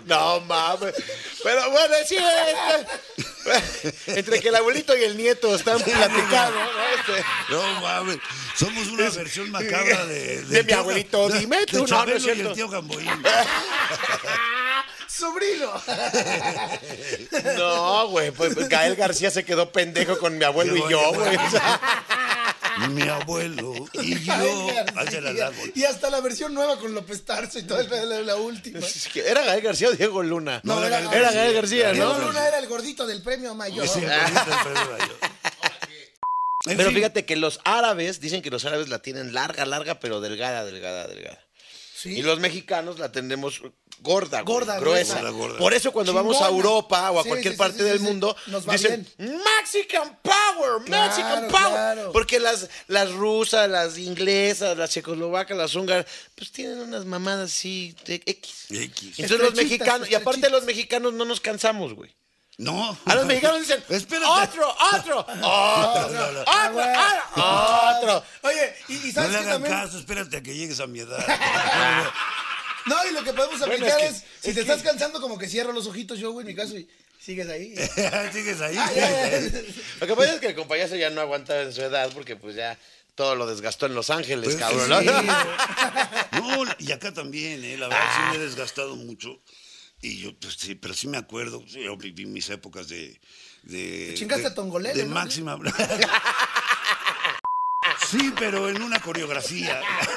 No 0.04 0.40
mames. 0.42 0.94
Pero 1.42 1.70
bueno, 1.70 1.94
sí. 2.06 2.16
este, 3.56 4.18
entre 4.20 4.38
que 4.40 4.48
el 4.48 4.56
abuelito 4.56 4.94
y 4.96 5.04
el 5.04 5.16
nieto 5.16 5.54
están 5.54 5.80
platicando, 5.80 6.58
¿no? 6.60 7.14
Este, 7.14 7.24
No 7.48 7.80
mames, 7.80 8.18
somos 8.56 8.86
una 8.88 9.08
versión 9.08 9.50
macabra 9.50 10.04
de, 10.04 10.42
De 10.42 10.62
mi 10.62 10.68
tío- 10.68 10.78
abuelito, 10.78 11.28
de- 11.30 11.38
dime 11.38 11.64
tú, 11.66 11.86
de 11.86 11.90
no, 11.90 12.04
no 12.06 12.12
es 12.12 12.24
y 12.24 12.28
el 12.30 12.52
tío 12.52 12.68
Gamboín. 12.68 13.08
Sobrino. 15.10 15.70
No, 17.56 18.08
güey, 18.08 18.30
pues 18.30 18.56
Gael 18.68 18.96
García 18.96 19.30
se 19.30 19.44
quedó 19.44 19.70
pendejo 19.72 20.18
con 20.18 20.36
mi 20.38 20.44
abuelo 20.44 20.76
y 20.76 20.90
yo, 20.90 21.12
güey. 21.12 21.36
Mi 22.90 23.02
abuelo 23.08 23.74
y 23.94 24.18
yo. 24.24 24.68
La 25.20 25.32
largo. 25.32 25.62
y 25.74 25.84
hasta 25.84 26.08
la 26.10 26.20
versión 26.20 26.54
nueva 26.54 26.78
con 26.78 26.94
López 26.94 27.24
Tarso 27.24 27.58
y 27.58 27.62
todo, 27.64 27.82
la, 27.82 28.04
la- 28.04 28.20
la 28.22 28.36
última. 28.36 28.78
¿Era 29.14 29.42
Gael 29.44 29.60
García 29.62 29.88
o 29.88 29.92
Diego 29.92 30.22
Luna? 30.22 30.60
No, 30.64 30.82
era 30.84 31.00
Gael 31.00 31.12
Era 31.12 31.30
Gael 31.32 31.54
García, 31.54 31.92
Diego 31.92 32.14
¿no? 32.14 32.26
Luna 32.26 32.46
era 32.48 32.58
el 32.58 32.66
gordito 32.68 33.06
del 33.06 33.22
premio 33.22 33.54
mayor. 33.54 33.86
Sí, 33.86 34.00
el 34.00 34.08
gordito 34.08 34.44
del 34.50 34.58
premio 34.62 34.90
mayor. 34.92 35.16
En 36.66 36.76
Pero 36.76 36.90
fin, 36.90 36.98
fíjate 36.98 37.24
que 37.24 37.36
los 37.36 37.60
árabes, 37.64 38.20
dicen 38.20 38.42
que 38.42 38.50
los 38.50 38.64
árabes 38.64 38.88
la 38.88 39.00
tienen 39.00 39.32
larga, 39.34 39.64
larga, 39.66 39.98
pero 39.98 40.20
delgada, 40.20 40.64
delgada, 40.64 41.06
delgada. 41.06 41.42
Sí. 42.00 42.18
Y 42.18 42.22
los 42.22 42.40
mexicanos 42.40 42.98
la 42.98 43.12
tenemos 43.12 43.60
gorda, 44.00 44.40
güey, 44.40 44.54
Gorda, 44.54 44.78
gruesa. 44.80 45.16
gorda. 45.20 45.30
Gorda. 45.30 45.58
Por 45.58 45.74
eso 45.74 45.92
cuando 45.92 46.14
vamos 46.14 46.40
a. 46.40 46.48
Europa 46.48 47.10
o 47.10 47.20
a 47.20 47.22
Sí, 47.22 47.28
cualquier 47.28 47.52
sí, 47.54 47.58
parte 47.58 47.82
del 47.82 48.00
mundo, 48.00 48.34
Nos 48.46 48.64
dicen 48.66 49.06
Mexican 49.18 50.18
Power, 50.22 50.80
Mexican 50.80 51.12
Claro, 51.14 51.48
Power. 51.48 51.70
claro. 51.72 52.12
Porque 52.12 52.40
las, 52.40 52.68
las 52.88 53.12
rusas, 53.12 53.68
las 53.68 53.98
inglesas, 53.98 54.78
las 54.78 54.90
checoslovacas, 54.90 55.56
las 55.56 55.74
húngaras, 55.74 56.06
pues 56.34 56.50
tienen 56.52 56.78
unas 56.78 57.04
mamadas 57.04 57.50
así 57.52 57.94
de 58.06 58.22
X. 58.24 58.66
X. 58.70 59.18
Entonces 59.18 59.40
los 59.46 59.54
mexicanos, 59.54 60.10
y 60.10 60.14
aparte 60.14 60.48
los 60.48 60.64
mexicanos 60.64 61.12
no 61.12 61.26
nos 61.26 61.40
cansamos, 61.40 61.92
güey. 61.94 62.14
No. 62.58 62.98
A 63.06 63.14
los 63.14 63.24
mexicanos 63.26 63.60
dicen, 63.60 63.82
Espérate. 63.88 64.26
otro, 64.26 64.76
otro, 64.92 65.18
otro, 65.28 66.08
no, 66.10 66.32
no. 66.32 66.44
Ah, 66.46 67.96
otro, 67.96 68.16
otro. 68.18 68.24
Oye, 68.42 68.74
y, 68.88 68.94
y 68.96 69.06
No 69.08 69.12
sabes 69.14 69.30
le 69.32 69.38
que 69.38 69.44
hagan 69.44 69.52
también. 69.62 69.72
caso, 69.74 69.98
espérate 69.98 70.36
a 70.36 70.42
que 70.42 70.54
llegues 70.54 70.78
a 70.80 70.86
mi 70.86 71.00
edad. 71.00 71.24
No, 72.86 72.96
y 73.06 73.12
lo 73.12 73.22
que 73.22 73.34
podemos 73.34 73.58
Bueno, 73.58 73.74
aplicar 73.74 74.00
es 74.00 74.16
es, 74.16 74.22
que- 74.22 74.48
si 74.48 74.54
te 74.54 74.60
estás 74.62 74.82
cansando, 74.82 75.20
como 75.20 75.36
que 75.38 75.46
cierro 75.48 75.70
los 75.72 75.86
ojitos 75.86 76.18
yo, 76.18 76.32
güey, 76.32 76.44
en 76.44 76.54
mi 76.54 76.54
caso, 76.56 76.76
y 76.78 76.88
sigues 77.20 77.46
ahí. 77.50 77.74
Sigues 78.32 78.58
ahí. 78.62 78.74
Ah, 78.78 78.90
ya, 78.96 79.10
ya, 79.10 79.38
ya. 79.38 79.60
Lo 80.00 80.06
que 80.06 80.16
pasa 80.16 80.34
es 80.34 80.40
que 80.40 80.46
el 80.48 80.54
compañero 80.54 80.96
ya 80.96 81.10
no 81.10 81.20
aguanta 81.20 81.60
en 81.60 81.74
su 81.74 81.82
edad 81.82 82.10
porque 82.14 82.36
pues 82.36 82.56
ya 82.56 82.78
todo 83.14 83.36
lo 83.36 83.46
desgastó 83.46 83.84
en 83.84 83.94
Los 83.94 84.08
Ángeles, 84.08 84.44
Pues, 84.44 84.56
cabrón. 84.56 84.98
sí. 84.98 85.06
¿no? 86.40 86.64
No, 86.64 86.72
y 86.78 86.90
acá 86.90 87.12
también, 87.12 87.62
¿eh? 87.64 87.76
la 87.76 87.88
verdad 87.88 88.02
sí 88.16 88.22
me 88.30 88.36
he 88.36 88.46
desgastado 88.46 88.96
mucho. 88.96 89.38
Y 90.02 90.18
yo, 90.18 90.34
pues 90.38 90.54
sí, 90.54 90.74
pero 90.74 90.94
sí 90.94 91.08
me 91.08 91.18
acuerdo, 91.18 91.62
sí, 91.68 91.82
yo 91.82 91.96
viví 91.96 92.24
mis 92.26 92.48
épocas 92.50 92.88
de. 92.88 93.20
de 93.64 94.06
Te 94.08 94.14
chingaste 94.14 94.42
de- 94.44 94.48
a 94.48 94.54
Tongolele, 94.54 94.94
De 95.02 95.06
¿no? 95.06 95.14
máxima. 95.14 95.58
Sí, 98.10 98.32
pero 98.38 98.68
en 98.68 98.82
una 98.82 99.00
coreografía. 99.00 99.80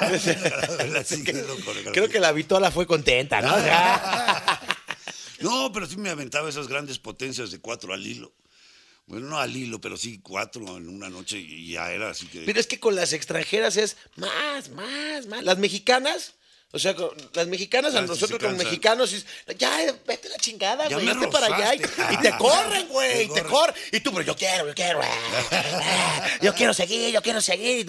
La 0.90 1.04
siguiendo 1.04 1.46
coreografía. 1.64 1.92
Creo 1.92 2.08
que 2.08 2.18
la 2.18 2.32
vitola 2.32 2.70
fue 2.72 2.86
contenta, 2.86 3.40
¿no? 3.40 3.54
No, 5.40 5.70
pero 5.72 5.86
sí 5.86 5.96
me 5.98 6.08
aventaba 6.10 6.48
esas 6.48 6.68
grandes 6.68 6.98
potencias 6.98 7.50
de 7.50 7.60
cuatro 7.60 7.92
al 7.92 8.04
hilo. 8.06 8.32
Bueno, 9.06 9.26
no 9.28 9.38
al 9.38 9.54
hilo, 9.54 9.80
pero 9.80 9.96
sí 9.96 10.18
cuatro 10.22 10.76
en 10.78 10.88
una 10.88 11.10
noche 11.10 11.38
y 11.38 11.72
ya 11.72 11.92
era 11.92 12.10
así 12.10 12.26
que. 12.26 12.40
Pero 12.40 12.58
es 12.58 12.66
que 12.66 12.80
con 12.80 12.96
las 12.96 13.12
extranjeras 13.12 13.76
es 13.76 13.96
más, 14.16 14.70
más, 14.70 15.26
más. 15.26 15.44
Las 15.44 15.58
mexicanas, 15.58 16.34
o 16.74 16.78
sea, 16.78 16.94
con- 16.94 17.10
las 17.32 17.46
mexicanas 17.46 17.94
a 17.94 17.98
Ah, 17.98 18.02
sí, 18.02 18.08
nosotros 18.08 18.38
como 18.38 18.50
cansan. 18.50 18.66
mexicanos, 18.66 19.24
ya, 19.56 19.78
vete 20.06 20.28
la 20.28 20.36
chingada, 20.38 20.88
güey, 20.88 21.06
vete 21.06 21.28
para 21.28 21.46
allá. 21.46 21.74
Y, 21.74 21.78
y 22.14 22.16
te 22.18 22.36
corren, 22.36 22.88
güey, 22.88 23.22
y 23.22 23.28
Te 23.28 23.40
te 23.40 23.42
corren. 23.44 23.74
Y 23.92 24.00
tú, 24.00 24.10
pero 24.12 24.22
yo 24.24 24.36
quiero, 24.36 24.66
yo 24.68 24.74
quiero. 24.74 25.00
Yo 26.42 26.54
quiero 26.54 26.74
seguir, 26.74 27.12
yo 27.12 27.22
quiero 27.22 27.40
seguir. 27.40 27.86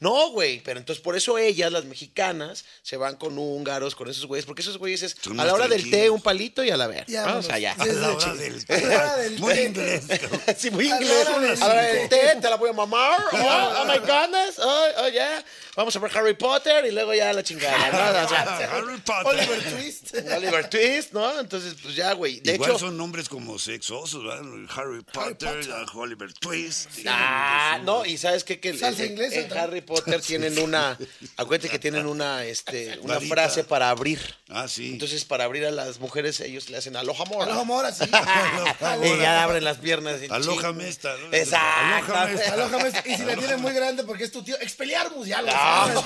No, 0.00 0.30
güey, 0.30 0.60
pero 0.62 0.78
entonces 0.80 1.02
por 1.02 1.14
eso 1.14 1.36
ellas, 1.36 1.70
las 1.70 1.84
mexicanas, 1.84 2.64
se 2.82 2.96
van 2.96 3.16
con 3.16 3.36
húngaros, 3.38 3.94
con 3.94 4.08
esos 4.08 4.24
güeyes, 4.24 4.46
porque 4.46 4.62
esos 4.62 4.78
güeyes 4.78 5.02
es 5.02 5.14
Son 5.20 5.38
a 5.38 5.44
la 5.44 5.52
hora 5.52 5.68
del 5.68 5.90
té 5.90 6.08
un 6.08 6.22
palito 6.22 6.64
y 6.64 6.70
a 6.70 6.76
la 6.78 6.86
ver. 6.86 7.04
Ya, 7.06 7.24
allá. 7.50 7.74
a 7.78 7.84
la 7.86 8.12
hora 8.12 8.34
del. 8.34 8.64
A 8.68 8.76
la 8.78 8.86
hora 8.86 9.16
del 9.18 9.38
Muy 9.38 9.52
té. 9.54 9.64
inglés. 9.64 10.04
Sí, 10.56 10.70
muy 10.70 10.86
A 10.90 10.94
la 10.94 11.00
inglés. 11.02 11.26
hora 11.28 11.36
A 11.36 11.54
la 11.58 11.66
hora 11.66 11.82
del 11.82 12.08
té, 12.08 12.36
te 12.40 12.48
la 12.48 12.56
voy 12.56 12.70
a 12.70 12.72
mamar. 12.72 13.20
Oh, 13.32 13.82
oh 13.82 13.84
my 13.84 13.98
goodness. 13.98 14.58
Oh, 14.58 14.84
oh, 14.98 15.08
yeah. 15.08 15.44
Vamos 15.76 15.94
a 15.94 15.98
ver 15.98 16.16
Harry 16.16 16.34
Potter 16.34 16.84
y 16.86 16.90
luego 16.90 17.12
ya 17.14 17.32
la 17.32 17.42
chingada. 17.42 17.76
¿no? 17.92 18.24
O 18.24 18.28
sea, 18.28 18.70
Harry 18.72 18.96
Potter. 18.98 19.26
Oliver 19.26 19.62
Twist. 19.74 20.14
Oliver 20.36 20.70
Twist, 20.70 21.12
¿no? 21.12 21.40
Entonces, 21.40 21.74
pues 21.82 21.94
ya, 21.94 22.12
güey. 22.14 22.40
De 22.40 22.54
Igual 22.54 22.70
hecho. 22.70 22.78
son 22.78 22.96
nombres 22.96 23.28
como 23.28 23.58
sexosos, 23.58 24.24
¿verdad? 24.24 24.44
Harry 24.74 25.02
Potter, 25.02 25.68
Oliver 25.94 26.32
Twist. 26.32 26.88
Ah, 27.06 27.78
no, 27.84 28.04
y 28.06 28.16
sabes 28.16 28.44
qué? 28.44 28.58
que 28.58 28.76
Salsa 28.76 29.04
inglesa. 29.04 29.40
Harry 29.62 29.80
Potter 29.80 30.20
tienen 30.26 30.58
una, 30.58 30.98
acuérdate 31.36 31.68
que 31.68 31.78
tienen 31.78 32.06
una, 32.06 32.44
este, 32.44 32.98
una 33.00 33.14
Varita. 33.14 33.34
frase 33.34 33.64
para 33.64 33.90
abrir. 33.90 34.20
Ah, 34.48 34.66
sí. 34.68 34.90
Entonces, 34.92 35.24
para 35.24 35.44
abrir 35.44 35.64
a 35.66 35.70
las 35.70 36.00
mujeres, 36.00 36.40
ellos 36.40 36.68
le 36.70 36.78
hacen 36.78 36.96
aloha 36.96 37.24
mora. 37.26 37.44
Aloha 37.50 37.64
Mora, 37.64 37.92
sí. 37.92 38.04
Y 39.04 39.18
ya 39.18 39.42
abren 39.44 39.64
las 39.64 39.78
piernas. 39.78 40.20
en 40.22 40.32
Alójame 40.32 40.78
chinga. 40.78 40.88
esta, 40.88 41.16
¿no? 41.16 41.32
Exacto. 41.32 42.14
Alójame 42.14 42.34
esta. 42.34 42.52
Alójame. 42.54 42.92
Y 43.04 43.16
si 43.16 43.24
la 43.24 43.36
tiene 43.36 43.56
muy 43.58 43.72
grande 43.72 44.04
porque 44.04 44.24
es 44.24 44.32
tu 44.32 44.42
tío. 44.42 44.56
Expeliarmus, 44.60 45.26
ya 45.26 45.42
lo 45.42 45.50
sabes. 45.50 45.98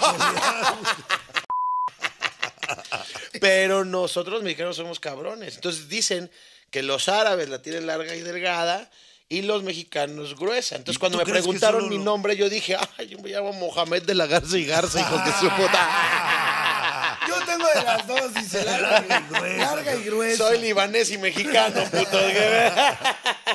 Pero 3.41 3.85
nosotros 3.85 4.43
mexicanos 4.43 4.77
somos 4.77 5.01
cabrones. 5.01 5.57
Entonces 5.57 5.89
dicen 5.89 6.31
que 6.71 6.83
los 6.83 7.09
árabes 7.09 7.49
la 7.49 7.61
tienen 7.61 7.87
larga 7.87 8.15
y 8.15 8.21
delgada 8.21 8.91
y 9.33 9.43
los 9.43 9.63
mexicanos 9.63 10.37
gruesa. 10.37 10.77
Entonces 10.77 10.97
¿Y 10.97 11.01
cuando 11.01 11.17
me 11.19 11.25
preguntaron 11.25 11.89
mi 11.89 11.97
lo- 11.97 12.05
nombre, 12.05 12.37
yo 12.37 12.51
dije, 12.51 12.77
ay, 12.99 13.09
yo 13.09 13.19
me 13.19 13.31
llamo 13.31 13.53
Mohamed 13.55 14.03
de 14.03 14.15
la 14.15 14.27
Garza 14.27 14.59
y 14.59 14.67
Garza, 14.67 15.01
hijos 15.01 15.25
de 15.25 15.33
su 15.33 15.49
puta. 15.57 15.89
Yo 17.29 17.37
tengo 17.47 17.65
de 17.73 17.83
las 17.85 18.07
dos, 18.07 18.35
dice. 18.35 18.65
Larga 18.65 19.21
y 19.21 19.29
gruesa. 19.33 19.57
Larga 19.75 19.95
y 19.95 20.03
gruesa. 20.03 20.37
Soy 20.49 20.59
libanés 20.59 21.11
y 21.13 21.19
mexicano, 21.19 21.83
puto. 21.85 22.19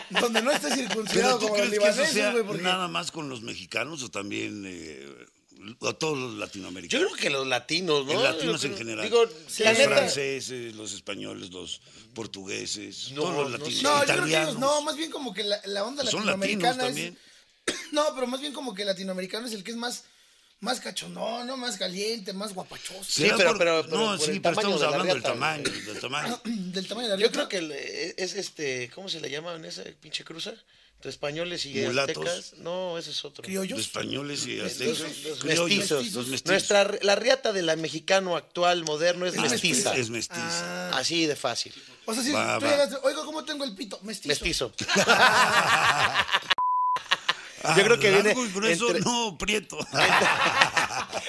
Donde 0.22 0.42
no 0.42 0.52
esté 0.52 0.70
¿Pero 0.70 0.76
circuncidado 0.88 1.38
tú 1.40 1.48
como 1.50 1.58
los 1.58 1.70
libaneses, 1.70 2.32
güey, 2.32 2.44
porque... 2.44 2.62
nada 2.64 2.88
más 2.88 3.12
con 3.12 3.28
los 3.30 3.42
mexicanos 3.42 4.02
o 4.04 4.10
también 4.10 4.64
eh, 4.66 5.06
a 5.82 5.94
todos 5.94 6.18
los 6.18 6.32
Yo 6.34 6.38
latinoamericanos? 6.40 7.08
creo 7.08 7.18
que 7.22 7.30
los 7.30 7.48
latinos, 7.48 8.06
¿no? 8.06 8.14
Los 8.14 8.24
latinos 8.24 8.62
Yo 8.62 8.68
en 8.70 8.78
general. 8.78 9.04
Digo, 9.06 9.24
los 9.26 9.60
neta. 9.60 9.88
franceses, 9.88 10.76
los 10.76 10.94
españoles, 10.94 11.52
los 11.52 11.82
portugueses, 12.14 13.12
No, 13.12 13.22
todos 13.22 13.36
los 13.36 13.52
no 13.52 13.58
latinos. 13.58 13.84
No, 13.84 13.90
yo 14.00 14.04
creo 14.06 14.06
que 14.06 14.14
italianos. 14.30 14.50
ellos, 14.50 14.60
no, 14.60 14.82
más 14.82 14.96
bien 14.98 15.12
como 15.12 15.34
que 15.34 15.44
la, 15.44 15.60
la 15.66 15.84
onda 15.84 16.04
Son 16.06 16.26
latinoamericana 16.26 16.84
latinos 16.84 16.88
es... 16.90 16.94
también. 17.14 17.18
No, 17.92 18.04
pero 18.16 18.28
más 18.28 18.40
bien 18.42 18.54
como 18.54 18.74
que 18.74 18.86
latinoamericano 18.86 19.46
es 19.48 19.54
el 19.54 19.64
que 19.64 19.72
es 19.72 19.78
más, 19.78 20.06
más 20.62 20.80
cachondón, 20.80 21.48
¿no? 21.48 21.58
Más 21.58 21.78
caliente, 21.78 22.32
más 22.34 22.54
guapachoso. 22.54 23.04
Sí, 23.04 23.24
¿Será 23.24 23.38
pero- 23.38 23.50
por- 23.50 23.58
pero- 23.60 23.84
pero 23.86 23.98
no, 23.98 24.18
por 24.18 24.26
sí, 24.26 24.32
el 24.32 24.42
pero 24.42 24.56
estamos 24.56 24.80
de 24.80 24.86
la 24.88 24.92
hablando 24.94 25.14
del 25.14 25.24
tamaño, 25.24 25.64
del 25.64 26.00
tamaño. 26.00 26.42
Del 26.46 26.88
tamaño 26.88 27.08
de 27.10 27.18
la 27.18 27.22
Yo 27.22 27.32
creo 27.32 27.50
que 27.50 27.58
el- 27.58 27.72
es 27.72 28.34
este, 28.36 28.90
¿cómo 28.96 29.10
se 29.10 29.20
le 29.20 29.30
llama 29.30 29.54
en 29.56 29.66
ese 29.66 29.84
pinche 29.94 30.24
cruza? 30.24 30.54
Entre 30.98 31.12
españoles 31.12 31.64
y 31.68 31.76
Mulatos. 31.76 32.28
aztecas. 32.28 32.54
No, 32.60 32.98
ese 32.98 33.12
es 33.12 33.24
otro. 33.24 33.44
Los 33.44 33.46
criollos. 33.48 33.80
españoles 33.80 34.48
y 34.48 34.56
Los, 34.56 34.72
aztecas. 34.72 35.00
los 35.00 35.40
criollos, 35.40 35.70
mestizos. 35.70 36.14
Los 36.14 36.28
mestizos. 36.28 36.52
Nuestra, 36.52 36.92
la 37.04 37.16
riata 37.16 37.54
de 37.54 37.62
la 37.62 37.76
mexicano 37.76 38.36
actual, 38.36 38.84
moderno, 38.84 39.28
es 39.28 39.36
Es 39.36 39.42
mestiza. 39.52 39.96
Es 39.96 40.10
mestiza. 40.10 40.90
Ah, 40.90 40.98
Así 40.98 41.28
de 41.28 41.36
fácil. 41.36 41.72
o 42.06 42.14
sea, 42.16 42.24
si 42.24 42.32
Va, 42.32 42.58
tú 42.58 42.66
va. 42.66 42.72
llegas, 42.72 43.00
oiga, 43.04 43.24
¿cómo 43.26 43.46
tengo 43.46 43.64
el 43.64 43.76
pito? 43.76 44.00
Mestizo. 44.02 44.30
Mestizo. 44.30 44.72
Ah, 45.06 46.26
Yo 47.78 47.84
creo 47.84 48.00
que 48.00 48.10
largo 48.12 48.34
viene 48.34 48.50
y 48.50 48.54
grueso, 48.54 48.88
entre- 48.88 49.02
no, 49.04 49.38
prieto. 49.38 49.78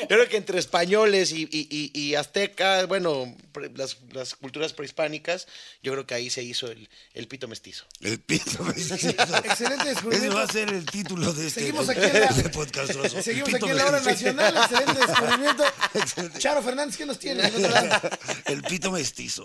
Yo 0.02 0.06
creo 0.08 0.28
que 0.28 0.36
entre 0.36 0.58
españoles 0.58 1.32
y, 1.32 1.42
y, 1.50 1.68
y- 1.70 1.90
y 2.00 2.14
aztecas, 2.14 2.86
bueno, 2.86 3.34
pre- 3.52 3.70
las, 3.74 3.96
las 4.12 4.34
culturas 4.34 4.72
prehispánicas, 4.72 5.46
yo 5.82 5.92
creo 5.92 6.06
que 6.06 6.14
ahí 6.14 6.30
se 6.30 6.42
hizo 6.42 6.70
el, 6.70 6.88
el 7.14 7.26
pito 7.28 7.48
mestizo. 7.48 7.84
El 8.00 8.18
pito 8.20 8.62
mestizo. 8.64 8.96
Excelente 9.44 9.82
Ese 9.82 9.88
descubrimiento. 9.94 10.36
va 10.36 10.42
a 10.44 10.52
ser 10.52 10.68
el 10.72 10.86
título 10.86 11.32
de 11.32 11.46
este 11.48 11.60
Seguimos 11.60 11.88
aquí 11.88 12.00
en 12.04 12.20
la- 12.20 12.28
de 12.28 12.48
podcastroso. 12.50 13.22
Seguimos 13.22 13.52
aquí 13.54 13.68
en 13.68 13.76
la 13.76 13.86
hora 13.86 14.00
mestizo. 14.00 14.32
nacional. 14.32 14.56
Excelente 14.56 15.06
descubrimiento. 15.06 15.64
Charo 16.38 16.62
Fernández, 16.62 16.96
¿qué 16.96 17.06
nos 17.06 17.18
tiene? 17.18 17.50
El 18.46 18.62
pito 18.62 18.90
mestizo. 18.92 19.44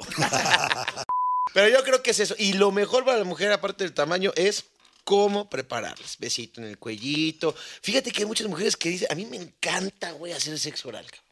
Pero 1.54 1.70
yo 1.70 1.84
creo 1.84 2.02
que 2.02 2.12
es 2.12 2.20
eso. 2.20 2.36
Y 2.38 2.54
lo 2.54 2.72
mejor 2.72 3.06
para 3.06 3.18
la 3.20 3.24
mujer, 3.26 3.52
aparte 3.52 3.84
del 3.84 3.94
tamaño, 3.94 4.32
es 4.36 4.66
cómo 5.04 5.50
prepararlas. 5.50 6.18
Besito 6.20 6.62
en 6.62 6.68
el 6.68 6.78
cuellito. 6.78 7.56
Fíjate 7.82 8.12
que 8.12 8.22
hay 8.22 8.26
muchas 8.28 8.48
mujeres 8.48 8.76
que 8.78 8.90
dicen, 8.90 9.08
a 9.12 9.16
mí 9.16 9.26
me 9.26 9.38
encanta, 9.38 10.12
güey, 10.12 10.34
hacer 10.34 10.58
sexo 10.60 10.90
oral. 10.90 11.06
cabrón". 11.06 11.24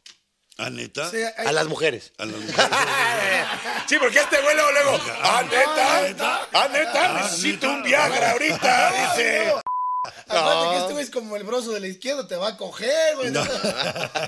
¿A 0.58 0.68
neta? 0.68 1.10
Sea, 1.10 1.32
hay- 1.38 1.46
A 1.46 1.52
las 1.52 1.66
mujeres. 1.66 2.12
A 2.18 2.26
las 2.26 2.36
mujeres. 2.36 2.56
Sí, 3.88 3.96
porque 3.98 4.18
este 4.20 4.40
güey 4.42 4.54
luego, 4.54 4.70
luego, 4.72 5.00
ah, 5.22 5.42
neta, 5.42 6.02
neta, 6.02 6.48
ah, 6.52 6.68
neta, 6.72 7.04
Ah, 7.18 7.22
necesito 7.22 7.66
neta. 7.66 7.76
un 7.78 7.82
Viagra 7.82 8.30
ahorita, 8.32 8.92
dice. 9.16 9.52
Aparte 10.04 10.70
que 10.70 10.78
este 10.80 10.92
güey 10.94 11.04
es 11.04 11.10
como 11.10 11.36
el 11.36 11.44
broso 11.44 11.70
de 11.70 11.78
la 11.78 11.86
izquierda, 11.86 12.26
te 12.26 12.34
va 12.34 12.48
a 12.48 12.56
coger, 12.56 13.14
güey. 13.14 13.32
Te 13.32 13.38
va 13.38 13.46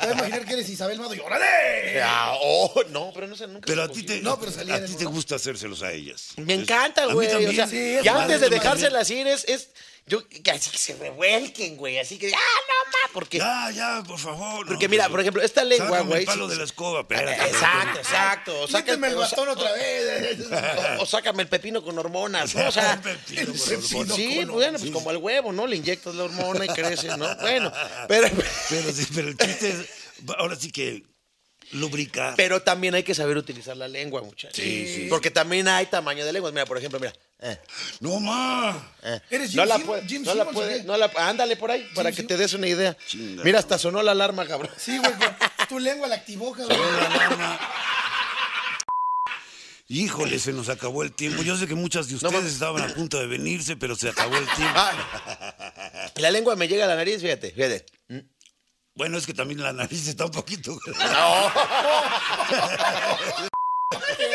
a 0.03 0.13
imaginar 0.13 0.45
que 0.45 0.53
eres 0.53 0.69
Isabel 0.69 1.01
Mado 1.01 1.15
y 1.17 1.19
¡órale! 1.19 2.01
Ah, 2.01 2.37
oh, 2.41 2.73
no, 2.91 3.11
pero 3.13 3.27
no 3.27 3.35
sé, 3.35 3.49
nunca. 3.49 3.67
Pero 3.67 3.83
a 3.83 3.89
ti 3.89 4.05
te, 4.05 4.21
No, 4.21 4.39
pero 4.39 4.53
salía 4.53 4.75
a 4.75 4.79
en 4.79 4.87
ti 4.87 4.93
el 4.93 4.99
te 4.99 5.05
gusta 5.07 5.35
hacérselos 5.35 5.83
a 5.83 5.91
ellas. 5.91 6.29
Me 6.37 6.55
encanta, 6.55 7.07
güey. 7.07 7.27
O 7.27 7.53
sea, 7.53 7.67
Sí, 7.67 7.77
es 7.77 8.05
ya 8.05 8.13
padre, 8.13 8.35
antes 8.35 8.41
de 8.43 8.55
dejárselas 8.55 9.11
ir 9.11 9.27
es, 9.27 9.45
es 9.49 9.71
yo, 10.07 10.27
que 10.29 10.51
así 10.51 10.71
que 10.71 10.77
se 10.79 10.95
revuelquen, 10.97 11.77
güey. 11.77 11.99
Así 11.99 12.19
que, 12.19 12.27
ah, 12.29 12.31
no, 12.39 12.91
ma, 12.91 13.13
porque. 13.15 13.39
Ya, 13.39 13.71
ya, 13.71 14.03
por 14.07 14.19
favor. 14.19 14.67
Porque 14.67 14.85
no, 14.87 14.91
mira, 14.91 15.09
por 15.09 15.21
ejemplo, 15.21 15.43
esta 15.43 15.65
lengua, 15.65 15.89
sácame 15.89 16.09
güey. 16.11 16.21
el 16.21 16.27
palo 16.27 16.45
sí- 16.47 16.53
de 16.53 16.59
la 16.59 16.65
escoba, 16.65 17.01
espérate. 17.01 17.43
Exacto, 17.49 17.99
exacto. 18.01 18.61
O, 18.61 18.67
saca- 18.69 18.79
Sáquenme 18.81 19.09
el 19.09 19.15
o 19.15 19.21
bastón 19.21 19.49
otra 19.49 19.73
vez. 19.73 20.39
o- 20.99 21.03
o 21.03 21.07
sácame 21.07 21.43
el 21.45 21.49
pepino 21.49 21.83
con 21.83 21.99
hormonas, 21.99 22.55
¿no? 22.55 22.69
O 22.69 22.73
sea, 22.73 23.01
Pepino 23.03 23.47
con 23.55 23.73
el 23.73 23.79
hormonas. 23.85 24.17
sí, 24.17 24.37
con 24.45 24.49
bueno, 24.55 24.79
pues 24.79 24.91
como 24.91 25.09
al 25.11 25.17
huevo, 25.17 25.53
¿no? 25.53 25.67
Le 25.67 25.77
inyectas 25.77 26.15
la 26.15 26.25
hormona 26.25 26.65
y 26.67 26.69
crece, 26.69 27.09
¿no? 27.17 27.35
Bueno, 27.37 27.73
pero, 28.09 28.29
Pero 28.69 28.93
sí, 28.93 29.07
pero 29.15 29.29
el 29.29 29.39
chiste 29.39 29.71
es, 29.71 29.87
ahora 30.37 30.55
sí 30.57 30.71
que 30.71 31.03
lubricar. 31.73 32.35
pero 32.37 32.61
también 32.63 32.95
hay 32.95 33.03
que 33.03 33.15
saber 33.15 33.37
utilizar 33.39 33.77
la 33.77 33.89
lengua, 33.89 34.23
muchachos. 34.23 34.57
Sí, 34.63 34.87
sí. 34.87 35.07
Porque 35.09 35.31
también 35.31 35.67
hay 35.67 35.87
tamaño 35.87 36.25
de 36.27 36.33
lenguas. 36.33 36.53
Mira, 36.53 36.67
por 36.67 36.77
ejemplo, 36.79 37.01
mira. 37.01 37.13
Eh, 37.45 37.61
No 38.01 38.19
más. 38.21 38.77
eh. 39.03 39.21
¿Eres 39.31 39.51
Jim 39.51 39.59
no 39.61 39.65
la 39.67 39.79
puede, 39.79 40.07
Jim 40.09 40.23
no 40.25 40.35
la 40.35 40.45
puede, 40.47 40.83
no 40.85 40.97
la, 40.97 41.11
ándale 41.17 41.57
por 41.57 41.71
ahí, 41.71 41.89
para 41.95 42.11
que 42.11 42.23
te 42.23 42.37
des 42.37 42.53
una 42.55 42.67
idea. 42.67 42.97
Chinga. 43.07 43.45
Mira, 43.45 43.59
hasta 43.59 43.79
sonó 43.79 44.03
la 44.03 44.13
alarma, 44.13 44.47
cabrón. 44.47 44.71
Sí, 44.77 44.99
güey, 44.99 45.13
tu 45.69 45.79
lengua 45.79 46.09
la 46.09 46.17
activó, 46.17 46.53
cabrón. 46.53 46.79
Híjole, 49.87 50.39
se 50.39 50.53
nos 50.55 50.71
acabó 50.71 51.03
el 51.03 51.13
tiempo. 51.13 51.43
Yo 51.43 51.57
sé 51.59 51.67
que 51.67 51.75
muchas 51.75 52.09
de 52.09 52.15
ustedes 52.15 52.47
estaban 52.47 52.83
a 52.83 52.95
punto 52.95 53.19
de 53.21 53.27
venirse, 53.27 53.77
pero 53.77 53.95
se 53.95 54.09
acabó 54.09 54.35
el 54.37 54.47
tiempo. 54.57 54.81
La 56.17 56.31
lengua 56.31 56.57
me 56.57 56.67
llega 56.69 56.85
a 56.87 56.89
la 56.89 56.97
nariz, 56.97 57.21
fíjate, 57.21 57.51
fíjate. 57.51 57.85
Bueno, 58.95 59.19
es 59.19 59.27
que 59.27 59.35
también 59.35 59.61
la 59.63 59.73
nariz 59.73 60.09
está 60.09 60.25
un 60.25 60.31
poquito. 60.31 60.79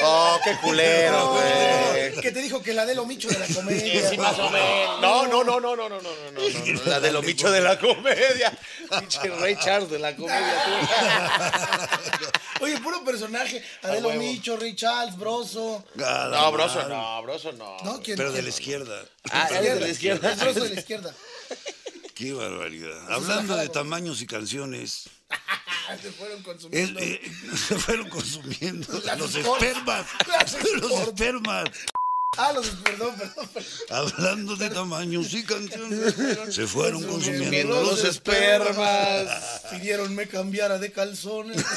Oh, 0.03 0.39
qué 0.43 0.55
culero, 0.61 1.33
güey. 1.33 2.15
Que 2.21 2.31
te 2.31 2.41
dijo 2.41 2.61
que 2.61 2.73
la 2.73 2.85
de 2.85 2.95
lo 2.95 3.05
micho 3.05 3.27
de 3.27 3.39
la 3.39 3.47
comedia. 3.47 4.09
Sí, 4.09 4.17
más 4.17 4.37
o 4.39 4.49
menos. 4.49 5.01
No, 5.01 5.27
no, 5.27 5.43
no, 5.43 5.59
no, 5.59 5.75
no, 5.75 5.89
no, 5.89 6.01
no, 6.01 6.01
no, 6.01 6.31
no, 6.31 6.73
no, 6.73 6.81
La 6.85 6.99
de 6.99 7.11
lo 7.11 7.21
micho 7.21 7.51
de 7.51 7.61
la 7.61 7.77
comedia. 7.79 8.57
Pinche 8.99 9.27
Ray 9.39 9.55
Charles 9.57 9.89
de 9.89 9.99
la 9.99 10.15
comedia, 10.15 10.63
tú. 10.65 12.63
Oye, 12.65 12.77
puro 12.79 13.03
personaje. 13.03 13.63
Adelo. 13.83 14.11
Micho, 14.11 14.57
Ray 14.57 14.75
Charles, 14.75 15.17
Broso. 15.17 15.83
No, 15.95 16.51
broso 16.51 16.87
no, 16.87 17.21
broso 17.23 17.51
no. 17.53 17.77
¿No? 17.83 18.01
¿Quién- 18.01 18.17
Pero 18.17 18.31
de 18.31 18.41
la 18.41 18.49
izquierda. 18.49 19.03
Ah, 19.31 19.47
eres 19.51 19.75
de 19.75 19.79
la 19.81 19.87
izquierda. 19.89 20.31
Es 20.31 20.39
Broso 20.39 20.59
de 20.61 20.69
la 20.73 20.79
izquierda. 20.79 21.13
Qué 22.15 22.33
barbaridad. 22.33 23.11
Hablando 23.11 23.55
de 23.55 23.69
tamaños 23.69 24.21
y 24.21 24.27
canciones, 24.27 25.05
Ah, 25.31 25.37
se 25.97 26.11
fueron 26.11 26.37
es- 26.39 26.43
consumiendo. 26.45 26.99
eh, 26.99 27.21
se 27.67 27.75
fueron 27.79 28.09
consumiendo 28.09 29.01
Las 29.05 29.19
los 29.19 29.35
espermas. 29.35 30.05
Las 30.27 30.63
Los 30.81 30.91
espermas. 31.07 31.69
Ah, 32.37 32.53
los, 32.53 32.67
perdón, 32.69 33.15
perdón, 33.17 33.47
perdón. 33.53 33.69
Hablando 33.89 34.55
de 34.55 34.69
tamaños 34.69 35.33
y 35.33 35.43
canciones, 35.43 36.13
se 36.53 36.67
fueron 36.67 37.03
consumiendo 37.03 37.81
los 37.81 38.03
espermas. 38.03 39.63
Pidieron 39.71 40.13
me 40.15 40.27
cambiara 40.27 40.77
de 40.77 40.91
calzones. 40.91 41.63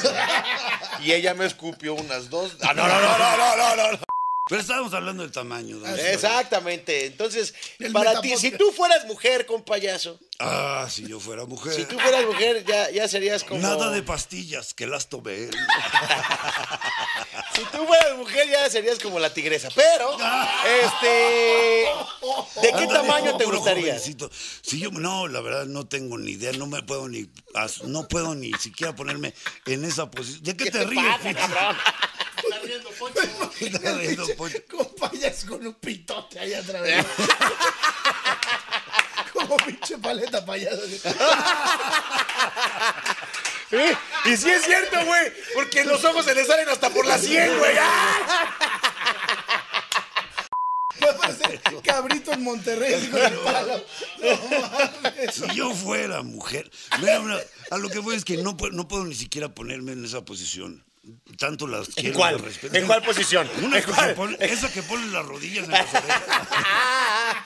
Y 1.03 1.11
ella 1.11 1.33
me 1.33 1.45
escupió 1.47 1.95
unas 1.95 2.29
dos. 2.29 2.55
Ah, 2.61 2.73
no, 2.73 2.87
no, 2.87 3.01
no, 3.01 3.17
no, 3.17 3.37
no, 3.37 3.75
no, 3.75 3.91
no. 3.93 3.99
Pero 4.49 4.59
estábamos 4.59 4.93
hablando 4.93 5.23
del 5.23 5.31
tamaño. 5.31 5.77
¿no? 5.77 5.87
Exactamente. 5.95 7.05
Entonces, 7.05 7.53
El 7.79 7.93
para 7.93 8.19
ti, 8.19 8.35
si 8.37 8.51
tú 8.51 8.71
fueras 8.71 9.05
mujer 9.05 9.45
con 9.45 9.63
payaso, 9.63 10.19
Ah, 10.39 10.87
si 10.89 11.07
yo 11.07 11.19
fuera 11.19 11.45
mujer. 11.45 11.73
si 11.73 11.85
tú 11.85 11.97
fueras 11.97 12.25
mujer, 12.25 12.65
ya, 12.65 12.89
ya 12.89 13.07
serías 13.07 13.43
como. 13.43 13.61
Nada 13.61 13.91
de 13.91 14.03
pastillas, 14.03 14.73
que 14.73 14.87
las 14.87 15.07
tomé. 15.07 15.49
Si 17.55 17.61
tú 17.65 17.85
fueras 17.85 18.17
mujer, 18.17 18.49
ya 18.49 18.67
serías 18.67 18.97
como 18.97 19.19
la 19.19 19.31
tigresa. 19.31 19.69
Pero, 19.75 20.17
este. 20.83 21.85
¿De 22.61 22.73
qué 22.79 22.87
tamaño 22.87 23.37
te 23.37 23.45
gustaría? 23.45 23.99
Si 23.99 24.15
yo, 24.79 24.89
no, 24.89 25.27
la 25.27 25.39
verdad 25.39 25.65
no 25.65 25.85
tengo 25.85 26.17
ni 26.17 26.31
idea, 26.31 26.51
no 26.53 26.65
me 26.65 26.81
puedo 26.81 27.07
ni, 27.07 27.29
no 27.85 28.07
puedo 28.07 28.33
ni 28.33 28.51
siquiera 28.53 28.95
ponerme 28.95 29.35
en 29.67 29.85
esa 29.85 30.09
posición. 30.09 30.43
¿De 30.43 30.57
qué, 30.57 30.71
te, 30.71 30.83
ríes? 30.83 31.03
pasa, 31.03 31.77
Está 33.59 33.93
riendo, 33.95 34.27
Poncho. 34.35 34.57
Con 34.69 34.95
payas 34.95 35.43
con 35.45 35.65
un 35.65 35.73
pitote 35.75 36.39
ahí 36.39 36.53
atrás. 36.53 36.83
Como 39.33 39.57
pinche 39.57 39.97
paleta 39.97 40.45
payaso. 40.45 40.81
Sí, 43.69 43.77
Y 44.25 44.37
sí 44.37 44.49
es 44.49 44.63
cierto, 44.63 45.03
güey. 45.05 45.33
Porque 45.55 45.83
los 45.83 46.03
ojos 46.05 46.25
se 46.25 46.35
le 46.35 46.45
salen 46.45 46.69
hasta 46.69 46.89
por 46.89 47.05
la 47.05 47.17
100, 47.17 47.57
güey. 47.57 47.75
Cabrito 51.83 52.31
en 52.33 52.43
Monterrey 52.43 53.07
con 53.09 53.21
el 53.21 53.33
palo. 53.39 53.83
No. 54.21 55.31
Si 55.31 55.55
yo 55.55 55.73
fuera 55.73 56.21
mujer, 56.21 56.69
mira, 56.99 57.19
mira, 57.19 57.39
a 57.71 57.77
lo 57.77 57.89
que 57.89 57.99
voy 57.99 58.15
es 58.15 58.23
que 58.25 58.37
no, 58.37 58.55
no 58.71 58.87
puedo 58.87 59.03
ni 59.05 59.15
siquiera 59.15 59.53
ponerme 59.53 59.91
en 59.93 60.05
esa 60.05 60.23
posición. 60.23 60.83
Tanto 61.37 61.67
las 61.67 61.89
quiero 61.89 62.09
¿En 62.09 62.13
cuál? 62.15 62.41
¿En 62.73 62.87
cuál 62.87 63.03
posición? 63.03 63.49
Una 63.61 63.77
¿En 63.79 63.83
que 63.83 63.91
cuál? 63.91 64.07
se 64.09 64.15
pone- 64.15 64.37
esa 64.39 64.71
que 64.71 64.81
pone 64.83 65.05
las 65.07 65.25
rodillas 65.25 65.65
en 65.65 65.71
las 65.71 65.93
orejas. 65.93 66.23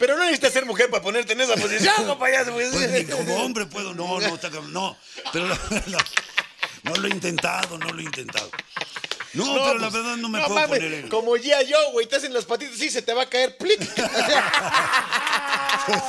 Pero 0.00 0.16
no 0.16 0.22
necesitas 0.24 0.52
ser 0.52 0.64
mujer 0.64 0.90
para 0.90 1.02
ponerte 1.02 1.32
en 1.34 1.40
esa 1.40 1.54
posición, 1.56 2.06
no, 2.06 2.16
payaso. 2.24 2.52
pues. 2.52 2.70
Pues 2.72 2.90
ni 2.90 3.04
como 3.04 3.36
hombre 3.36 3.66
puedo, 3.66 3.94
no, 3.94 4.18
no, 4.20 4.38
no. 4.68 4.96
Pero 5.32 5.46
la- 5.48 5.58
la- 5.86 6.04
no 6.84 6.94
lo 6.96 7.06
he 7.08 7.10
intentado, 7.10 7.78
no 7.78 7.90
lo 7.92 8.00
he 8.00 8.04
intentado. 8.04 8.48
No, 9.34 9.44
pero 9.44 9.74
la 9.74 9.90
pues, 9.90 10.02
verdad 10.02 10.16
no 10.16 10.28
me 10.28 10.38
no 10.40 10.46
puedo 10.46 10.60
mames, 10.60 10.78
poner 10.80 10.94
en. 10.94 11.08
Como 11.08 11.36
ya 11.36 11.60
yo, 11.62 11.76
güey, 11.92 12.06
te 12.06 12.16
hacen 12.16 12.32
las 12.32 12.44
patitas, 12.46 12.78
sí, 12.78 12.90
se 12.90 13.02
te 13.02 13.12
va 13.12 13.22
a 13.24 13.28
caer 13.28 13.56
plic. 13.58 13.78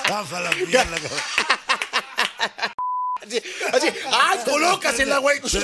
Zafa 0.08 0.40
la 0.40 0.52
mierda, 0.52 0.86
cabrón. 1.00 1.20
Así, 3.26 3.42
así, 3.74 3.88
¡ay, 4.12 4.40
colócasela, 4.46 5.18
güey! 5.20 5.40
Se. 5.50 5.60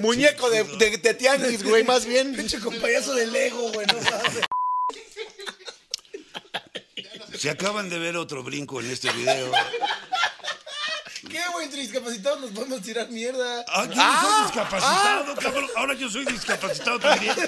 Muñeco 0.00 0.50
de, 0.50 0.64
de, 0.64 0.98
de 0.98 1.14
tianguis, 1.14 1.62
güey, 1.62 1.84
más 1.84 2.04
bien. 2.04 2.34
Pinche 2.34 2.58
con 2.60 2.74
payaso 2.80 3.14
de 3.14 3.26
Lego, 3.26 3.70
güey. 3.72 3.86
No 3.86 3.94
mames. 3.94 4.44
Si 7.38 7.48
acaban 7.48 7.88
de 7.88 7.98
ver 7.98 8.16
otro 8.16 8.42
brinco 8.42 8.80
en 8.80 8.90
este 8.90 9.10
video. 9.12 9.50
¿Qué, 11.28 11.40
güey? 11.52 11.64
Entre 11.66 11.80
discapacitados 11.80 12.40
nos 12.40 12.50
podemos 12.50 12.82
tirar 12.82 13.08
mierda. 13.10 13.64
Ah, 13.68 13.86
yo 13.88 13.94
no 13.94 14.20
soy 14.20 14.42
discapacitado, 14.44 15.34
cabrón. 15.36 15.70
Ahora 15.76 15.94
yo 15.94 16.10
soy 16.10 16.24
discapacitado 16.26 16.98
también. 16.98 17.34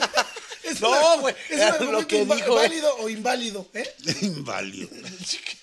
Es 0.65 0.81
No, 0.81 1.19
güey, 1.21 1.35
Es 1.51 1.61
un 1.79 1.93
lo 1.93 1.99
argumento 1.99 2.07
que 2.09 2.25
dijo, 2.25 2.59
eh. 2.59 2.63
válido 2.63 2.97
o 2.97 3.09
inválido, 3.11 3.69
¿eh? 3.75 3.95
Inválido. 4.23 4.89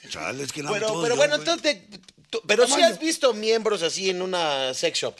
Chale, 0.10 0.43
es 0.43 0.51
que 0.53 0.62
no 0.62 0.71
Pero, 0.71 1.01
pero 1.01 1.15
yo, 1.15 1.15
bueno, 1.15 1.36
entonces, 1.38 1.62
te- 1.89 1.99
pero 2.47 2.67
si 2.67 2.81
has 2.81 2.99
visto 2.99 3.33
miembros 3.33 3.81
así 3.83 4.09
en 4.09 4.21
una 4.21 4.73
sex 4.73 4.99
shop. 4.99 5.15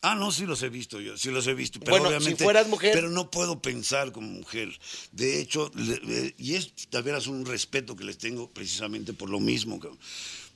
Ah, 0.00 0.14
no, 0.14 0.30
sí 0.30 0.46
los 0.46 0.62
he 0.62 0.68
visto 0.68 1.00
yo, 1.00 1.16
sí 1.18 1.30
los 1.30 1.46
he 1.48 1.54
visto. 1.54 1.80
Pero 1.80 1.90
Bueno, 1.92 2.08
si 2.10 2.14
obviamente. 2.16 2.44
fueras 2.44 2.68
mujer- 2.68 2.92
Pero 2.94 3.10
no 3.10 3.30
puedo 3.32 3.60
pensar 3.60 4.12
como 4.12 4.28
mujer. 4.28 4.68
De 5.10 5.40
hecho, 5.40 5.72
le- 5.74 5.96
le- 5.98 6.34
y 6.38 6.54
es 6.54 6.72
de 6.90 7.02
veras 7.02 7.26
un 7.26 7.44
respeto 7.44 7.96
que 7.96 8.04
les 8.04 8.16
tengo 8.16 8.48
precisamente 8.52 9.12
por 9.12 9.28
lo 9.28 9.40
mismo. 9.40 9.80
cabrón. 9.80 9.98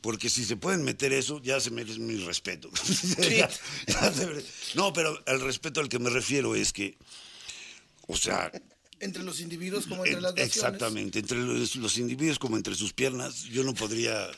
Porque 0.01 0.29
si 0.31 0.45
se 0.45 0.57
pueden 0.57 0.83
meter 0.85 1.13
eso, 1.13 1.41
ya 1.43 1.59
se 1.61 1.71
merecen 1.71 2.07
mi 2.07 2.17
respeto. 2.25 2.71
Ya- 3.19 3.51
ya 3.89 4.13
se 4.13 4.27
mere- 4.27 4.45
no, 4.75 4.93
pero 4.93 5.21
el 5.27 5.41
respeto 5.41 5.81
al 5.81 5.89
que 5.89 5.99
me 5.99 6.11
refiero 6.11 6.55
es 6.55 6.73
que, 6.73 6.97
o 8.07 8.17
sea, 8.17 8.51
Entre 9.01 9.25
los 9.25 9.41
individuos 9.41 9.87
como 9.89 10.05
entre 10.05 10.19
en- 10.19 10.23
las 10.23 10.33
naciones. 10.35 10.57
exactamente, 10.57 11.19
entre 11.19 11.39
los, 11.39 11.75
los 11.77 11.99
individuos 11.99 12.39
como 12.39 12.57
entre 12.57 12.77
sus 12.77 12.93
piernas, 12.93 13.43
yo 13.45 13.65
no 13.65 13.75
podría, 13.75 14.29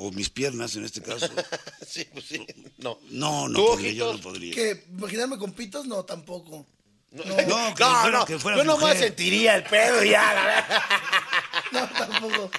o 0.00 0.12
mis 0.12 0.30
piernas 0.30 0.76
en 0.76 0.84
este 0.84 1.02
caso, 1.02 1.28
Sí, 1.86 2.06
pues 2.12 2.24
sí. 2.26 2.46
No. 2.78 2.98
no, 3.10 3.48
no 3.48 3.58
¿Tú, 3.58 3.66
podría, 3.66 3.92
yo 3.92 4.12
no 4.12 4.20
podría. 4.20 4.54
Que 4.54 4.84
imaginarme 4.90 5.36
con 5.38 5.52
pitos, 5.52 5.86
no, 5.86 6.04
tampoco. 6.04 6.64
No, 7.10 7.22
que 7.36 7.46
No, 7.46 7.74
fuera- 7.76 8.10
no, 8.10 8.24
que 8.24 8.38
fuera 8.38 8.58
yo 8.58 8.64
nomás 8.64 8.80
mujer. 8.94 8.98
sentiría 8.98 9.56
el 9.56 9.64
pedo 9.64 10.04
y 10.04 10.10
ya, 10.10 10.32
la 10.34 10.44
verdad. 10.44 10.82
No, 11.72 11.86
tampoco. 11.90 12.50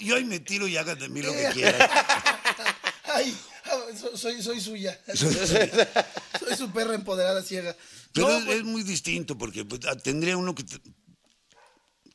Yo 0.00 0.16
ahí 0.16 0.24
me 0.24 0.40
tiro 0.40 0.66
y 0.66 0.76
hagan 0.76 0.98
de 0.98 1.08
mí 1.08 1.20
lo 1.22 1.32
que 1.32 1.50
quieran. 1.52 1.88
Ay, 3.04 3.36
so- 4.00 4.16
soy, 4.16 4.42
soy 4.42 4.60
suya. 4.60 4.98
soy 5.14 6.56
su 6.56 6.70
perra 6.72 6.94
empoderada 6.94 7.42
ciega. 7.42 7.76
Pero 8.12 8.28
No, 8.28 8.38
es, 8.38 8.44
pues, 8.44 8.56
es 8.58 8.64
muy 8.64 8.82
distinto 8.84 9.36
porque 9.36 9.64
pues, 9.64 9.82
ah, 9.86 9.96
tendría 9.96 10.36
uno 10.36 10.54
que 10.54 10.64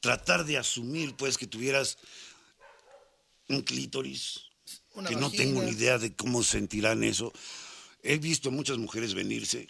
tratar 0.01 0.43
de 0.45 0.57
asumir, 0.57 1.15
pues, 1.15 1.37
que 1.37 1.47
tuvieras 1.47 1.97
un 3.49 3.61
clítoris, 3.61 4.41
Una 4.93 5.09
que 5.09 5.15
no 5.15 5.29
tengo 5.31 5.61
ni 5.63 5.71
idea 5.71 5.97
de 5.97 6.15
cómo 6.15 6.43
sentirán 6.43 7.03
eso. 7.03 7.31
He 8.01 8.17
visto 8.17 8.51
muchas 8.51 8.77
mujeres 8.77 9.13
venirse 9.13 9.67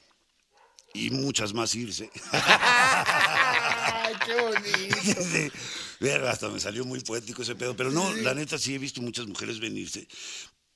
y 0.93 1.09
muchas 1.11 1.53
más 1.53 1.73
irse. 1.75 2.09
Ay, 2.31 4.13
qué 4.25 4.35
bonito. 4.41 5.51
Verga, 5.99 6.31
hasta 6.31 6.49
me 6.49 6.59
salió 6.59 6.83
muy 6.85 6.99
poético 7.01 7.41
ese 7.43 7.55
pedo, 7.55 7.75
pero 7.75 7.91
no, 7.91 8.13
la 8.15 8.33
neta 8.33 8.57
sí 8.57 8.75
he 8.75 8.77
visto 8.77 9.01
muchas 9.01 9.25
mujeres 9.27 9.59
venirse, 9.59 10.07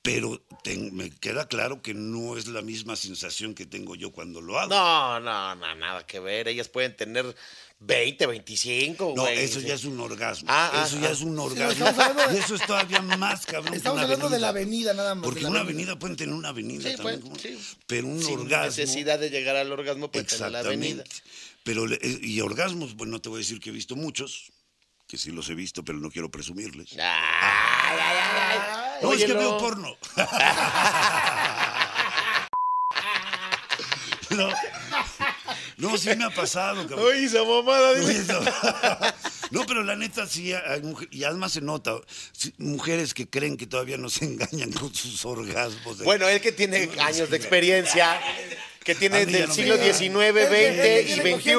pero 0.01 0.41
ten- 0.63 0.95
me 0.95 1.09
queda 1.09 1.47
claro 1.47 1.81
que 1.81 1.93
no 1.93 2.37
es 2.37 2.47
la 2.47 2.61
misma 2.61 2.95
sensación 2.95 3.53
que 3.53 3.65
tengo 3.65 3.95
yo 3.95 4.11
cuando 4.11 4.39
lo 4.39 4.57
hago. 4.59 4.69
No, 4.69 5.19
no, 5.19 5.55
no, 5.55 5.75
nada 5.75 6.05
que 6.07 6.19
ver. 6.21 6.47
Ellas 6.47 6.69
pueden 6.69 6.95
tener 6.95 7.35
20, 7.79 8.25
25, 8.25 9.13
No, 9.15 9.21
güey. 9.21 9.37
eso 9.39 9.59
ya 9.59 9.75
es 9.75 9.85
un 9.85 9.99
orgasmo. 9.99 10.47
Ah, 10.51 10.71
ah, 10.73 10.83
eso 10.87 10.99
ya 10.99 11.09
ah. 11.09 11.11
es 11.11 11.21
un 11.21 11.37
orgasmo. 11.37 11.85
de- 11.85 12.35
Y 12.35 12.37
eso 12.39 12.55
es 12.55 12.65
todavía 12.65 12.99
más 13.01 13.45
cabrón. 13.45 13.71
que 13.73 13.77
Estamos 13.77 13.97
una 13.97 14.03
hablando 14.05 14.29
de 14.29 14.39
la 14.39 14.47
avenida 14.49 14.95
nada 14.95 15.13
más. 15.13 15.23
Porque 15.23 15.45
una 15.45 15.59
avenida 15.59 15.97
pueden 15.99 16.17
tener 16.17 16.33
una 16.33 16.49
avenida 16.49 16.89
Sí, 16.89 16.95
también. 16.97 17.19
pues, 17.21 17.29
como- 17.29 17.37
sí. 17.39 17.55
Pero 17.85 18.07
un 18.07 18.19
Sin 18.21 18.39
orgasmo. 18.39 18.65
necesidad 18.65 19.19
de 19.19 19.29
llegar 19.29 19.55
al 19.55 19.71
orgasmo, 19.71 20.09
puede 20.11 20.25
tener 20.25 20.51
la 20.51 20.59
avenida. 20.59 21.03
Exactamente. 21.03 21.61
Pero, 21.63 21.85
eh, 21.93 22.19
y 22.23 22.41
orgasmos, 22.41 22.95
bueno, 22.95 23.11
no 23.11 23.21
te 23.21 23.29
voy 23.29 23.37
a 23.37 23.41
decir 23.41 23.59
que 23.59 23.69
he 23.69 23.73
visto 23.73 23.95
muchos, 23.95 24.51
que 25.07 25.17
sí 25.19 25.29
los 25.31 25.47
he 25.49 25.53
visto, 25.53 25.83
pero 25.85 25.99
no 25.99 26.09
quiero 26.09 26.31
presumirles. 26.31 26.93
Ay, 26.93 26.99
ay, 26.99 27.99
ay, 27.99 28.59
ay. 28.71 29.03
No, 29.03 29.13
es 29.13 29.23
que 29.23 29.33
veo 29.33 29.55
porno. 29.59 29.95
no, 34.31 34.49
no, 35.77 35.97
sí 35.97 36.09
me 36.15 36.25
ha 36.25 36.29
pasado, 36.29 36.87
cabrón. 36.87 37.05
Oye, 37.07 37.25
esa 37.25 37.43
mamada. 37.43 39.15
No, 39.51 39.65
pero 39.65 39.81
la 39.83 39.95
neta 39.95 40.27
sí, 40.27 40.51
hay 40.53 40.81
mujer- 40.81 41.07
y 41.11 41.23
además 41.23 41.53
se 41.53 41.61
nota, 41.61 41.93
mujeres 42.57 43.13
que 43.13 43.29
creen 43.29 43.55
que 43.55 43.65
todavía 43.65 43.97
no 43.97 44.09
se 44.09 44.25
engañan 44.25 44.71
con 44.73 44.93
sus 44.93 45.23
orgasmos. 45.25 45.99
de- 45.99 46.03
Bueno, 46.05 46.27
él 46.27 46.41
que 46.41 46.51
tiene 46.51 46.89
años 46.99 47.29
de 47.29 47.37
experiencia, 47.37 48.19
que 48.83 48.93
tiene 48.95 49.25
del 49.25 49.47
no 49.47 49.53
siglo. 49.53 49.77
XIX, 49.77 50.47
XX 50.47 51.09
y 51.09 51.13
XXI. 51.35 51.53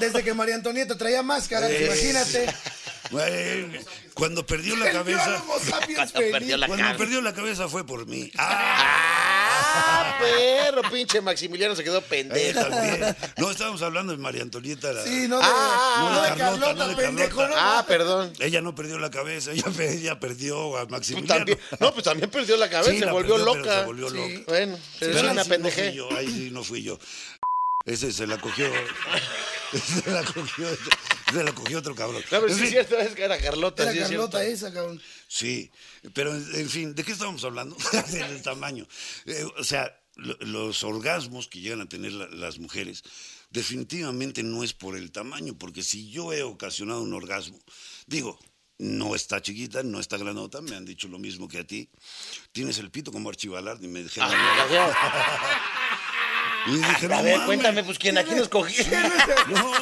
Desde 0.00 0.22
que 0.22 0.34
María 0.34 0.56
Antonieta 0.56 0.98
traía 0.98 1.22
máscara, 1.22 1.70
imagínate. 1.72 2.46
Bueno, 3.10 3.78
cuando 4.14 4.44
perdió 4.46 4.76
la 4.76 4.90
cabeza, 4.92 5.42
Cuando 5.96 6.20
perdió 6.30 6.56
la 6.58 6.66
cuando 6.66 6.84
cabeza. 6.84 6.98
perdió 6.98 7.22
la 7.22 7.32
cabeza 7.34 7.68
fue 7.68 7.84
por 7.86 8.06
mí. 8.06 8.30
Ah, 8.36 9.19
¡Ah, 9.62 10.18
perro! 10.20 10.82
Pinche 10.90 11.20
Maximiliano 11.20 11.74
se 11.76 11.84
quedó 11.84 12.00
pendejo. 12.02 12.60
también. 12.68 13.16
No, 13.36 13.50
estábamos 13.50 13.82
hablando 13.82 14.12
de 14.12 14.18
María 14.18 14.42
Antonieta. 14.42 14.92
la- 14.92 15.02
Sí, 15.04 15.26
no 15.28 15.38
de, 15.38 15.44
Ah, 15.46 15.96
no 16.00 16.10
no 16.10 16.22
de 16.22 16.28
Carlota, 16.28 16.38
Carlota, 16.66 16.74
no 16.74 16.88
de 16.88 16.96
pendejo, 16.96 17.36
Carlota. 17.38 17.60
¿no? 17.62 17.78
Ah, 17.78 17.84
perdón. 17.86 18.32
Ella 18.40 18.60
no 18.60 18.74
perdió 18.74 18.98
la 18.98 19.10
cabeza, 19.10 19.52
ella, 19.52 19.64
ella 19.80 20.18
perdió 20.20 20.76
a 20.78 20.86
Maximiliano. 20.86 21.34
también. 21.38 21.58
No, 21.78 21.92
pues 21.92 22.04
también 22.04 22.30
perdió 22.30 22.56
la 22.56 22.68
cabeza, 22.70 22.90
Sí, 22.92 22.98
se 22.98 23.06
la 23.06 23.12
volvió 23.12 23.36
perdió, 23.36 23.54
loca. 23.56 23.80
se 23.80 23.84
volvió 23.86 24.10
loca. 24.10 24.42
Bueno, 24.48 24.78
pero 24.98 25.12
Pero 25.12 25.16
es 25.16 25.22
una 25.22 25.30
ahí 25.32 25.44
sí 25.44 25.50
no 25.50 25.54
pendejé. 25.54 25.82
fui 25.88 25.94
yo, 25.96 26.08
ahí 26.16 26.26
sí 26.28 26.48
no 26.50 26.64
fui 26.64 26.82
yo. 26.82 26.98
Ese 27.84 28.12
se 28.12 28.26
la 28.26 28.38
cogió. 28.38 28.70
Se 29.72 30.10
la 30.10 30.24
cogió, 30.24 30.66
se 31.32 31.44
la 31.44 31.52
cogió 31.52 31.78
otro 31.78 31.94
cabrón. 31.94 32.20
No, 32.32 32.40
pero 32.40 32.48
sí 32.48 32.54
fin, 32.54 32.64
es 32.64 32.70
cierto, 32.70 32.98
es 32.98 33.14
que 33.14 33.22
era 33.22 33.38
Carlota. 33.40 33.84
Era 33.84 33.92
sí 33.92 33.98
Carlota 34.00 34.44
esa, 34.44 34.72
cabrón. 34.72 35.00
Sí, 35.28 35.70
pero 36.12 36.34
en 36.34 36.44
en 36.56 36.68
fin, 36.68 36.92
¿de 36.96 37.04
qué 37.04 37.12
estábamos 37.12 37.44
hablando? 37.44 37.76
Del 38.10 38.42
tamaño. 38.42 38.84
Eh, 39.26 39.44
o 39.56 39.62
sea, 39.62 39.96
lo- 40.16 40.36
los 40.40 40.82
orgasmos 40.82 41.46
que 41.46 41.60
llegan 41.60 41.82
a 41.82 41.88
tener 41.88 42.10
la- 42.10 42.26
las 42.30 42.58
mujeres 42.58 43.04
definitivamente 43.50 44.42
no 44.42 44.64
es 44.64 44.72
por 44.72 44.96
el 44.96 45.12
tamaño, 45.12 45.56
porque 45.56 45.84
si 45.84 46.10
yo 46.10 46.32
he 46.32 46.42
ocasionado 46.42 47.00
un 47.02 47.14
orgasmo, 47.14 47.60
digo, 48.08 48.40
no 48.78 49.14
está 49.14 49.40
chiquita, 49.40 49.84
no 49.84 50.00
está 50.00 50.16
granota, 50.16 50.60
me 50.62 50.74
han 50.74 50.84
dicho 50.84 51.06
lo 51.06 51.20
mismo 51.20 51.46
que 51.46 51.58
a 51.58 51.64
ti. 51.64 51.88
Tienes 52.50 52.78
el 52.78 52.90
pito 52.90 53.12
como 53.12 53.28
archivalar, 53.28 53.78
y 53.80 53.86
me 53.86 54.02
dijeron. 54.02 54.32
y 56.66 56.76
dije, 56.76 57.08
no 57.08 57.14
Ah, 57.14 57.18
A 57.18 57.22
ver, 57.22 57.40
cuéntame, 57.46 57.84
pues, 57.84 57.98
¿quién 57.98 58.18
aquí 58.18 58.34
nos 58.34 58.48
cogió? 58.48 58.84
No, 59.48 59.72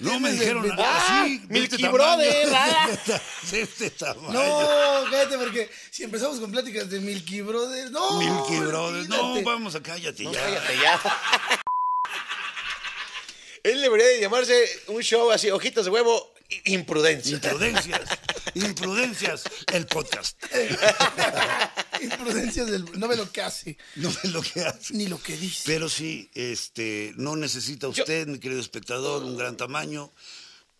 no 0.00 0.20
me 0.20 0.32
dijeron 0.32 0.70
Ah, 0.78 1.22
así. 1.22 1.38
de 1.38 1.46
Milky 1.48 1.76
este 1.76 1.88
Brother, 1.88 2.48
ah. 2.54 2.88
De 3.50 3.60
este 3.62 3.90
tamaño. 3.90 4.32
No, 4.32 5.04
cállate, 5.10 5.38
porque 5.38 5.70
si 5.90 6.04
empezamos 6.04 6.40
con 6.40 6.50
pláticas 6.50 6.88
de 6.90 7.00
Milky 7.00 7.40
Brothers, 7.40 7.90
no. 7.90 8.18
Milky 8.18 8.56
Brothers. 8.64 9.08
No, 9.08 9.42
vamos 9.42 9.74
a 9.74 9.82
cállate 9.82 10.24
No, 10.24 10.32
ya. 10.32 10.40
cállate 10.40 10.76
ya. 10.82 11.00
Él 13.62 13.80
debería 13.80 14.06
de 14.06 14.20
llamarse 14.20 14.68
un 14.88 15.00
show 15.02 15.30
así, 15.30 15.50
ojitos 15.50 15.86
de 15.86 15.90
huevo, 15.90 16.30
imprudencia. 16.66 17.34
Imprudencias. 17.36 17.86
Imprudencias. 17.86 18.18
El 18.54 19.86
podcast. 19.86 20.36
Imprudencias 22.00 22.70
del. 22.70 22.84
No 22.98 23.08
ve 23.08 23.16
lo 23.16 23.30
que 23.30 23.40
hace, 23.42 23.78
No 23.96 24.08
es 24.10 24.24
lo 24.30 24.42
que 24.42 24.62
hace. 24.64 24.94
ni 24.94 25.06
lo 25.06 25.20
que 25.22 25.36
dice. 25.36 25.62
Pero 25.66 25.88
sí, 25.88 26.30
este, 26.34 27.12
no 27.16 27.36
necesita 27.36 27.88
usted, 27.88 28.26
mi 28.26 28.38
querido 28.38 28.60
espectador, 28.60 29.22
un 29.24 29.36
gran 29.36 29.56
tamaño 29.56 30.12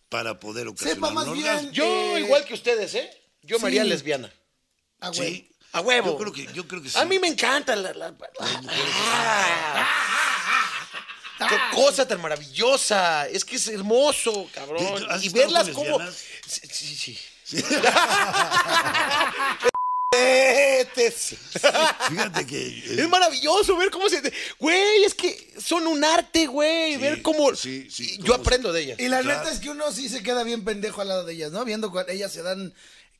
para 0.09 0.39
poder 0.39 0.67
ocasionar 0.67 0.95
Sepa 0.95 1.09
más 1.11 1.27
un 1.27 1.33
bien. 1.33 1.47
orgasmo. 1.49 1.71
Yo, 1.71 2.17
Eh, 2.17 2.21
igual 2.21 2.45
que 2.45 2.53
ustedes, 2.53 2.93
¿eh? 2.95 3.09
Yo 3.41 3.59
me 3.59 3.67
haría 3.67 3.83
sí. 3.83 3.89
lesbiana. 3.89 4.31
Ah, 4.99 5.09
güey. 5.09 5.35
Sí. 5.35 5.51
A 5.71 5.81
huevo. 5.81 6.11
Yo 6.11 6.17
creo 6.17 6.31
que, 6.33 6.53
yo 6.53 6.67
creo 6.67 6.81
que 6.81 6.89
sí. 6.89 6.97
A 6.97 7.05
mí 7.05 7.19
me 7.19 7.27
encanta 7.27 7.75
la... 7.75 7.93
la- 7.93 8.15
Ah. 11.37 11.47
¡Qué 11.49 11.57
cosa 11.75 12.07
tan 12.07 12.21
maravillosa! 12.21 13.27
Es 13.27 13.43
que 13.43 13.57
es 13.57 13.67
hermoso, 13.67 14.49
cabrón. 14.53 15.05
¿Has 15.09 15.23
Y 15.25 15.29
verlas 15.29 15.67
como... 15.69 15.99
Sí, 16.47 16.61
sí. 16.71 16.95
sí. 16.95 17.19
Este 20.17 21.11
sí. 21.11 21.37
Fíjate 22.09 22.45
que. 22.45 22.67
eh, 22.67 22.95
Es 22.99 23.09
maravilloso 23.09 23.75
ver 23.75 23.89
cómo 23.91 24.07
se... 24.09 24.21
Güey, 24.59 25.03
es 25.03 25.13
que 25.13 25.53
son 25.61 25.87
un 25.87 26.03
arte, 26.05 26.47
güey. 26.47 26.93
Sí, 26.93 26.99
ver 27.01 27.21
cómo... 27.21 27.53
sí, 27.55 27.87
sí, 27.91 28.17
Yo 28.19 28.23
cómo 28.23 28.35
se- 28.35 28.41
aprendo 28.41 28.71
de 28.71 28.81
ellas. 28.83 28.99
Y 28.99 29.09
la 29.09 29.19
Claro. 29.21 29.39
neta 29.39 29.51
es 29.51 29.59
que 29.59 29.69
uno 29.69 29.91
sí 29.91 30.07
se 30.07 30.23
queda 30.23 30.43
bien 30.43 30.63
pendejo 30.63 31.01
al 31.01 31.09
lado 31.09 31.25
de 31.25 31.33
ellas, 31.33 31.51
¿no? 31.51 31.65
Viendo 31.65 31.91
cuando 31.91 32.13
ellas 32.13 32.31
se 32.31 32.43
dan 32.43 32.73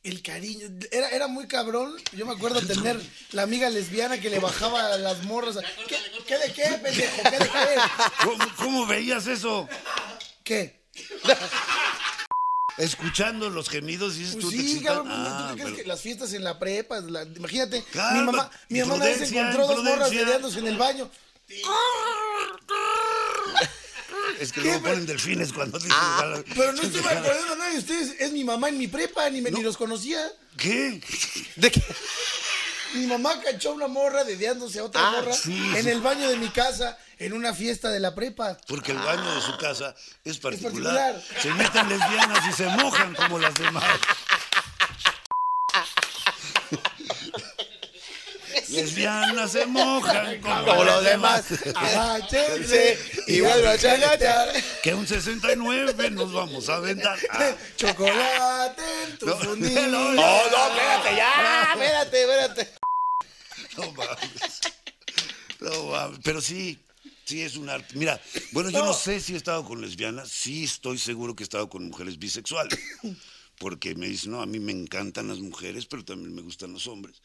el 0.03 0.21
cariño. 0.21 0.67
Era, 0.91 1.09
era 1.09 1.27
muy 1.27 1.47
cabrón. 1.47 1.93
Yo 2.13 2.25
me 2.25 2.33
acuerdo 2.33 2.61
tener 2.61 2.97
la 3.31 3.41
amiga 3.41 3.69
lesbiana 3.69 4.21
que 4.21 4.29
le 4.29 4.39
bajaba 4.39 4.93
a 4.93 4.97
las 4.97 5.23
morras. 5.23 5.57
¿Qué, 5.87 5.97
qué 6.25 6.37
de 6.37 6.53
qué, 6.53 6.63
pendejo? 6.81 7.23
¿Qué 7.23 7.39
de 7.39 7.49
qué? 7.49 7.75
¿Cómo, 8.23 8.45
cómo 8.57 8.85
veías 8.87 9.27
eso? 9.27 9.67
¿Qué? 10.45 10.79
Escuchando 12.77 13.49
los 13.49 13.69
gemidos 13.69 14.15
y 14.15 14.19
dices 14.19 14.33
Pues 14.35 14.45
tú 14.45 14.51
te 14.51 14.57
sí, 14.57 14.63
excitas. 14.73 14.95
cabrón, 14.97 15.07
¿tú 15.07 15.13
Ah, 15.15 15.47
qué 15.49 15.53
crees 15.55 15.65
pero- 15.71 15.75
que 15.83 15.87
las 15.87 16.01
fiestas 16.01 16.33
en 16.33 16.43
la 16.43 16.59
prepa, 16.59 16.99
la- 17.01 17.23
imagínate, 17.23 17.83
mi 18.13 18.21
mamá, 18.21 18.51
mi 18.69 18.79
mamá 18.81 18.95
una 18.95 19.05
vez 19.05 19.21
encontró 19.31 19.65
dos 19.67 19.83
morras 19.83 20.09
peleándose 20.09 20.59
en 20.59 20.67
el 20.67 20.77
baño. 20.77 21.09
Es 24.39 24.51
que 24.51 24.59
luego 24.61 24.81
ponen 24.81 25.05
delfines 25.05 25.53
cuando 25.53 25.77
dicen. 25.77 25.93
Ah, 25.95 26.41
Pero 26.55 26.73
no 26.73 26.81
estoy 26.81 26.99
acordando 27.05 27.53
a 27.53 27.55
nadie 27.55 27.73
de 27.73 27.79
ustedes, 27.79 28.15
es 28.19 28.31
mi 28.33 28.43
mamá 28.43 28.67
en 28.69 28.77
mi 28.77 28.87
prepa, 28.87 29.29
ni, 29.29 29.41
me, 29.41 29.51
ni 29.51 29.61
los 29.63 29.77
conocía. 29.77 30.19
¿Qué? 30.57 31.01
¿De 31.55 31.71
qué? 31.71 31.81
Mi 32.95 33.07
mamá 33.07 33.41
cachó 33.41 33.73
una 33.73 33.87
morra 33.87 34.23
dediándose 34.23 34.79
a 34.79 34.83
otra 34.85 35.01
Ah, 35.05 35.11
morra 35.11 35.33
sí, 35.33 35.71
en 35.75 35.87
el 35.87 36.01
baño 36.01 36.29
de 36.29 36.37
mi 36.37 36.49
casa, 36.49 36.97
en 37.19 37.33
una 37.33 37.53
fiesta 37.53 37.89
de 37.89 37.99
la 37.99 38.15
prepa. 38.15 38.57
Porque 38.67 38.91
el 38.93 38.97
baño 38.99 39.35
de 39.35 39.41
su 39.41 39.57
casa 39.57 39.95
es 40.23 40.37
particular. 40.37 41.13
particular. 41.13 41.41
Se 41.41 41.53
meten 41.53 41.89
lesbianas 41.89 42.47
y 42.47 42.53
se 42.53 42.65
mojan 42.69 43.13
como 43.15 43.39
las 43.39 43.53
demás. 43.55 43.83
lesbianas 48.69 49.51
se 49.51 49.65
mojan 49.65 50.41
como, 50.41 50.83
los 50.83 51.03
demás. 51.03 51.45
Agáchense 51.75 52.97
Y 53.27 53.41
vuelve 53.41 53.67
a 53.67 53.71
agachar. 53.71 54.49
Que 54.83 54.93
un 54.93 55.07
69 55.07 56.11
nos 56.11 56.31
vamos 56.33 56.69
a 56.69 56.75
aventar. 56.75 57.17
Ah, 57.29 57.51
Chocolate 57.75 58.83
en 59.07 59.17
tu 59.17 59.25
No, 59.25 59.37
fundillo. 59.37 59.81
no, 59.87 60.13
No, 60.13 60.13
no, 60.13 60.67
espérate 60.67 61.15
ya. 61.15 61.71
Espérate, 61.73 62.21
espérate. 62.21 62.69
no 63.77 63.91
mames. 63.93 64.59
No 65.59 65.83
mames. 65.85 66.19
Pero 66.23 66.41
sí, 66.41 66.77
sí 67.25 67.41
es 67.41 67.55
un 67.55 67.69
arte. 67.69 67.95
Mira, 67.95 68.19
bueno, 68.51 68.69
yo 68.69 68.85
no 68.85 68.93
sé 68.93 69.19
si 69.19 69.33
he 69.33 69.37
estado 69.37 69.63
con 69.65 69.81
lesbianas. 69.81 70.29
Sí 70.29 70.63
estoy 70.65 70.97
seguro 70.97 71.35
que 71.35 71.43
he 71.43 71.45
estado 71.45 71.69
con 71.69 71.87
mujeres 71.87 72.19
bisexuales. 72.19 72.77
Porque 73.57 73.95
me 73.95 74.07
dicen, 74.07 74.31
no, 74.31 74.41
a 74.41 74.45
mí 74.45 74.59
me 74.59 74.73
encantan 74.73 75.29
las 75.29 75.39
mujeres, 75.39 75.85
pero 75.85 76.03
también 76.03 76.35
me 76.35 76.41
gustan 76.41 76.73
los 76.73 76.87
hombres. 76.87 77.21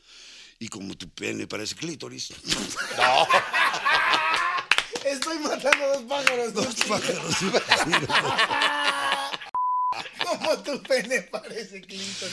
Y 0.61 0.69
como 0.69 0.95
tu 0.95 1.09
pene 1.09 1.49
parece 1.49 1.75
clítoris, 1.75 2.29
Estoy 5.05 5.39
matando 5.39 5.89
dos 5.89 6.03
pájaros. 6.05 6.53
dos 6.53 6.75
pájaros. 6.87 7.35
Como 10.31 10.59
tu 10.59 10.83
pene 10.83 11.23
parece 11.23 11.81
Clinton. 11.81 12.29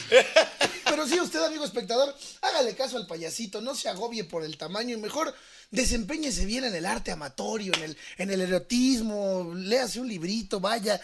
Pero 0.84 1.06
sí, 1.06 1.20
usted, 1.20 1.42
amigo 1.42 1.64
espectador, 1.64 2.14
hágale 2.42 2.76
caso 2.76 2.96
al 2.96 3.06
payasito, 3.06 3.60
no 3.60 3.74
se 3.74 3.88
agobie 3.88 4.24
por 4.24 4.44
el 4.44 4.56
tamaño 4.56 4.96
y 4.96 5.00
mejor 5.00 5.34
desempeñese 5.70 6.46
bien 6.46 6.64
en 6.64 6.74
el 6.74 6.86
arte 6.86 7.10
amatorio, 7.10 7.74
en 7.74 7.82
el, 7.82 7.98
en 8.16 8.30
el 8.30 8.40
erotismo, 8.40 9.52
léase 9.54 10.00
un 10.00 10.08
librito, 10.08 10.60
vaya, 10.60 10.98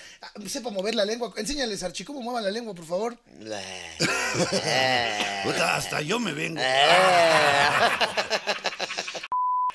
sepa 0.47 0.71
mover 0.71 0.95
la 0.95 1.05
lengua. 1.05 1.33
Enséñales, 1.37 1.83
Archie, 1.83 2.07
cómo 2.07 2.23
muevan 2.23 2.45
la 2.45 2.51
lengua, 2.51 2.75
por 2.75 2.87
favor. 2.87 3.19
Puta, 5.45 5.77
Hasta 5.77 6.01
yo 6.01 6.19
me 6.21 6.33
vengo. 6.33 6.61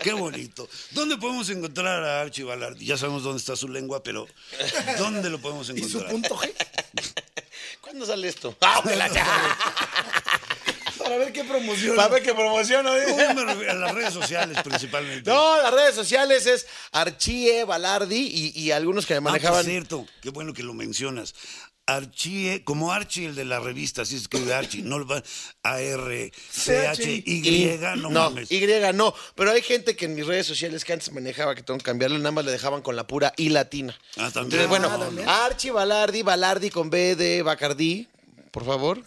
Qué 0.02 0.14
bonito. 0.14 0.68
¿Dónde 0.92 1.18
podemos 1.18 1.50
encontrar 1.50 2.04
a 2.04 2.22
Archie 2.22 2.44
Balardi? 2.44 2.86
Ya 2.86 2.98
sabemos 2.98 3.24
dónde 3.24 3.40
está 3.40 3.56
su 3.56 3.68
lengua, 3.68 4.02
pero 4.04 4.28
¿dónde 4.98 5.30
lo 5.30 5.40
podemos 5.40 5.70
Y 5.70 5.78
su 5.84 6.00
encontrar? 6.00 6.12
punto 6.12 6.36
G. 6.38 6.54
¿Cuándo 7.82 8.06
sale 8.06 8.28
esto? 8.28 8.56
¡Ah, 8.62 8.82
me 8.86 8.96
la 8.96 9.10
Para 10.98 11.18
ver 11.18 11.34
qué 11.34 11.44
promoción. 11.44 11.96
Para 11.96 12.08
ver 12.10 12.24
qué 12.24 12.34
me 13.34 13.44
refiero 13.46 13.72
a 13.72 13.76
las 13.76 13.94
redes 13.96 14.14
sociales 14.14 14.58
principalmente. 14.64 15.30
No, 15.30 15.62
las 15.62 15.74
redes 15.74 15.96
sociales 15.96 16.46
es 16.46 16.68
Archie 16.92 17.64
Balardi 17.66 18.16
y, 18.56 18.60
y 18.60 18.72
algunos 18.72 19.06
que 19.06 19.14
me 19.16 19.18
Ah, 19.18 19.22
por 19.24 19.32
manejaban. 19.32 19.66
cierto, 19.66 20.06
qué 20.22 20.30
bueno 20.30 20.54
que 20.54 20.64
lo 20.64 20.74
mencionas. 20.74 21.34
Archie, 21.96 22.64
como 22.64 22.92
Archie, 22.92 23.28
el 23.28 23.36
de 23.36 23.46
la 23.46 23.60
revista, 23.60 24.02
así 24.04 24.16
se 24.16 24.22
escribe 24.24 24.54
Archie, 24.54 24.82
no 24.84 25.06
va 25.08 25.24
A-R-C-H-Y, 25.64 27.78
no, 27.82 27.96
no, 27.96 28.10
mames. 28.10 28.52
Y 28.52 28.62
no. 28.94 29.14
Pero 29.36 29.52
hay 29.52 29.62
gente 29.62 29.96
que 29.96 30.06
en 30.06 30.16
mis 30.16 30.26
redes 30.28 30.46
sociales 30.48 30.86
que 30.86 30.94
antes 30.94 31.12
manejaba 31.12 31.56
que 31.56 31.64
tengo 31.64 31.78
que 31.78 31.84
cambiarle, 31.86 32.18
nada 32.20 32.32
más 32.32 32.46
le 32.46 32.52
dejaban 32.52 32.82
con 32.82 32.96
la 32.96 33.08
pura 33.08 33.34
I 33.38 33.50
latina. 33.50 33.98
Ah, 34.18 34.30
también. 34.32 34.62
Entonces, 34.62 34.68
bueno, 34.68 34.90
Ah. 35.28 35.46
Archie 35.46 35.72
Balardi, 35.72 36.22
Balardi 36.22 36.70
con 36.70 36.90
B 36.90 37.16
de 37.16 37.42
Bacardí, 37.42 38.08
por 38.52 38.66
favor. 38.66 39.02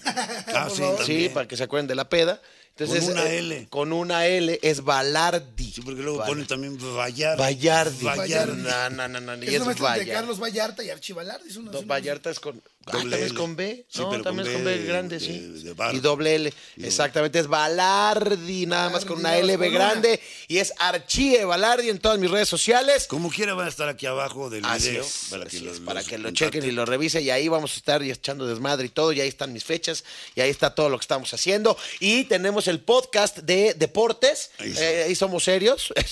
Ah, 0.54 0.68
sí, 0.74 0.82
Sí, 1.04 1.28
para 1.32 1.46
que 1.48 1.56
se 1.56 1.62
acuerden 1.64 1.86
de 1.86 1.94
la 1.94 2.08
peda. 2.08 2.40
Entonces, 2.76 3.04
Con 3.04 3.12
una 3.12 3.30
eh, 3.30 3.38
L. 3.38 3.66
Con 3.68 3.92
una 3.92 4.26
L 4.26 4.58
es 4.62 4.82
Balardi. 4.82 5.70
Sí, 5.72 5.82
porque 5.82 6.00
luego 6.02 6.18
Val- 6.18 6.28
ponen 6.28 6.46
también 6.46 6.78
Vallardi. 6.78 7.38
Vallardi. 7.42 8.04
Vallardi. 8.04 8.62
No, 8.62 8.90
no, 8.90 9.08
no, 9.08 9.20
no, 9.20 9.44
y 9.44 9.48
Es 9.48 9.54
es 9.54 9.78
Vallardi. 9.78 10.10
Carlos 10.10 10.38
Vallarta 10.40 10.82
y 10.82 10.90
Archie 10.90 11.12
Balardi. 11.14 11.48
Es 11.50 11.56
una- 11.56 11.70
No, 11.70 11.78
es 11.78 11.84
una- 11.84 11.94
Vallarta 11.94 12.30
es 12.30 12.40
con. 12.40 12.62
Ah, 12.86 12.90
también 12.92 13.22
es 13.22 13.32
con 13.32 13.54
B. 13.56 13.86
Sí, 13.88 14.00
no, 14.00 14.10
pero 14.10 14.22
también 14.24 14.46
con 14.46 14.52
es 14.52 14.56
con 14.56 14.64
B 14.64 14.78
B 14.78 14.84
grande, 14.86 15.18
de- 15.18 15.24
sí. 15.24 15.38
de 15.38 15.74
y 15.96 16.00
doble 16.00 16.34
L. 16.34 16.52
Y 16.76 16.84
Exactamente, 16.84 17.38
es 17.38 17.46
Balardi, 17.46 18.66
nada 18.66 18.90
más 18.90 19.04
con 19.04 19.18
una 19.20 19.30
Balardi, 19.30 19.44
L 19.50 19.56
B 19.56 19.66
con 19.68 19.76
una. 19.76 19.84
grande. 19.90 20.20
Y 20.48 20.58
es 20.58 20.72
Archie 20.78 21.44
Balardi 21.44 21.90
en 21.90 21.98
todas 21.98 22.18
mis 22.18 22.30
redes 22.30 22.48
sociales. 22.48 23.06
Como 23.06 23.30
quiera 23.30 23.54
van 23.54 23.66
a 23.66 23.68
estar 23.70 23.88
aquí 23.88 24.06
abajo 24.06 24.50
del 24.50 24.64
Así 24.64 24.90
video 24.90 25.04
es, 25.04 25.26
para 25.30 25.44
que, 25.46 25.56
es, 25.56 25.62
los- 25.62 25.80
para 25.80 26.00
los 26.00 26.08
que 26.08 26.18
lo 26.18 26.30
chequen 26.32 26.64
y 26.64 26.70
lo 26.72 26.84
revisen. 26.84 27.22
Y 27.22 27.30
ahí 27.30 27.48
vamos 27.48 27.72
a 27.74 27.76
estar 27.76 28.02
echando 28.02 28.46
desmadre 28.46 28.86
y 28.86 28.90
todo. 28.90 29.12
Y 29.12 29.20
ahí 29.20 29.28
están 29.28 29.52
mis 29.52 29.64
fechas. 29.64 30.02
Y 30.34 30.40
ahí 30.40 30.50
está 30.50 30.74
todo 30.74 30.88
lo 30.88 30.98
que 30.98 31.02
estamos 31.02 31.32
haciendo. 31.34 31.76
Y 32.00 32.24
tenemos 32.24 32.66
el 32.68 32.80
podcast 32.80 33.38
de 33.38 33.74
deportes. 33.74 34.50
Ahí. 34.58 34.74
Eh, 34.76 35.04
ahí 35.06 35.14
somos 35.14 35.44
serios. 35.44 35.92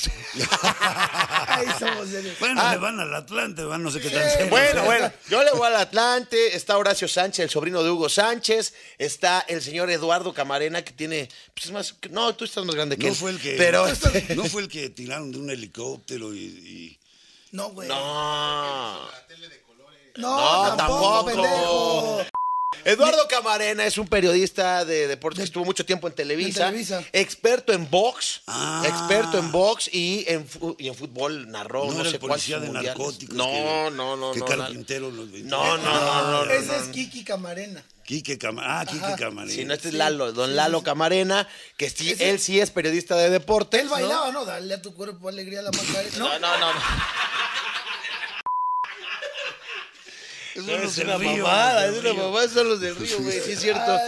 Ahí 1.46 1.66
somos 1.78 2.08
serios. 2.08 2.38
Bueno, 2.38 2.60
Ah. 2.62 2.72
le 2.72 2.78
van 2.78 3.00
al 3.00 3.14
Atlante, 3.14 3.62
van 3.64 3.82
no 3.82 3.90
sé 3.90 4.00
qué 4.00 4.10
tan 4.10 4.30
serio. 4.30 4.48
Bueno, 4.50 4.84
bueno, 4.84 5.12
yo 5.28 5.42
le 5.42 5.50
voy 5.52 5.66
al 5.66 5.76
Atlante, 5.76 6.54
está 6.61 6.76
Horacio 6.78 7.08
Sánchez, 7.08 7.40
el 7.44 7.50
sobrino 7.50 7.82
de 7.82 7.90
Hugo 7.90 8.08
Sánchez, 8.08 8.74
está 8.98 9.40
el 9.48 9.61
señor 9.62 9.90
Eduardo 9.90 10.32
Camarena, 10.32 10.82
que 10.84 10.92
tiene, 10.92 11.28
pues 11.54 11.66
es 11.66 11.72
más, 11.72 11.94
no, 12.11 12.34
tú 12.36 12.44
estás 12.44 12.64
más 12.64 12.74
grande 12.74 12.96
que 12.96 13.06
No 13.06 13.12
él. 13.12 13.16
fue 13.16 13.30
el 13.32 13.40
que, 13.40 13.56
Pero, 13.56 13.86
este, 13.86 14.34
no 14.36 14.44
fue 14.44 14.62
el 14.62 14.68
que 14.68 14.90
tiraron 14.90 15.32
de 15.32 15.38
un 15.38 15.50
helicóptero 15.50 16.34
y, 16.34 16.38
y- 16.38 16.98
No, 17.52 17.70
güey. 17.70 17.88
no. 17.88 19.08
No, 20.16 20.70
No, 20.70 20.76
tampoco, 20.76 21.24
tampoco. 21.30 22.24
Eduardo 22.84 23.26
Camarena 23.28 23.84
es 23.84 23.98
un 23.98 24.06
periodista 24.06 24.84
de 24.84 25.08
deportes 25.08 25.40
que 25.40 25.44
estuvo 25.44 25.64
mucho 25.64 25.84
tiempo 25.84 26.06
en 26.06 26.14
Televisa, 26.14 26.68
En 26.68 26.70
Televisa. 26.74 27.04
experto 27.12 27.72
en 27.72 27.90
box, 27.90 28.42
Ah. 28.46 28.84
experto 28.86 29.38
en 29.38 29.50
box 29.52 29.90
y 29.92 30.24
en, 30.28 30.46
y 30.78 30.86
en 30.88 30.94
fútbol 30.94 31.50
narró 31.50 31.86
no, 31.86 31.92
no, 31.94 32.00
era 32.02 32.10
sé 32.10 32.18
policía 32.20 32.58
de 32.60 32.66
mundiales. 32.68 32.96
narcóticos. 32.96 33.34
No, 33.36 33.46
que, 33.50 33.90
no, 33.96 34.16
no, 34.16 34.32
Que 34.32 34.38
no, 34.38 34.44
Carlos 34.46 34.68
no. 34.68 34.72
Quintero 34.74 35.10
los 35.10 35.28
No, 35.30 35.76
no, 35.78 35.82
no, 35.82 36.30
no, 36.30 36.44
no. 36.46 36.50
Ese 36.52 36.76
es 36.76 36.82
Kiki 36.92 37.24
Camarena. 37.24 37.84
Quique 38.04 38.38
Camarena. 38.38 38.80
Ah, 38.80 38.86
Quique 38.86 39.14
Camarena. 39.18 39.52
Si 39.54 39.64
no, 39.64 39.74
este 39.74 39.88
es 39.88 39.94
Lalo, 39.94 40.32
don 40.32 40.56
Lalo 40.56 40.82
Camarena, 40.82 41.46
que 41.76 41.90
sí, 41.90 42.12
Ese- 42.12 42.30
él 42.30 42.38
sí 42.38 42.60
es 42.60 42.70
periodista 42.70 43.16
de 43.16 43.30
deportes. 43.30 43.80
Él 43.80 43.86
¿no? 43.86 43.92
bailaba, 43.92 44.30
¿no? 44.32 44.44
Dale 44.44 44.74
a 44.74 44.80
tu 44.80 44.94
cuerpo 44.94 45.28
alegría 45.28 45.58
a 45.60 45.62
la 45.64 45.70
Macarena. 45.72 46.18
No, 46.18 46.38
No, 46.38 46.58
no, 46.58 46.72
no. 46.72 46.80
Esos 50.55 50.66
son 50.66 50.74
es 50.74 50.82
los 50.82 50.96
del 50.96 51.07
una 51.07 51.16
río, 51.18 51.30
mamada, 51.42 51.86
es 51.86 51.98
una 51.98 52.14
mamada, 52.14 52.48
son 52.48 52.68
los 52.68 52.80
del 52.80 52.96
río, 52.96 53.18
güey, 53.20 53.40
sí 53.40 53.53
es 53.53 53.61
cierto. 53.61 53.98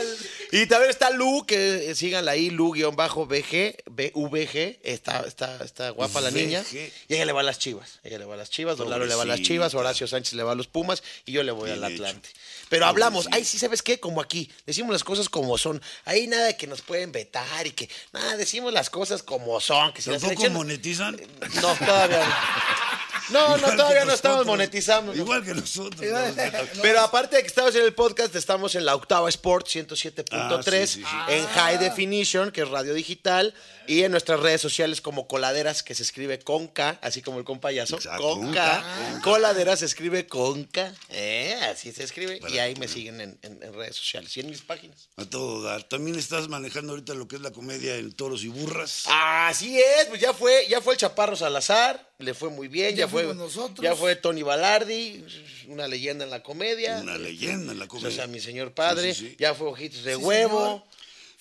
Y 0.54 0.66
también 0.66 0.90
está 0.90 1.10
Lu, 1.10 1.46
que 1.46 1.90
eh, 1.90 1.94
síganla 1.94 2.32
ahí, 2.32 2.50
Lu-BG, 2.50 3.84
BVG, 3.86 4.80
está, 4.82 5.20
está, 5.26 5.64
está 5.64 5.88
guapa 5.90 6.20
la 6.20 6.30
niña. 6.30 6.60
VG. 6.60 6.92
Y 7.08 7.14
ella 7.14 7.24
le 7.24 7.32
va 7.32 7.40
a 7.40 7.42
las 7.42 7.58
chivas, 7.58 8.00
ella 8.04 8.18
le 8.18 8.26
va 8.26 8.34
a 8.34 8.36
las 8.36 8.50
chivas, 8.50 8.76
Don 8.76 8.90
Lalo 8.90 9.06
le 9.06 9.14
va 9.14 9.22
a 9.22 9.26
las 9.26 9.40
chivas. 9.40 9.74
Horacio 9.74 10.06
Sánchez 10.06 10.34
le 10.34 10.42
va 10.42 10.52
a 10.52 10.54
los 10.54 10.66
Pumas 10.66 11.02
y 11.24 11.32
yo 11.32 11.42
le 11.42 11.52
voy 11.52 11.70
al. 11.70 11.82
Atlante. 11.82 12.28
Pero 12.68 12.86
hablamos, 12.86 13.28
ahí 13.32 13.44
sí, 13.44 13.58
¿sabes 13.58 13.82
qué? 13.82 13.98
Como 13.98 14.20
aquí, 14.20 14.50
decimos 14.66 14.92
las 14.92 15.04
cosas 15.04 15.28
como 15.28 15.56
son. 15.58 15.82
Ahí 16.04 16.26
nada 16.26 16.46
de 16.46 16.56
que 16.56 16.66
nos 16.66 16.82
pueden 16.82 17.12
vetar 17.12 17.66
y 17.66 17.72
que, 17.72 17.88
nada, 18.12 18.36
decimos 18.36 18.72
las 18.72 18.90
cosas 18.90 19.22
como 19.22 19.60
son. 19.60 19.92
Que 19.92 20.02
si 20.02 20.10
¿Tampoco 20.10 20.50
monetizan? 20.50 21.20
No, 21.60 21.74
todavía 21.74 22.26
no. 22.26 22.34
No, 23.30 23.56
no, 23.56 23.76
todavía 23.76 24.04
no 24.04 24.12
estamos 24.12 24.44
monetizando. 24.46 25.14
Igual 25.14 25.44
que 25.44 25.54
nosotros. 25.54 26.00
Pero 26.82 27.00
aparte 27.00 27.36
de 27.36 27.42
que 27.42 27.48
estamos 27.48 27.74
en 27.74 27.82
el 27.84 27.94
podcast, 27.94 28.34
estamos 28.36 28.74
en 28.74 28.84
la 28.84 28.94
Octava 28.94 29.28
Sport 29.28 29.66
107.3, 29.68 30.24
Ah, 30.32 30.62
sí, 30.62 30.86
sí, 30.86 31.00
sí. 31.02 31.06
en 31.32 31.46
High 31.46 31.78
Definition, 31.78 32.50
que 32.50 32.62
es 32.62 32.68
radio 32.68 32.94
digital, 32.94 33.54
y 33.86 34.02
en 34.04 34.12
nuestras 34.12 34.40
redes 34.40 34.60
sociales 34.60 35.00
como 35.00 35.26
Coladeras, 35.26 35.82
que 35.82 35.94
se 35.94 36.02
escribe 36.02 36.38
con 36.38 36.68
K, 36.68 36.98
así 37.02 37.22
como 37.22 37.38
el 37.38 37.44
compayazo. 37.44 37.98
Con 38.18 38.52
K. 38.52 39.20
Coladeras 39.22 39.80
se 39.80 39.86
escribe 39.86 40.26
con 40.26 40.64
K. 40.64 40.92
Eh, 41.10 41.54
así 41.70 41.92
se 41.92 42.04
escribe. 42.04 42.38
Para 42.38 42.52
y 42.54 42.58
ahí 42.58 42.74
me 42.76 42.88
siguen 42.88 43.20
en, 43.20 43.38
en- 43.42 43.62
en 43.62 43.72
redes 43.74 43.96
sociales 43.96 44.36
y 44.36 44.40
en 44.40 44.50
mis 44.50 44.62
páginas. 44.62 45.08
A 45.16 45.24
todo 45.24 45.62
dar. 45.62 45.82
También 45.84 46.18
estás 46.18 46.48
manejando 46.48 46.92
ahorita 46.92 47.14
lo 47.14 47.26
que 47.28 47.36
es 47.36 47.42
la 47.42 47.50
comedia 47.50 47.96
en 47.96 48.12
toros 48.12 48.42
y 48.44 48.48
burras. 48.48 49.04
Así 49.06 49.78
es, 49.78 50.06
pues 50.08 50.20
ya 50.20 50.32
fue, 50.32 50.66
ya 50.68 50.80
fue 50.80 50.94
el 50.94 50.98
Chaparro 51.00 51.36
Salazar, 51.36 52.08
le 52.22 52.34
fue 52.34 52.50
muy 52.50 52.68
bien, 52.68 52.90
Ya 52.94 53.04
ya, 53.04 53.08
fue, 53.08 53.34
nosotros. 53.34 53.80
ya 53.82 53.94
fue 53.94 54.16
Tony 54.16 54.42
Balardi, 54.42 55.24
una 55.68 55.86
leyenda 55.88 56.24
en 56.24 56.30
la 56.30 56.42
comedia. 56.42 56.98
Una 57.02 57.18
leyenda 57.18 57.72
en 57.72 57.78
la 57.78 57.84
O 57.84 57.88
comedia. 57.88 58.10
sea, 58.16 58.26
mi 58.26 58.40
señor 58.40 58.72
padre, 58.72 59.14
Sí, 59.14 59.20
sí, 59.20 59.28
sí. 59.30 59.36
ya 59.38 59.54
fue 59.54 59.68
Ojitos 59.68 60.02
de 60.04 60.14
Sí, 60.16 60.20
Huevo. 60.22 60.84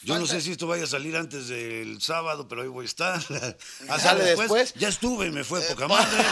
Yo 0.03 0.17
no 0.17 0.25
sé 0.25 0.41
si 0.41 0.51
esto 0.51 0.65
vaya 0.65 0.85
a 0.85 0.87
salir 0.87 1.15
antes 1.15 1.47
del 1.47 2.01
sábado, 2.01 2.47
pero 2.47 2.63
ahí 2.63 2.67
voy 2.67 2.85
a 2.85 2.87
estar. 2.87 3.21
¿Sale 3.99 4.23
después? 4.23 4.73
Ya 4.75 4.87
estuve, 4.89 5.29
me 5.31 5.43
fue 5.43 5.61
poca 5.61 5.87
madre. 5.87 6.23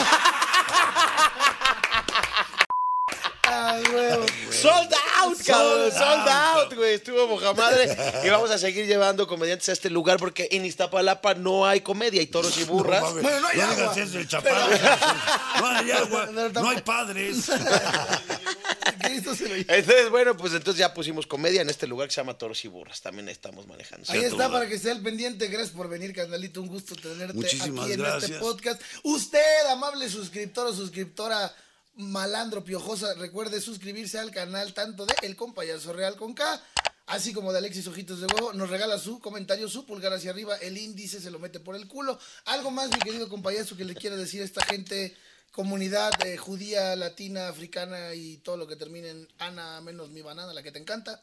Ah, 3.52 3.80
huevo. 3.92 4.26
Sold 4.52 4.94
out, 5.32 5.46
cabrón, 5.46 5.92
Sold 5.92 6.28
out. 6.28 6.74
güey. 6.76 6.94
Estuvo 6.96 7.28
poca 7.28 7.54
madre. 7.54 7.96
Y 8.24 8.30
vamos 8.30 8.52
a 8.52 8.58
seguir 8.58 8.86
llevando 8.86 9.28
comediantes 9.28 9.70
a 9.70 9.74
este 9.74 9.90
lugar 9.90 10.18
porque 10.18 10.48
en 10.52 10.66
Iztapalapa 10.66 11.34
no 11.36 11.66
hay 11.66 11.82
comedia, 11.82 12.20
hay 12.20 12.28
toros 12.28 12.58
y 12.58 12.64
burras. 12.64 13.02
No, 13.02 13.14
Bueno, 13.22 13.40
no 13.40 13.48
hay 13.48 13.54
digas 13.56 13.80
agua. 13.80 13.94
eso 13.98 14.18
del 14.18 14.28
chaparro. 14.28 14.68
No 15.60 15.68
hay 15.68 15.92
agua, 15.92 16.30
no 16.54 16.70
hay 16.70 16.82
padres. 16.82 17.50
Cristo 19.02 19.36
se 19.36 19.48
lo 19.48 19.56
Entonces, 19.56 20.10
bueno, 20.10 20.36
pues 20.38 20.54
entonces 20.54 20.80
ya 20.80 20.94
pusimos 20.94 21.26
comedia 21.28 21.62
en 21.62 21.70
este 21.70 21.88
lugar 21.88 22.08
que 22.08 22.14
se 22.14 22.22
llama 22.22 22.38
Toros 22.38 22.64
y 22.66 22.68
Burras. 22.68 23.02
También 23.02 23.30
estamos 23.30 23.68
manejando. 23.68 24.06
Ahí 24.12 24.24
está 24.24 24.50
para 24.52 24.68
que 24.68 24.76
esté 24.76 24.92
al 24.92 25.02
pendiente. 25.02 25.48
Gracias 25.48 25.72
por 25.76 25.88
venir, 25.90 26.14
carnalito. 26.14 26.62
Un 26.62 26.68
gusto 26.68 26.96
tenerte 26.96 27.34
Muchísimas 27.34 27.86
aquí 27.86 27.94
en 27.94 28.00
gracias. 28.00 28.24
este 28.32 28.40
podcast. 28.40 28.82
Usted, 29.04 29.68
amable 29.72 30.10
suscriptor 30.10 30.68
o 30.68 30.74
suscriptora 30.74 31.54
malandro 32.00 32.64
piojosa, 32.64 33.14
recuerde 33.16 33.60
suscribirse 33.60 34.18
al 34.20 34.32
canal 34.32 34.74
tanto 34.74 35.06
de 35.06 35.14
El 35.22 35.36
Compayazo 35.36 35.92
Real 35.92 36.16
con 36.16 36.34
K, 36.34 36.62
así 37.08 37.34
como 37.34 37.52
de 37.52 37.58
Alexis 37.58 37.88
Ojitos 37.88 38.22
de 38.22 38.28
Huevo. 38.28 38.54
Nos 38.54 38.70
regala 38.70 38.98
su 38.98 39.20
comentario, 39.20 39.68
su 39.68 39.86
pulgar 39.86 40.14
hacia 40.14 40.32
arriba. 40.32 40.56
El 40.58 40.78
índice 40.78 41.20
se 41.20 41.30
lo 41.30 41.40
mete 41.40 41.60
por 41.60 41.76
el 41.76 41.88
culo. 41.88 42.18
Algo 42.46 42.72
más, 42.72 42.90
mi 42.90 43.00
querido 43.00 43.28
compayazo, 43.28 43.76
que 43.76 43.84
le 43.84 43.96
quiera 43.96 44.16
decir 44.16 44.42
a 44.42 44.46
esta 44.46 44.66
gente, 44.66 45.16
comunidad 45.52 46.12
eh, 46.26 46.38
judía, 46.38 46.96
latina, 46.96 47.50
africana 47.50 48.14
y 48.14 48.38
todo 48.38 48.56
lo 48.56 48.66
que 48.66 48.78
termine 48.78 49.10
en 49.10 49.28
Ana 49.38 49.82
menos 49.82 50.10
mi 50.10 50.22
banana, 50.22 50.54
la 50.54 50.64
que 50.64 50.72
te 50.72 50.80
encanta. 50.80 51.22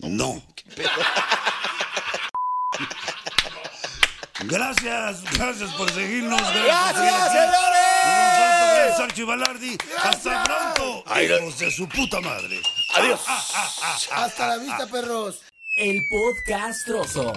No. 0.00 0.42
Gracias, 4.44 5.22
gracias 5.36 5.70
por 5.74 5.92
seguirnos. 5.92 6.40
¡Gracias, 6.40 6.96
aquí. 6.96 7.36
señores! 7.36 7.89
De 8.80 8.96
Sarchi 8.96 9.22
Balardi. 9.24 9.76
Hasta 10.02 10.42
pronto. 10.44 11.04
Hijos 11.20 11.58
de 11.58 11.70
su 11.70 11.86
puta 11.88 12.20
madre. 12.20 12.60
Adiós. 12.94 13.20
Hasta 14.10 14.48
la 14.48 14.56
vista, 14.56 14.86
perros. 14.86 15.40
El 15.76 16.00
podcast 16.08 16.86
trozo. 16.86 17.32